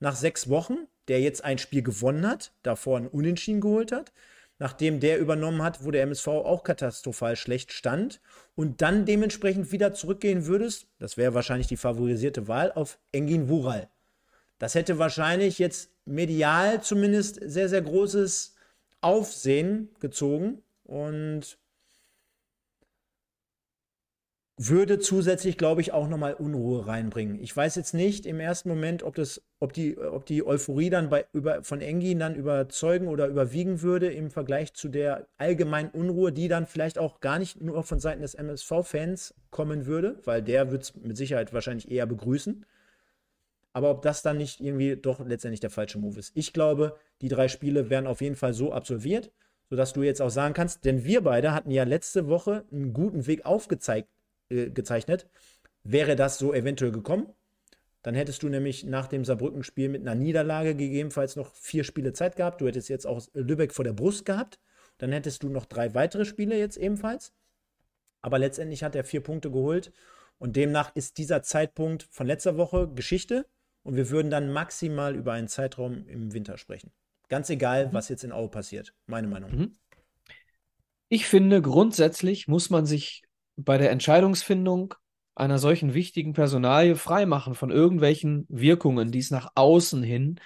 [0.00, 4.12] nach sechs Wochen, der jetzt ein Spiel gewonnen hat, davor ein Unentschieden geholt hat,
[4.58, 8.20] nachdem der übernommen hat, wo der MSV auch katastrophal schlecht stand
[8.54, 13.88] und dann dementsprechend wieder zurückgehen würdest, das wäre wahrscheinlich die favorisierte Wahl, auf Engin Wural.
[14.58, 18.56] Das hätte wahrscheinlich jetzt medial zumindest sehr, sehr großes
[19.00, 21.58] Aufsehen gezogen und
[24.58, 27.40] würde zusätzlich, glaube ich, auch nochmal Unruhe reinbringen.
[27.40, 31.08] Ich weiß jetzt nicht im ersten Moment, ob, das, ob, die, ob die Euphorie dann
[31.08, 36.32] bei, über, von Engin dann überzeugen oder überwiegen würde im Vergleich zu der allgemeinen Unruhe,
[36.32, 40.72] die dann vielleicht auch gar nicht nur von Seiten des MSV-Fans kommen würde, weil der
[40.72, 42.66] wird es mit Sicherheit wahrscheinlich eher begrüßen.
[43.72, 46.32] Aber ob das dann nicht irgendwie doch letztendlich der falsche Move ist.
[46.34, 49.30] Ich glaube, die drei Spiele werden auf jeden Fall so absolviert,
[49.70, 53.28] sodass du jetzt auch sagen kannst, denn wir beide hatten ja letzte Woche einen guten
[53.28, 54.08] Weg aufgezeigt
[54.50, 55.28] äh, gezeichnet.
[55.84, 57.32] Wäre das so eventuell gekommen,
[58.02, 62.36] dann hättest du nämlich nach dem Saarbrücken-Spiel mit einer Niederlage gegebenenfalls noch vier Spiele Zeit
[62.36, 62.60] gehabt.
[62.60, 64.58] Du hättest jetzt auch Lübeck vor der Brust gehabt.
[64.98, 67.32] Dann hättest du noch drei weitere Spiele jetzt ebenfalls.
[68.20, 69.92] Aber letztendlich hat er vier Punkte geholt.
[70.38, 73.46] Und demnach ist dieser Zeitpunkt von letzter Woche Geschichte.
[73.82, 76.92] Und wir würden dann maximal über einen Zeitraum im Winter sprechen.
[77.28, 77.92] Ganz egal, mhm.
[77.92, 78.94] was jetzt in Aue passiert.
[79.06, 79.50] Meine Meinung.
[79.50, 79.72] Mhm.
[81.08, 83.22] Ich finde, grundsätzlich muss man sich
[83.58, 84.94] bei der Entscheidungsfindung
[85.34, 90.40] einer solchen wichtigen Personalie freimachen von irgendwelchen Wirkungen, die es nach außen hin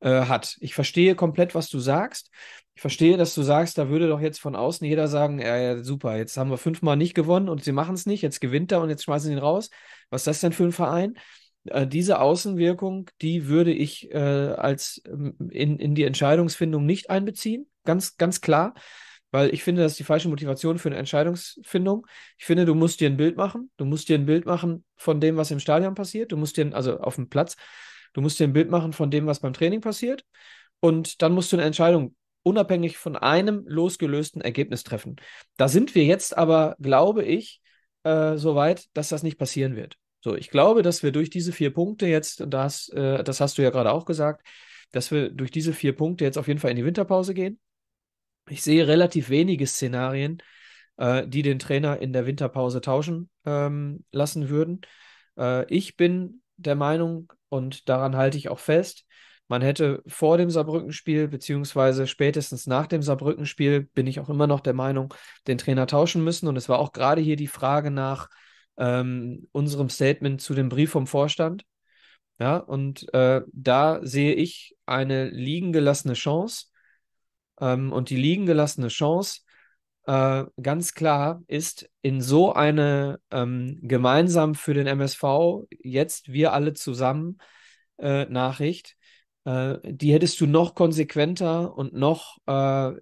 [0.00, 0.56] äh, hat.
[0.60, 2.30] Ich verstehe komplett, was du sagst.
[2.74, 5.84] Ich verstehe, dass du sagst, da würde doch jetzt von außen jeder sagen, ja, ja
[5.84, 8.80] super, jetzt haben wir fünfmal nicht gewonnen und sie machen es nicht, jetzt gewinnt er
[8.80, 9.70] und jetzt schmeißen sie ihn raus.
[10.10, 11.14] Was ist das denn für ein Verein?
[11.66, 17.66] Äh, diese Außenwirkung, die würde ich äh, als ähm, in, in die Entscheidungsfindung nicht einbeziehen,
[17.84, 18.74] ganz, ganz klar
[19.32, 22.06] weil ich finde, das ist die falsche Motivation für eine Entscheidungsfindung.
[22.38, 23.70] Ich finde, du musst dir ein Bild machen.
[23.78, 26.32] Du musst dir ein Bild machen von dem, was im Stadion passiert.
[26.32, 27.56] Du musst dir, also auf dem Platz,
[28.12, 30.24] du musst dir ein Bild machen von dem, was beim Training passiert.
[30.80, 35.16] Und dann musst du eine Entscheidung unabhängig von einem losgelösten Ergebnis treffen.
[35.56, 37.62] Da sind wir jetzt aber, glaube ich,
[38.04, 39.96] äh, so weit, dass das nicht passieren wird.
[40.20, 43.58] So, ich glaube, dass wir durch diese vier Punkte jetzt, und das, äh, das hast
[43.58, 44.46] du ja gerade auch gesagt,
[44.90, 47.58] dass wir durch diese vier Punkte jetzt auf jeden Fall in die Winterpause gehen.
[48.52, 50.42] Ich sehe relativ wenige Szenarien,
[50.98, 54.82] äh, die den Trainer in der Winterpause tauschen ähm, lassen würden.
[55.38, 59.06] Äh, ich bin der Meinung, und daran halte ich auch fest,
[59.48, 64.60] man hätte vor dem Saarbrücken-Spiel, beziehungsweise spätestens nach dem Saarbrücken-Spiel, bin ich auch immer noch
[64.60, 65.14] der Meinung,
[65.46, 66.46] den Trainer tauschen müssen.
[66.46, 68.28] Und es war auch gerade hier die Frage nach
[68.76, 71.64] ähm, unserem Statement zu dem Brief vom Vorstand.
[72.38, 76.66] Ja, und äh, da sehe ich eine liegen gelassene Chance.
[77.60, 79.40] Ähm, und die liegen gelassene Chance,
[80.06, 86.74] äh, ganz klar, ist in so eine ähm, gemeinsam für den MSV, jetzt wir alle
[86.74, 87.38] zusammen,
[87.98, 88.96] äh, Nachricht,
[89.44, 92.92] äh, die hättest du noch konsequenter und noch äh,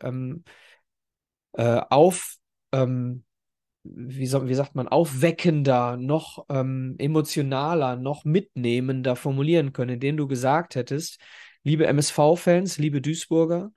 [0.00, 0.44] ähm,
[1.52, 2.36] äh, auf,
[2.72, 3.24] ähm,
[3.84, 10.28] wie, so, wie, sagt man, aufweckender, noch ähm, emotionaler, noch mitnehmender formulieren können, indem du
[10.28, 11.20] gesagt hättest,
[11.68, 13.72] liebe MSV-Fans, liebe Duisburger,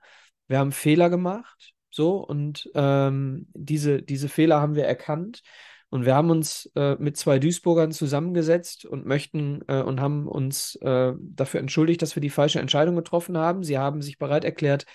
[0.48, 5.42] wir haben Fehler gemacht, so, und ähm, diese, diese Fehler haben wir erkannt.
[5.90, 10.76] Und wir haben uns äh, mit zwei Duisburgern zusammengesetzt und möchten äh, und haben uns
[10.76, 13.62] äh, dafür entschuldigt, dass wir die falsche Entscheidung getroffen haben.
[13.62, 14.86] Sie haben sich bereit erklärt,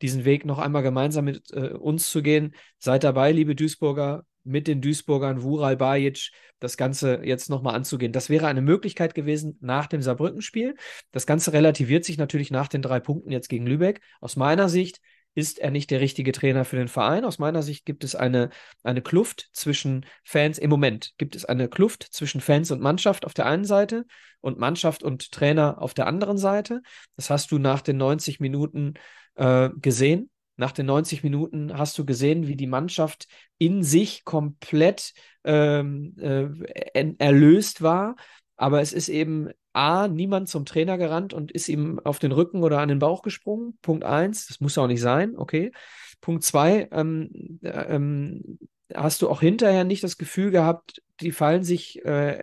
[0.00, 2.54] diesen Weg noch einmal gemeinsam mit äh, uns zu gehen.
[2.78, 6.30] Seid dabei, liebe Duisburger, mit den Duisburgern, Vural Bajic,
[6.60, 8.12] das Ganze jetzt nochmal anzugehen.
[8.12, 10.74] Das wäre eine Möglichkeit gewesen nach dem Saarbrücken-Spiel.
[11.12, 14.00] Das Ganze relativiert sich natürlich nach den drei Punkten jetzt gegen Lübeck.
[14.20, 15.00] Aus meiner Sicht
[15.34, 17.24] ist er nicht der richtige Trainer für den Verein.
[17.24, 18.50] Aus meiner Sicht gibt es eine,
[18.82, 23.34] eine Kluft zwischen Fans, im Moment gibt es eine Kluft zwischen Fans und Mannschaft auf
[23.34, 24.06] der einen Seite
[24.40, 26.82] und Mannschaft und Trainer auf der anderen Seite.
[27.16, 28.94] Das hast du nach den 90 Minuten
[29.34, 30.30] äh, gesehen.
[30.56, 33.26] Nach den 90 Minuten hast du gesehen, wie die Mannschaft
[33.58, 35.12] in sich komplett
[35.44, 38.16] ähm, äh, erlöst war.
[38.56, 42.62] Aber es ist eben A, niemand zum Trainer gerannt und ist ihm auf den Rücken
[42.62, 43.76] oder an den Bauch gesprungen.
[43.82, 45.72] Punkt eins, das muss auch nicht sein, okay.
[46.20, 48.58] Punkt zwei, ähm, ähm,
[48.94, 52.42] hast du auch hinterher nicht das Gefühl gehabt, die fallen sich äh,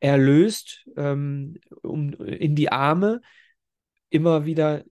[0.00, 3.22] erlöst ähm, um, in die Arme.
[4.10, 4.84] Immer wieder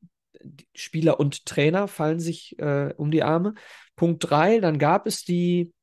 [0.75, 3.53] Spieler und Trainer fallen sich äh, um die Arme.
[3.95, 5.73] Punkt drei, dann gab es die,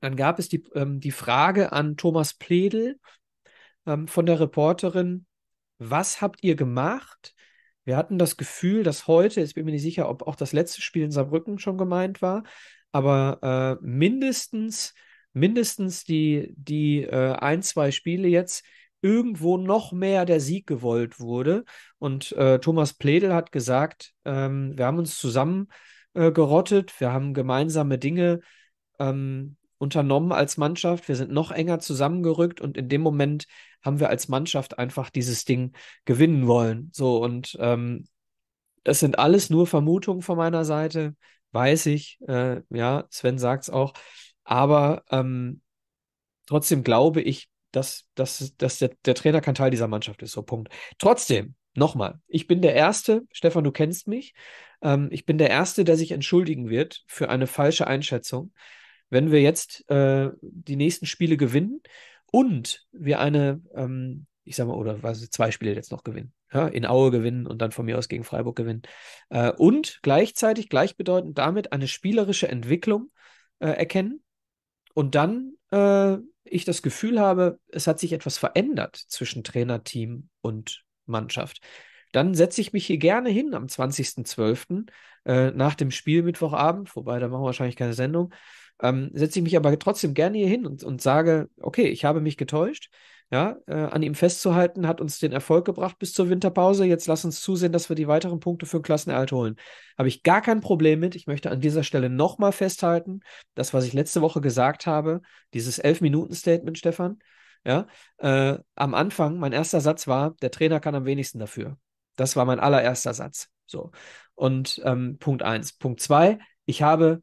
[0.00, 2.98] dann gab es die, ähm, die Frage an Thomas Pledel,
[3.86, 5.26] ähm, von der Reporterin,
[5.78, 7.34] was habt ihr gemacht?
[7.84, 10.52] Wir hatten das Gefühl, dass heute, jetzt bin ich mir nicht sicher, ob auch das
[10.52, 12.44] letzte Spiel in Saarbrücken schon gemeint war,
[12.92, 14.94] aber äh, mindestens,
[15.32, 18.64] mindestens die, die äh, ein, zwei Spiele jetzt
[19.04, 21.64] irgendwo noch mehr der Sieg gewollt wurde.
[21.98, 25.68] Und äh, Thomas Pledel hat gesagt, ähm, wir haben uns zusammen
[26.14, 28.40] äh, wir haben gemeinsame Dinge
[28.98, 31.06] ähm, unternommen als Mannschaft.
[31.08, 33.46] Wir sind noch enger zusammengerückt und in dem Moment
[33.82, 35.72] haben wir als Mannschaft einfach dieses Ding
[36.06, 36.90] gewinnen wollen.
[36.94, 38.06] So und ähm,
[38.84, 41.14] das sind alles nur Vermutungen von meiner Seite,
[41.52, 42.18] weiß ich.
[42.26, 43.92] Äh, ja, Sven sagt es auch.
[44.44, 45.60] Aber ähm,
[46.46, 50.32] trotzdem glaube ich, dass, dass, dass der, der Trainer kein Teil dieser Mannschaft ist.
[50.32, 50.72] So, Punkt.
[50.98, 54.34] Trotzdem, nochmal, ich bin der Erste, Stefan, du kennst mich,
[54.82, 58.52] ähm, ich bin der Erste, der sich entschuldigen wird für eine falsche Einschätzung
[59.10, 61.80] wenn wir jetzt äh, die nächsten Spiele gewinnen
[62.30, 66.66] und wir eine, ähm, ich sag mal, oder was, zwei Spiele jetzt noch gewinnen, ja,
[66.66, 68.82] in Aue gewinnen und dann von mir aus gegen Freiburg gewinnen
[69.30, 73.10] äh, und gleichzeitig gleichbedeutend damit eine spielerische Entwicklung
[73.60, 74.22] äh, erkennen
[74.94, 80.84] und dann äh, ich das Gefühl habe, es hat sich etwas verändert zwischen Trainerteam und
[81.06, 81.60] Mannschaft
[82.14, 84.86] dann setze ich mich hier gerne hin am 20.12.
[85.24, 88.32] Äh, nach dem Spiel Mittwochabend, wobei da machen wir wahrscheinlich keine Sendung,
[88.80, 92.20] ähm, setze ich mich aber trotzdem gerne hier hin und, und sage, okay, ich habe
[92.20, 92.88] mich getäuscht.
[93.30, 96.84] Ja, äh, an ihm festzuhalten, hat uns den Erfolg gebracht bis zur Winterpause.
[96.84, 99.56] Jetzt lass uns zusehen, dass wir die weiteren Punkte für den Klassenerhalt holen.
[99.98, 101.16] Habe ich gar kein Problem mit.
[101.16, 103.20] Ich möchte an dieser Stelle nochmal festhalten,
[103.54, 105.20] das, was ich letzte Woche gesagt habe,
[105.52, 107.18] dieses Elf-Minuten-Statement, Stefan.
[107.66, 107.86] Ja,
[108.18, 111.78] äh, am Anfang, mein erster Satz war, der Trainer kann am wenigsten dafür.
[112.14, 113.48] Das war mein allererster Satz.
[113.66, 113.90] So.
[114.34, 115.72] Und ähm, Punkt eins.
[115.72, 117.22] Punkt zwei, ich habe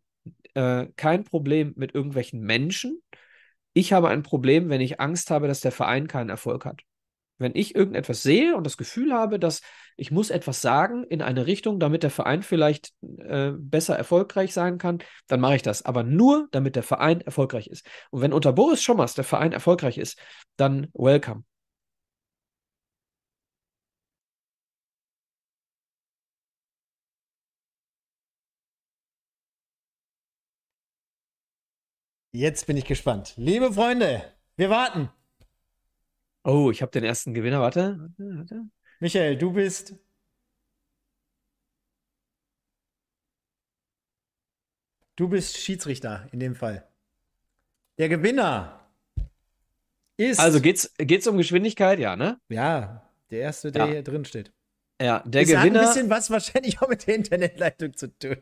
[0.56, 3.02] äh, kein Problem mit irgendwelchen Menschen.
[3.74, 6.82] Ich habe ein Problem, wenn ich Angst habe, dass der Verein keinen Erfolg hat.
[7.38, 9.62] Wenn ich irgendetwas sehe und das Gefühl habe, dass
[9.98, 14.78] ich muss etwas sagen in eine Richtung, damit der Verein vielleicht äh, besser erfolgreich sein
[14.78, 15.84] kann, dann mache ich das.
[15.84, 17.86] Aber nur, damit der Verein erfolgreich ist.
[18.12, 20.20] Und wenn unter Boris Schommers der Verein erfolgreich ist,
[20.56, 21.44] dann welcome.
[32.34, 33.34] Jetzt bin ich gespannt.
[33.36, 34.24] Liebe Freunde,
[34.56, 35.10] wir warten.
[36.44, 37.60] Oh, ich habe den ersten Gewinner.
[37.60, 38.62] Warte, warte, warte.
[39.00, 39.96] Michael, du bist.
[45.18, 46.88] Du bist Schiedsrichter in dem Fall.
[47.98, 48.90] Der Gewinner
[50.18, 50.40] ist.
[50.40, 52.00] Also geht's, geht's um Geschwindigkeit?
[52.00, 52.40] Ja, ne?
[52.50, 53.92] Ja, der erste, der Ja.
[53.92, 54.54] hier drin steht.
[55.02, 58.38] Ja, der das hat ein Gewinner bisschen was wahrscheinlich auch mit der Internetleitung zu tun.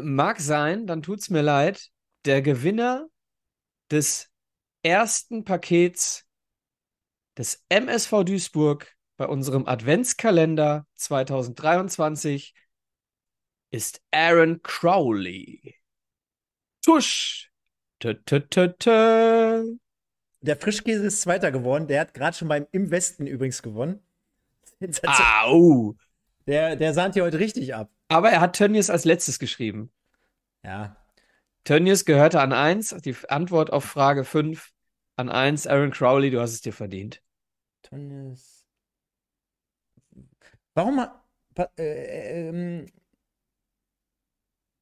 [0.00, 1.90] mag sein, dann tut's mir leid.
[2.28, 3.08] Der Gewinner
[3.90, 4.30] des
[4.82, 6.26] ersten Pakets
[7.38, 12.54] des MSV Duisburg bei unserem Adventskalender 2023
[13.70, 15.76] ist Aaron Crowley.
[16.84, 17.50] Tusch.
[17.98, 19.76] Tö, tö, tö, tö.
[20.42, 21.86] Der Frischkäse ist Zweiter geworden.
[21.86, 24.06] Der hat gerade schon beim Im Westen übrigens gewonnen.
[25.06, 25.94] Au.
[26.46, 27.90] Der, der sahnt hier heute richtig ab.
[28.08, 29.90] Aber er hat Tönnies als letztes geschrieben.
[30.62, 30.94] Ja.
[31.68, 34.72] Tönnies gehörte an 1, die Antwort auf Frage 5
[35.16, 35.66] an 1.
[35.66, 37.22] Aaron Crowley, du hast es dir verdient.
[37.82, 38.64] Tönnies.
[40.72, 41.10] Warum mal.
[41.54, 42.86] pa- Äh, ähm,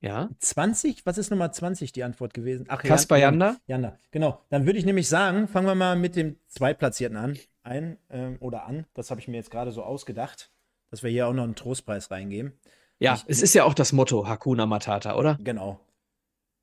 [0.00, 0.28] Ja.
[0.38, 1.04] 20?
[1.06, 2.66] Was ist Nummer 20 die Antwort gewesen?
[2.68, 3.56] Ach, Kaspar Jan- Janda?
[3.66, 4.40] Janda, genau.
[4.50, 7.36] Dann würde ich nämlich sagen, fangen wir mal mit dem Zweitplatzierten an.
[7.64, 8.86] Ein ähm, oder an.
[8.94, 10.52] Das habe ich mir jetzt gerade so ausgedacht,
[10.92, 12.52] dass wir hier auch noch einen Trostpreis reingeben.
[13.00, 15.36] Ja, Ich- es ist ja auch das Motto Hakuna Matata, oder?
[15.42, 15.80] Genau.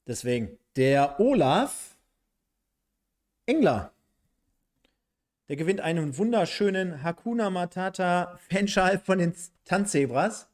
[0.07, 0.57] Deswegen.
[0.75, 1.95] Der Olaf
[3.45, 3.91] Engler.
[5.49, 9.35] Der gewinnt einen wunderschönen Hakuna Matata Fanschal von den
[9.65, 10.47] Tanzzebras.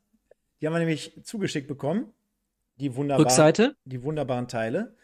[0.60, 2.12] Die haben wir nämlich zugeschickt bekommen.
[2.78, 3.76] Die wunderbaren, Rückseite?
[3.86, 4.96] die wunderbaren Teile.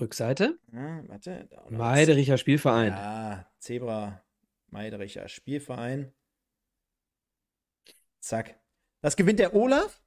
[0.00, 0.58] Rückseite?
[0.72, 1.48] Ja, warte.
[1.68, 2.92] Meidericher Spielverein.
[2.92, 4.22] Ja, Zebra
[4.68, 6.12] Meidericher Spielverein.
[8.20, 8.56] Zack.
[9.00, 10.00] Das gewinnt der Olaf.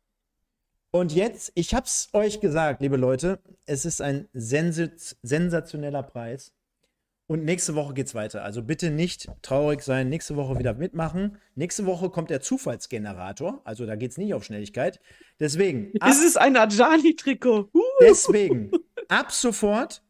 [0.95, 6.53] Und jetzt, ich hab's euch gesagt, liebe Leute, es ist ein sensi- sensationeller Preis.
[7.25, 8.43] Und nächste Woche geht's weiter.
[8.43, 11.37] Also bitte nicht traurig sein, nächste Woche wieder mitmachen.
[11.55, 13.61] Nächste Woche kommt der Zufallsgenerator.
[13.63, 14.99] Also da geht's nicht auf Schnelligkeit.
[15.39, 17.69] Deswegen, ab, Es ist ein Adjani-Trikot.
[17.73, 17.81] Uh.
[17.99, 18.69] deswegen,
[19.07, 20.03] ab sofort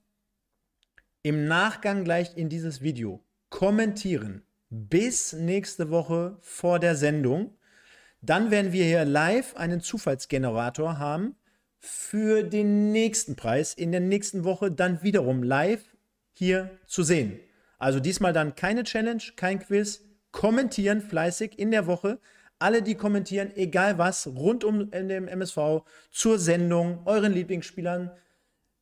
[1.22, 4.43] im Nachgang gleich in dieses Video kommentieren.
[4.69, 7.55] Bis nächste Woche vor der Sendung.
[8.26, 11.36] Dann werden wir hier live einen Zufallsgenerator haben
[11.78, 13.74] für den nächsten Preis.
[13.74, 15.84] In der nächsten Woche dann wiederum live
[16.32, 17.38] hier zu sehen.
[17.80, 20.06] Also diesmal dann keine Challenge, kein Quiz.
[20.32, 22.18] Kommentieren fleißig in der Woche.
[22.60, 28.10] Alle, die kommentieren, egal was, rund um den MSV, zur Sendung, euren Lieblingsspielern,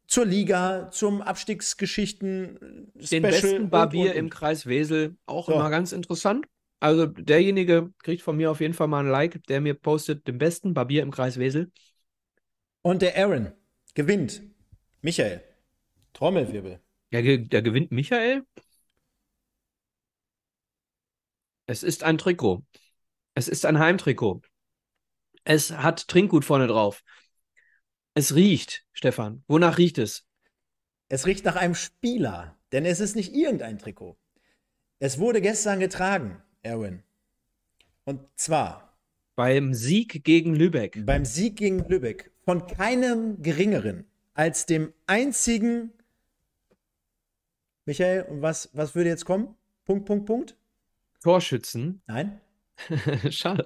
[0.06, 4.30] zur Liga, zum Abstiegsgeschichten, Den Special besten Barbier und, im und.
[4.30, 5.54] Kreis Wesel, auch So.
[5.54, 6.46] immer ganz interessant.
[6.82, 10.40] Also derjenige kriegt von mir auf jeden Fall mal ein Like, der mir postet den
[10.40, 11.72] besten Barbier im Kreis Wesel.
[12.82, 13.53] Und der Aaron
[13.94, 14.41] gewinnt.
[15.02, 15.44] Michael.
[16.14, 16.82] Trommelwirbel.
[17.12, 18.44] Ja, ge der gewinnt Michael.
[21.68, 22.64] Es ist ein Trikot.
[23.36, 24.41] Es ist ein Heimtrikot.
[25.44, 27.03] Es hat Trinkgut vorne drauf.
[28.16, 29.44] Es riecht, Stefan.
[29.48, 30.26] Wonach riecht es?
[31.10, 34.18] Es riecht nach einem Spieler, denn es ist nicht irgendein Trikot.
[34.98, 37.04] Es wurde gestern getragen, Aaron.
[38.06, 38.98] Und zwar
[39.36, 41.06] Beim Sieg gegen Lübeck.
[41.06, 45.92] beim Sieg gegen Lübeck von keinem geringeren als dem einzigen.
[47.86, 49.56] Michael, und was, was würde jetzt kommen?
[49.86, 50.56] Punkt, Punkt, Punkt?
[51.24, 52.02] Torschützen.
[52.08, 52.40] Nein.
[53.30, 53.66] Schade.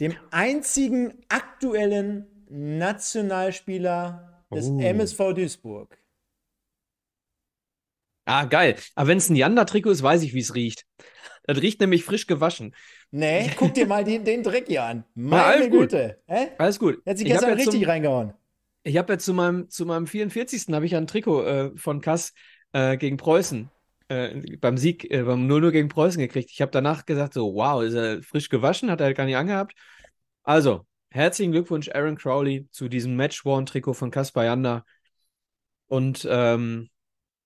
[0.00, 4.78] Dem einzigen aktuellen Nationalspieler des Oh.
[4.80, 5.98] MSV Duisburg.
[8.24, 8.76] Ah, geil.
[8.94, 10.86] Aber wenn es ein Janda-Trikot ist, weiß ich, wie es riecht.
[11.44, 12.74] Das riecht nämlich frisch gewaschen.
[13.10, 15.04] Nee, guck dir mal den, den Dreck hier an.
[15.30, 15.90] alles Meine gut.
[15.90, 16.22] Güte.
[16.26, 16.48] Hä?
[16.58, 17.00] Alles gut.
[17.04, 18.34] Er hat hab gestern richtig zum, reingehauen.
[18.84, 20.66] ich habe ja zu meinem, zu meinem 44.
[20.72, 22.32] habe ich ja ein Trikot äh, von Kass
[22.72, 23.70] äh, gegen Preußen
[24.08, 26.50] äh, beim Sieg, äh, beim 0-0 gegen Preußen gekriegt.
[26.50, 29.74] Ich habe danach gesagt, so, wow, ist er frisch gewaschen, hat er gar nicht angehabt.
[30.42, 34.84] Also, herzlichen Glückwunsch, Aaron Crowley, zu diesem Match-Worn-Trikot von Kaspar Janda.
[35.86, 36.88] Und ähm,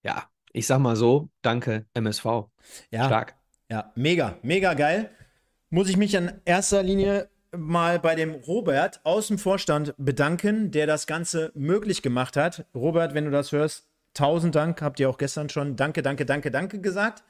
[0.02, 2.24] ja, ich sag mal so, danke, MSV.
[2.90, 3.36] Ja, Stark.
[3.70, 5.10] Ja, mega, mega geil.
[5.70, 10.86] Muss ich mich in erster Linie mal bei dem Robert aus dem Vorstand bedanken, der
[10.86, 12.66] das Ganze möglich gemacht hat.
[12.74, 16.51] Robert, wenn du das hörst, tausend Dank, habt ihr auch gestern schon Danke, danke, danke,
[16.51, 17.24] danke gesagt.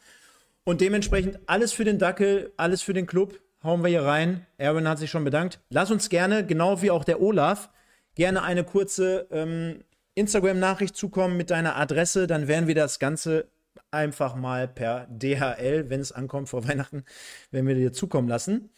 [0.64, 3.40] Und dementsprechend alles für den Dackel, alles für den Club.
[3.62, 4.46] Hauen wir hier rein.
[4.58, 5.60] Erwin hat sich schon bedankt.
[5.70, 7.70] Lass uns gerne, genau wie auch der Olaf,
[8.14, 9.84] gerne eine kurze ähm,
[10.14, 12.26] Instagram-Nachricht zukommen mit deiner Adresse.
[12.26, 13.48] Dann werden wir das Ganze
[13.90, 17.04] einfach mal per DHL, wenn es ankommt vor Weihnachten,
[17.50, 18.70] werden wir dir zukommen lassen.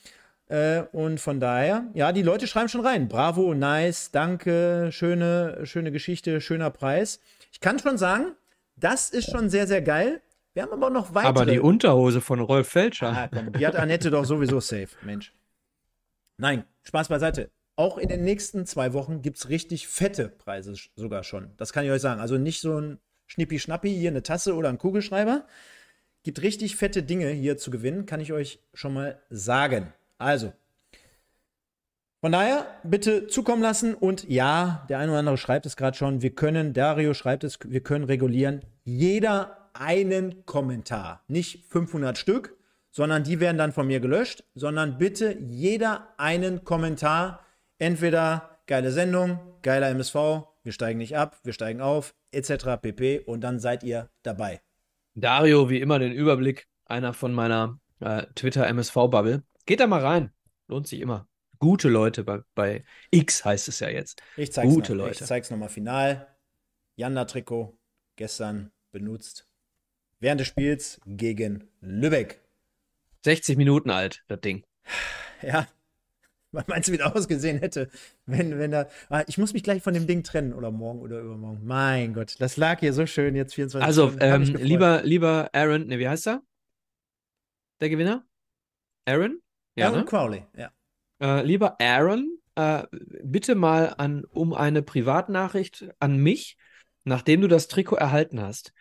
[0.48, 3.08] Äh, und von daher, ja, die Leute schreiben schon rein.
[3.08, 7.20] Bravo, nice, danke, schöne, schöne Geschichte, schöner Preis.
[7.52, 8.32] Ich kann schon sagen,
[8.76, 10.22] das ist schon sehr, sehr geil,
[10.54, 11.28] Wir haben aber noch weitere.
[11.28, 13.08] Aber die Unterhose von Rolf Felscher.
[13.08, 15.32] Ah, komm, die hat Annette doch sowieso safe, Mensch.
[16.38, 17.50] Nein, Spaß beiseite.
[17.76, 21.52] Auch in den nächsten zwei Wochen gibt es richtig fette Preise sogar schon.
[21.58, 22.20] Das kann ich euch sagen.
[22.20, 22.98] Also nicht so ein
[23.28, 25.46] Schnippi-Schnappi, hier eine Tasse oder ein Kugelschreiber.
[26.24, 29.92] Gibt richtig fette Dinge hier zu gewinnen, kann ich euch schon mal sagen.
[30.18, 30.52] Also,
[32.20, 36.20] von daher bitte zukommen lassen und ja, der eine oder andere schreibt es gerade schon,
[36.20, 38.62] wir können, Dario schreibt es, wir können regulieren.
[38.82, 41.22] Jeder einen Kommentar.
[41.28, 42.56] Nicht 500 Stück,
[42.90, 47.46] sondern die werden dann von mir gelöscht, sondern bitte jeder einen Kommentar.
[47.78, 50.16] Entweder geile Sendung, geiler MSV,
[50.69, 52.77] wir steigen nicht ab, wir steigen auf, etc.
[52.82, 53.20] pp.
[53.20, 54.61] Und dann seid ihr dabei.
[55.15, 59.45] Dario, wie immer, den Überblick, einer von meiner äh, Twitter-MSV-Bubble.
[59.65, 60.31] Geht da mal rein.
[60.66, 61.27] Lohnt sich immer.
[61.59, 64.23] Gute Leute bei, bei X heißt es ja jetzt.
[64.36, 65.23] Ich zeig's Gute noch, Leute.
[65.23, 66.36] Ich zeig's nochmal final.
[66.97, 67.78] Janda-Trikot
[68.16, 69.49] gestern benutzt.
[70.20, 72.43] Während des Spiels gegen Lübeck.
[73.24, 74.66] 60 Minuten alt, das Ding.
[75.40, 75.66] Ja.
[76.66, 77.90] Meinst du, wie das ausgesehen hätte,
[78.26, 78.86] wenn, wenn da.
[79.10, 81.60] Ah, ich muss mich gleich von dem Ding trennen oder morgen oder übermorgen.
[81.64, 84.32] Mein Gott, das lag hier so schön jetzt 24 Also, Stunden.
[84.32, 86.42] Hab ähm, lieber, lieber Aaron, ne, wie heißt er?
[87.80, 88.24] Der Gewinner?
[89.04, 89.40] Aaron?
[89.76, 90.04] Ja, Aaron ne?
[90.06, 90.70] Crowley, ja.
[91.20, 96.56] Äh, lieber Aaron, äh, bitte mal an, um eine Privatnachricht an mich,
[97.04, 98.72] nachdem du das Trikot erhalten hast.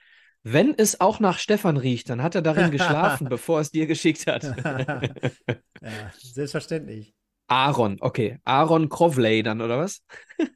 [0.43, 4.27] Wenn es auch nach Stefan riecht, dann hat er darin geschlafen, bevor es dir geschickt
[4.27, 4.43] hat.
[5.81, 6.11] ja.
[6.17, 7.16] Selbstverständlich.
[7.47, 8.39] Aaron, okay.
[8.43, 10.01] Aaron Crowley dann, oder was?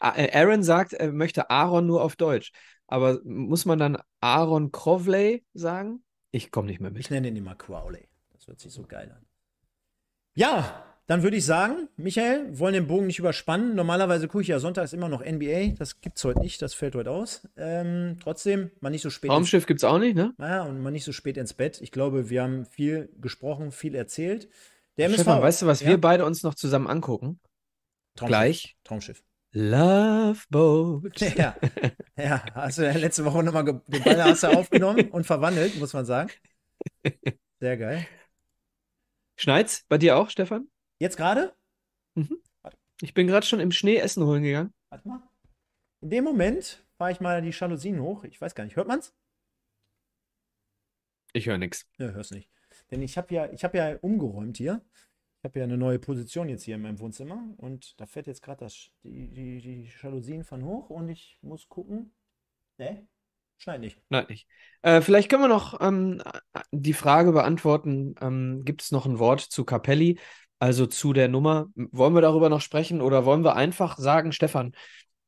[0.00, 2.52] Äh, Aaron sagt, er möchte Aaron nur auf Deutsch.
[2.86, 6.04] Aber muss man dann Aaron Crowley sagen?
[6.30, 7.10] Ich komme nicht mehr Ich mit.
[7.10, 8.06] nenne ihn immer Crowley.
[8.34, 9.24] Das hört sich so geil an.
[10.34, 13.74] Ja, dann würde ich sagen, Michael, wollen den Bogen nicht überspannen.
[13.74, 15.74] Normalerweise gucke ich ja sonntags immer noch NBA.
[15.78, 17.48] Das gibt's heute nicht, das fällt heute aus.
[17.56, 19.28] Ähm, trotzdem, mal nicht so spät.
[19.30, 20.34] ins- Raumschiff gibt es auch nicht, ne?
[20.38, 21.80] Ja, und mal nicht so spät ins Bett.
[21.80, 24.48] Ich glaube, wir haben viel gesprochen, viel erzählt.
[24.96, 25.22] Der MSV.
[25.22, 25.88] Stefan, weißt du, was ja?
[25.88, 27.40] wir beide uns noch zusammen angucken?
[28.16, 28.28] Traumschiff.
[28.28, 28.76] Gleich.
[28.84, 29.22] Traumschiff.
[29.52, 31.20] Love Boat.
[31.36, 31.56] Ja,
[32.16, 35.78] ja, hast du ja letzte Woche nochmal ge den Ball hast du aufgenommen und verwandelt,
[35.78, 36.30] muss man sagen.
[37.60, 38.06] Sehr geil.
[39.36, 40.68] Schneit's bei dir auch, Stefan?
[41.00, 41.54] Jetzt gerade?
[43.00, 44.72] Ich bin gerade schon im Schnee Essen holen gegangen.
[44.90, 45.22] Warte mal.
[46.00, 48.24] In dem Moment fahre ich mal die Jalousien hoch.
[48.24, 49.14] Ich weiß gar nicht, hört man's?
[51.32, 51.86] Ich höre nichts.
[51.98, 52.48] Ja, hör's nicht.
[52.94, 54.80] Denn ich habe ja, ich ja umgeräumt hier.
[55.40, 58.40] Ich habe ja eine neue Position jetzt hier in meinem Wohnzimmer und da fährt jetzt
[58.40, 58.68] gerade
[59.02, 62.14] die, die, die Jalousien von hoch und ich muss gucken.
[62.78, 63.08] Ne?
[63.58, 64.00] Schneit nicht.
[64.10, 64.46] Nein, nicht.
[64.82, 66.22] Äh, vielleicht können wir noch ähm,
[66.70, 70.20] die Frage beantworten: ähm, Gibt es noch ein Wort zu Capelli,
[70.60, 71.66] also zu der Nummer?
[71.74, 74.70] Wollen wir darüber noch sprechen oder wollen wir einfach sagen, Stefan,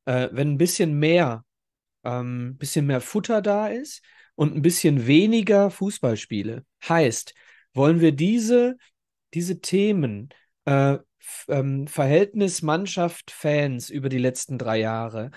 [0.05, 1.45] äh, wenn ein bisschen mehr,
[2.05, 4.05] ähm, bisschen mehr Futter da ist
[4.37, 7.35] und ein bisschen weniger Fußballspiele, heißt,
[7.77, 8.77] wollen wir diese,
[9.35, 10.31] diese Themen,
[10.65, 10.99] äh,
[11.49, 15.31] ähm, Verhältnis Mannschaft, Fans über die letzten drei Jahre,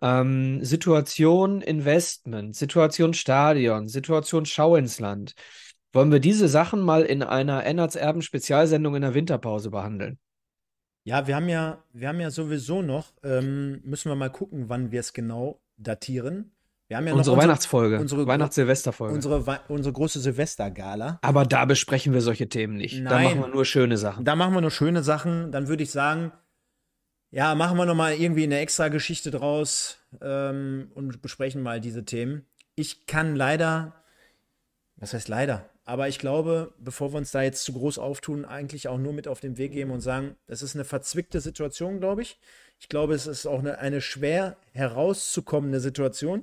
[0.00, 5.34] ähm, Situation Investment, Situation Stadion, Situation Schau ins Land.
[5.92, 10.18] Wollen wir diese Sachen mal in einer Ennerts Erben Spezialsendung in der Winterpause behandeln?
[11.04, 14.92] Ja, wir haben ja, wir haben ja sowieso noch, ähm, müssen wir mal gucken, wann
[14.92, 16.51] wir es genau datieren.
[16.92, 19.14] Wir haben ja noch unsere Weihnachtsfolge, unsere- Weihnachts-Silvesterfolge.
[19.14, 21.18] unsere, Wei- unsere große Silvestergala.
[21.22, 22.98] Aber da besprechen wir solche Themen nicht.
[22.98, 23.24] Da Nein.
[23.24, 24.26] machen wir nur schöne Sachen.
[24.26, 25.50] Da machen wir nur schöne Sachen.
[25.52, 26.32] Dann würde ich sagen,
[27.30, 32.04] ja, machen wir noch mal irgendwie eine extra Geschichte draus ähm, und besprechen mal diese
[32.04, 32.44] Themen.
[32.74, 33.94] Ich kann leider,
[34.96, 38.88] was heißt leider, aber ich glaube, bevor wir uns da jetzt zu groß auftun, eigentlich
[38.88, 42.20] auch nur mit auf den Weg geben und sagen, es ist eine verzwickte Situation, glaube
[42.20, 42.38] ich.
[42.78, 46.42] Ich glaube, es ist auch eine, eine schwer herauszukommende Situation,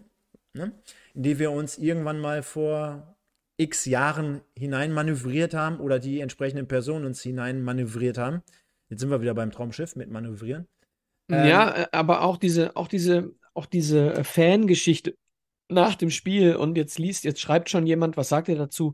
[0.54, 0.74] ne?
[1.14, 3.16] in die wir uns irgendwann mal vor
[3.58, 8.42] x Jahren hineinmanövriert haben oder die entsprechenden Personen uns hineinmanövriert haben.
[8.90, 10.68] Jetzt sind wir wieder beim Traumschiff mit manövrieren.
[11.30, 15.16] Ähm, Ja, äh, aber auch diese, auch diese, auch diese äh, Fangeschichte
[15.68, 18.94] nach dem Spiel und jetzt liest, jetzt schreibt schon jemand, was sagt ihr dazu?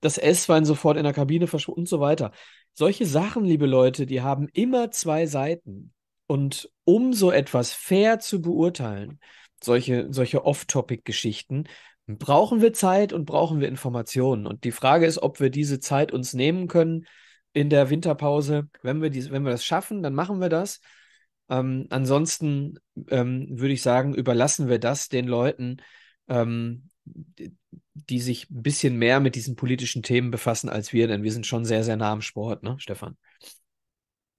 [0.00, 2.32] Das S-Wein sofort in der Kabine verschwunden und so weiter.
[2.74, 5.92] Solche Sachen, liebe Leute, die haben immer zwei Seiten.
[6.28, 9.18] Und um so etwas fair zu beurteilen,
[9.64, 11.64] solche, solche Off-Topic-Geschichten,
[12.06, 14.46] brauchen wir Zeit und brauchen wir Informationen.
[14.46, 17.06] Und die Frage ist, ob wir diese Zeit uns nehmen können
[17.52, 18.68] in der Winterpause.
[18.82, 20.80] Wenn wir, dies, wenn wir das schaffen, dann machen wir das.
[21.48, 22.78] Ähm, ansonsten
[23.08, 25.78] ähm, würde ich sagen, überlassen wir das den Leuten,
[26.28, 31.32] ähm, die, sich ein bisschen mehr mit diesen politischen Themen befassen als wir, denn wir
[31.32, 33.16] sind schon sehr, sehr nah am Sport, ne, Stefan?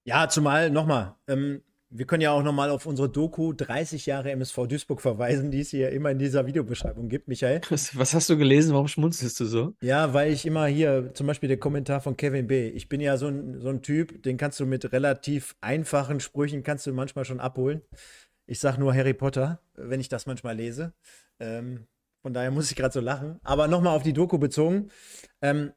[0.04, 4.66] Ja, zumal nochmal, ähm, wir können ja auch nochmal auf unsere Doku 30 Jahre MSV
[4.66, 7.60] Duisburg verweisen, die es hier immer in dieser Videobeschreibung gibt, Michael.
[7.70, 8.74] Was, was hast du gelesen?
[8.74, 9.74] Warum schmunzelst du so?
[9.80, 12.68] Ja, weil ich immer hier, zum Beispiel der Kommentar von Kevin B.
[12.68, 16.62] Ich bin ja so ein, so ein Typ, den kannst du mit relativ einfachen Sprüchen,
[16.62, 17.82] kannst du manchmal schon abholen.
[18.46, 20.92] Ich sag nur Harry Potter, wenn ich das manchmal lese.
[21.38, 21.86] Ähm,
[22.22, 23.38] von daher muss ich gerade so lachen.
[23.44, 24.88] Aber nochmal auf die Doku bezogen.
[25.42, 25.72] Ähm,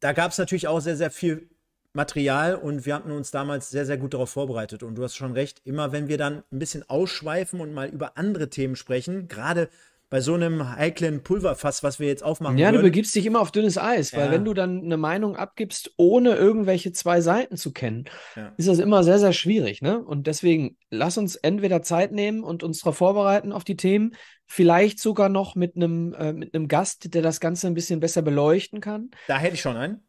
[0.00, 1.48] da gab es natürlich auch sehr, sehr viel
[1.96, 4.82] Material und wir hatten uns damals sehr, sehr gut darauf vorbereitet.
[4.82, 8.16] Und du hast schon recht, immer wenn wir dann ein bisschen ausschweifen und mal über
[8.16, 9.68] andere Themen sprechen, gerade
[10.08, 13.40] bei so einem heiklen Pulverfass, was wir jetzt aufmachen Ja, würden, du begibst dich immer
[13.40, 14.30] auf dünnes Eis, weil Ja.
[14.30, 18.04] wenn du dann eine Meinung abgibst, ohne irgendwelche zwei Seiten zu kennen,
[18.36, 18.52] Ja.
[18.56, 19.98] ist das immer sehr, sehr schwierig, ne?
[19.98, 24.14] Und deswegen lass uns entweder Zeit nehmen und uns darauf vorbereiten auf die Themen,
[24.46, 28.22] vielleicht sogar noch mit einem äh, mit einem Gast, der das Ganze ein bisschen besser
[28.22, 29.10] beleuchten kann.
[29.26, 30.05] da hätte ich schon einen.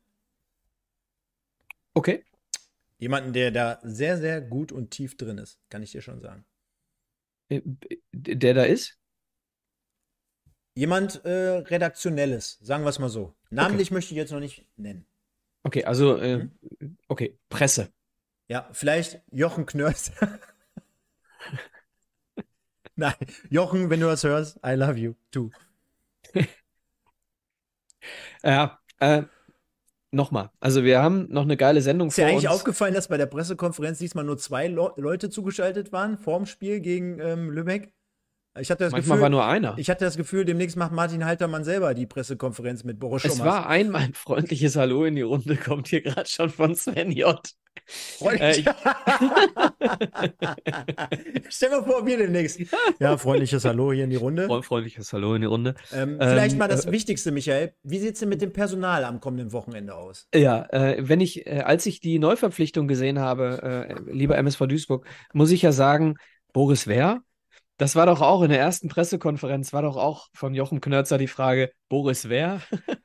[1.97, 2.23] Okay.
[2.99, 6.45] Jemanden, der da sehr, sehr gut und tief drin ist, kann ich dir schon sagen.
[7.49, 7.61] Äh,
[8.11, 8.99] Der da ist?
[10.75, 13.35] Jemand äh, Redaktionelles, sagen wir es mal so.
[13.49, 15.07] Namentlich möchte ich jetzt noch nicht nennen.
[15.63, 16.47] Okay, also äh,
[16.79, 16.97] Mhm.
[17.07, 17.91] okay, Presse.
[18.47, 20.11] Ja, vielleicht Jochen Knörs.
[22.95, 23.15] Nein,
[23.49, 25.49] Jochen, wenn du das hörst, I love you, too.
[28.43, 29.23] Ja, äh,
[30.11, 30.49] nochmal.
[30.59, 32.55] Also wir haben noch eine geile Sendung Ist dir eigentlich uns.
[32.55, 37.19] aufgefallen, dass bei der Pressekonferenz diesmal nur zwei Lo Leute zugeschaltet waren vorm Spiel gegen
[37.19, 37.91] ähm, Lübeck?
[38.59, 39.75] Ich hatte das Manchmal Gefühl, war nur einer.
[39.77, 43.45] ich hatte das Gefühl, demnächst macht Martin Haltermann selber die Pressekonferenz mit Boris Es Schommers.
[43.45, 47.39] war einmal ein freundliches Hallo in die Runde, kommt hier gerade schon von Sven J.
[48.21, 48.65] Äh, ich-
[51.49, 52.59] Stell mal vor, wir demnächst.
[52.99, 54.47] Ja, freundliches Hallo hier in die Runde.
[54.47, 55.75] Freund- Freundliches Hallo in die Runde.
[55.93, 57.73] Ähm, vielleicht Ähm, mal das äh, Wichtigste, Michael.
[57.83, 60.27] Wie sieht es denn mit dem Personal am kommenden Wochenende aus?
[60.33, 65.05] Ja, äh, wenn ich, äh, als ich die Neuverpflichtung gesehen habe, äh, lieber MSV Duisburg,
[65.33, 66.15] muss ich ja sagen,
[66.53, 67.21] Boris Wer?
[67.77, 71.27] Das war doch auch in der ersten Pressekonferenz, war doch auch von Jochen Knörzer die
[71.27, 72.61] Frage, Boris Wer?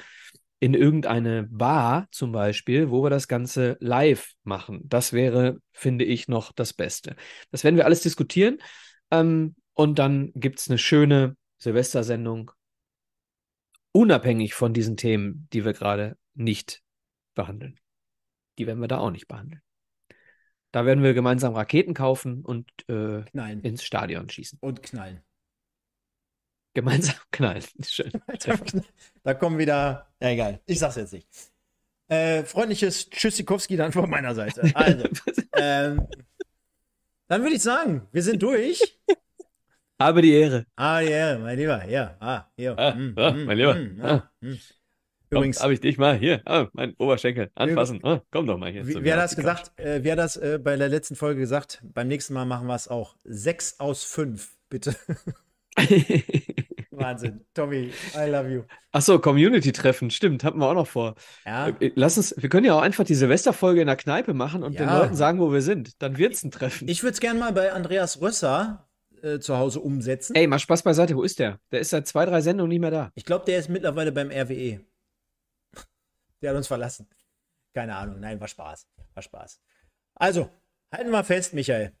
[0.63, 4.79] in irgendeine Bar zum Beispiel, wo wir das Ganze live machen.
[4.85, 7.17] Das wäre, finde ich, noch das Beste.
[7.51, 8.59] Das werden wir alles diskutieren.
[9.11, 12.51] Ähm, und dann gibt es eine schöne Silvestersendung,
[13.91, 16.81] unabhängig von diesen Themen, die wir gerade nicht
[17.35, 17.77] behandeln.
[18.57, 19.61] Die werden wir da auch nicht behandeln.
[20.71, 23.25] Da werden wir gemeinsam Raketen kaufen und äh,
[23.63, 24.59] ins Stadion schießen.
[24.61, 25.23] Und knallen.
[26.73, 27.63] Gemeinsam knallen.
[27.87, 28.11] Schön.
[29.23, 30.07] da kommen wieder.
[30.21, 30.59] Ja, egal.
[30.65, 31.27] Ich sag's jetzt nicht.
[32.07, 34.71] Äh, freundliches Tschüssikowski dann von meiner Seite.
[34.75, 35.07] Also,
[35.55, 36.07] ähm,
[37.27, 38.99] dann würde ich sagen, wir sind durch.
[39.99, 40.65] Habe die Ehre.
[40.75, 41.85] Ah, ja, mein Lieber.
[41.85, 42.77] Ja, ah, hier.
[42.77, 43.75] Ah, Mm, ah, mm, mein Lieber.
[43.75, 44.29] mm, Ah.
[45.29, 48.03] Übrigens, habe ich dich mal hier, ah, mein Oberschenkel, anfassen.
[48.03, 48.85] Ah, komm doch mal hier.
[48.87, 49.71] wie, wer hat das die gesagt?
[49.79, 51.81] Äh, wer hat das äh, bei der letzten Folge gesagt?
[51.83, 53.15] Beim nächsten Mal machen wir es auch.
[53.23, 54.95] Sechs aus fünf, bitte.
[56.91, 57.45] Wahnsinn.
[57.53, 58.63] Tommy, I love you.
[58.91, 61.15] Ach so, Community-Treffen, stimmt, hatten wir auch noch vor.
[61.45, 64.63] Ja, Äh, Lass uns, wir können ja auch einfach die Silvesterfolge in der Kneipe machen
[64.63, 64.99] und den Ja.
[64.99, 66.01] Leuten sagen, wo wir sind.
[66.01, 66.87] Dann wird's ein Treffen.
[66.87, 68.87] ich würde es gerne mal bei Andreas Rösser
[69.23, 70.35] äh, zu Hause umsetzen.
[70.35, 71.59] Ey, mal Spaß beiseite, wo ist der?
[71.71, 73.11] Der ist seit zwei, drei Sendungen nicht mehr da.
[73.15, 74.81] Ich glaube, der ist mittlerweile beim RWE.
[76.41, 77.07] Der hat uns verlassen.
[77.73, 78.19] Keine Ahnung.
[78.19, 78.85] Nein, war Spaß.
[79.13, 79.61] War Spaß.
[80.15, 80.49] Also,
[80.91, 81.93] halten wir fest, Michael.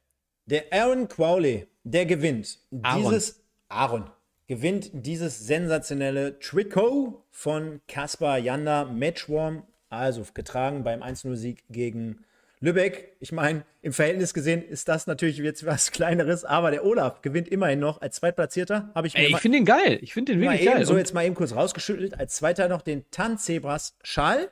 [0.45, 3.03] Der Aaron Crowley, der gewinnt Aaron.
[3.03, 3.42] dieses
[3.73, 4.09] Aaron
[4.47, 12.23] gewinnt dieses sensationelle Trikot von Kaspar Janda Matchwarm, also getragen beim 1-0-Sieg gegen
[12.59, 13.15] Lübeck.
[13.19, 17.47] Ich meine, im Verhältnis gesehen ist das natürlich jetzt was Kleineres, aber der Olaf gewinnt
[17.49, 18.91] immerhin noch als Zweitplatzierter.
[18.95, 19.99] Habe ich mir Ey, mal- ich finde den geil.
[20.01, 20.85] Ich finde den wirklich geil.
[20.85, 22.17] so jetzt mal eben kurz rausgeschüttelt.
[22.19, 24.49] Als zweiter noch den Tanzebras Schal.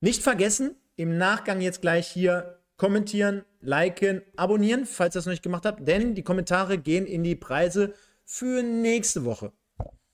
[0.00, 5.42] Nicht vergessen, im Nachgang jetzt gleich hier kommentieren, liken, abonnieren, falls ihr das noch nicht
[5.42, 7.92] gemacht habt, denn die Kommentare gehen in die Preise
[8.32, 9.52] für nächste Woche.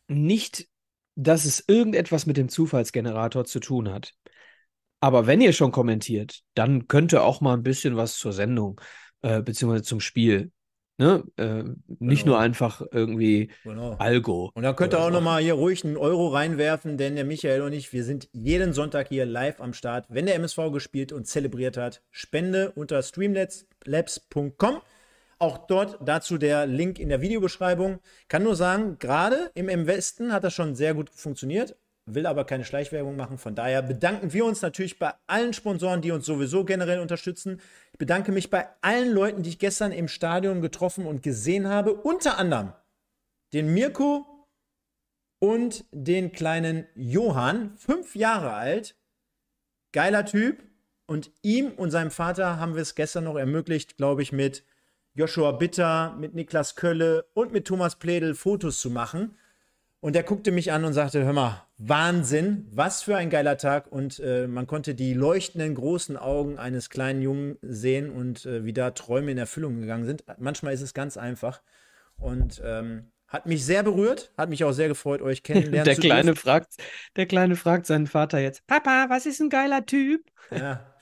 [0.09, 0.69] nicht,
[1.17, 4.15] dass es irgendetwas mit dem Zufallsgenerator zu tun hat.
[5.01, 8.81] Aber wenn ihr schon kommentiert, dann könnte auch mal ein bisschen was zur Sendung
[9.23, 10.51] äh, beziehungsweise zum Spiel
[10.99, 11.25] Ne?
[11.37, 11.65] Äh,
[11.99, 12.37] nicht Genau.
[12.37, 13.97] nur einfach irgendwie Genau.
[13.99, 14.51] Algo.
[14.55, 17.75] Und dann könnt ihr auch nochmal hier ruhig einen Euro reinwerfen, denn der Michael und
[17.75, 21.77] ich, wir sind jeden Sonntag hier live am Start, wenn der MSV gespielt und zelebriert
[21.77, 22.03] hat.
[22.11, 24.81] Spende unter streamlabs.com.
[25.39, 28.01] Auch dort dazu der Link in der Videobeschreibung.
[28.29, 31.77] Kann nur sagen, gerade im, im Westen hat das schon sehr gut funktioniert,
[32.07, 33.37] will aber keine Schleichwerbung machen.
[33.37, 37.61] Von daher bedanken wir uns natürlich bei allen Sponsoren, die uns sowieso generell unterstützen.
[37.93, 41.93] Ich bedanke mich bei allen Leuten, die ich gestern im Stadion getroffen und gesehen habe.
[41.93, 42.73] Unter anderem
[43.53, 44.27] den Mirko
[45.39, 48.97] und den kleinen Johann, fünf Jahre alt.
[49.93, 50.63] Geiler Typ.
[51.09, 54.65] Und ihm und seinem Vater haben wir es gestern noch ermöglicht, glaube ich, mit
[55.17, 59.35] Joshua Bitter, mit Niklas Kölle und mit Thomas Pledel Fotos zu machen.
[60.01, 63.91] Und er guckte mich an und sagte: Hör mal, Wahnsinn, was für ein geiler Tag.
[63.91, 68.75] Und äh, man konnte die leuchtenden großen Augen eines kleinen Jungen sehen und äh, wie
[68.75, 70.23] da Träume in Erfüllung gegangen sind.
[70.39, 71.63] Manchmal ist es ganz einfach.
[72.19, 76.03] Und ähm, hat mich sehr berührt, hat mich auch sehr gefreut, euch kennenlernen Der zu
[76.03, 76.41] Kleine dürfen.
[76.41, 76.75] fragt,
[77.17, 80.23] der Kleine fragt seinen Vater jetzt: Papa, was ist ein geiler Typ?
[80.51, 80.95] Ja,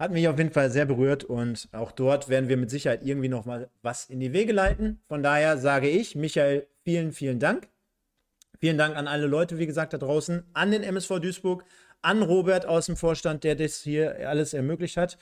[0.00, 3.28] hat mich auf jeden Fall sehr berührt und auch dort werden wir mit Sicherheit irgendwie
[3.28, 5.02] noch mal was in die Wege leiten.
[5.08, 7.68] Von daher sage ich, Michael, vielen, vielen Dank.
[8.60, 11.64] Vielen Dank an alle Leute, wie gesagt, da draußen, an den MSV Duisburg,
[12.00, 15.18] an Robert aus dem Vorstand, der das hier alles ermöglicht hat.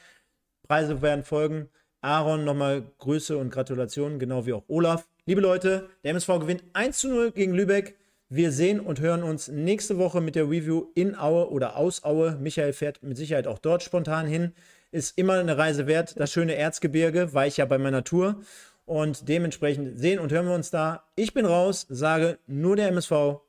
[0.68, 1.68] Preise werden folgen.
[2.00, 5.09] Aaron, nochmal Grüße und Gratulationen, genau wie auch Olaf.
[5.26, 7.97] Liebe Leute, der MSV gewinnt 1 zu 0 gegen Lübeck.
[8.30, 12.36] Wir sehen und hören uns nächste Woche mit der Review in Aue oder aus Aue.
[12.38, 14.52] Michael fährt mit Sicherheit auch dort spontan hin.
[14.90, 16.20] Ist immer eine Reise wert.
[16.20, 18.42] Das schöne Erzgebirge war ich ja bei meiner Tour.
[18.84, 21.05] Und dementsprechend sehen und hören wir uns da.
[21.16, 23.40] Ich bin raus, sage nur der MSV.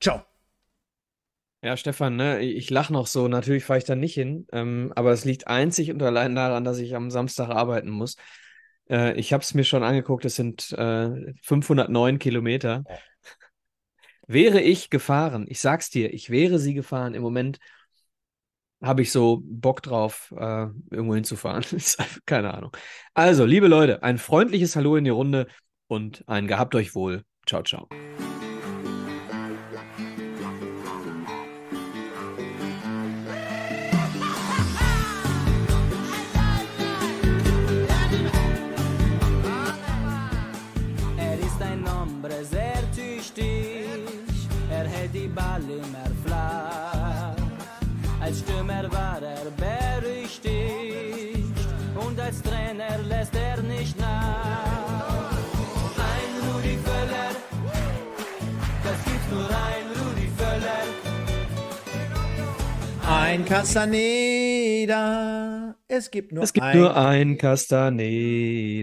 [0.00, 0.24] Ciao.
[1.62, 3.28] Ja, Stefan, ne, ich lache noch so.
[3.28, 6.78] Natürlich fahre ich da nicht hin, ähm, aber es liegt einzig und allein daran, dass
[6.78, 8.16] ich am Samstag arbeiten muss.
[8.90, 12.84] Äh, ich habe es mir schon angeguckt, es sind äh, 509 Kilometer.
[14.26, 17.14] Wäre ich gefahren, ich sag's dir, ich wäre sie gefahren.
[17.14, 17.58] Im Moment
[18.82, 21.64] habe ich so Bock drauf, äh, irgendwo hinzufahren.
[22.26, 22.76] Keine Ahnung.
[23.14, 25.46] Also, liebe Leute, ein freundliches Hallo in die Runde
[25.88, 27.24] und ein Gehabt euch wohl.
[27.46, 27.88] Ciao, ciao.
[63.46, 64.96] Castaneda.
[65.88, 66.76] Es gibt nur Es gibt ein.
[66.78, 68.82] nur ein Castaneda.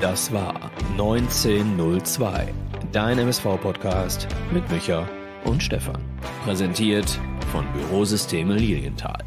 [0.00, 2.52] Das war 1902,
[2.92, 5.08] dein MSV-Podcast mit Micha
[5.44, 6.00] und Stefan.
[6.44, 7.18] Präsentiert
[7.54, 9.22] von Bürosysteme Lilienthal.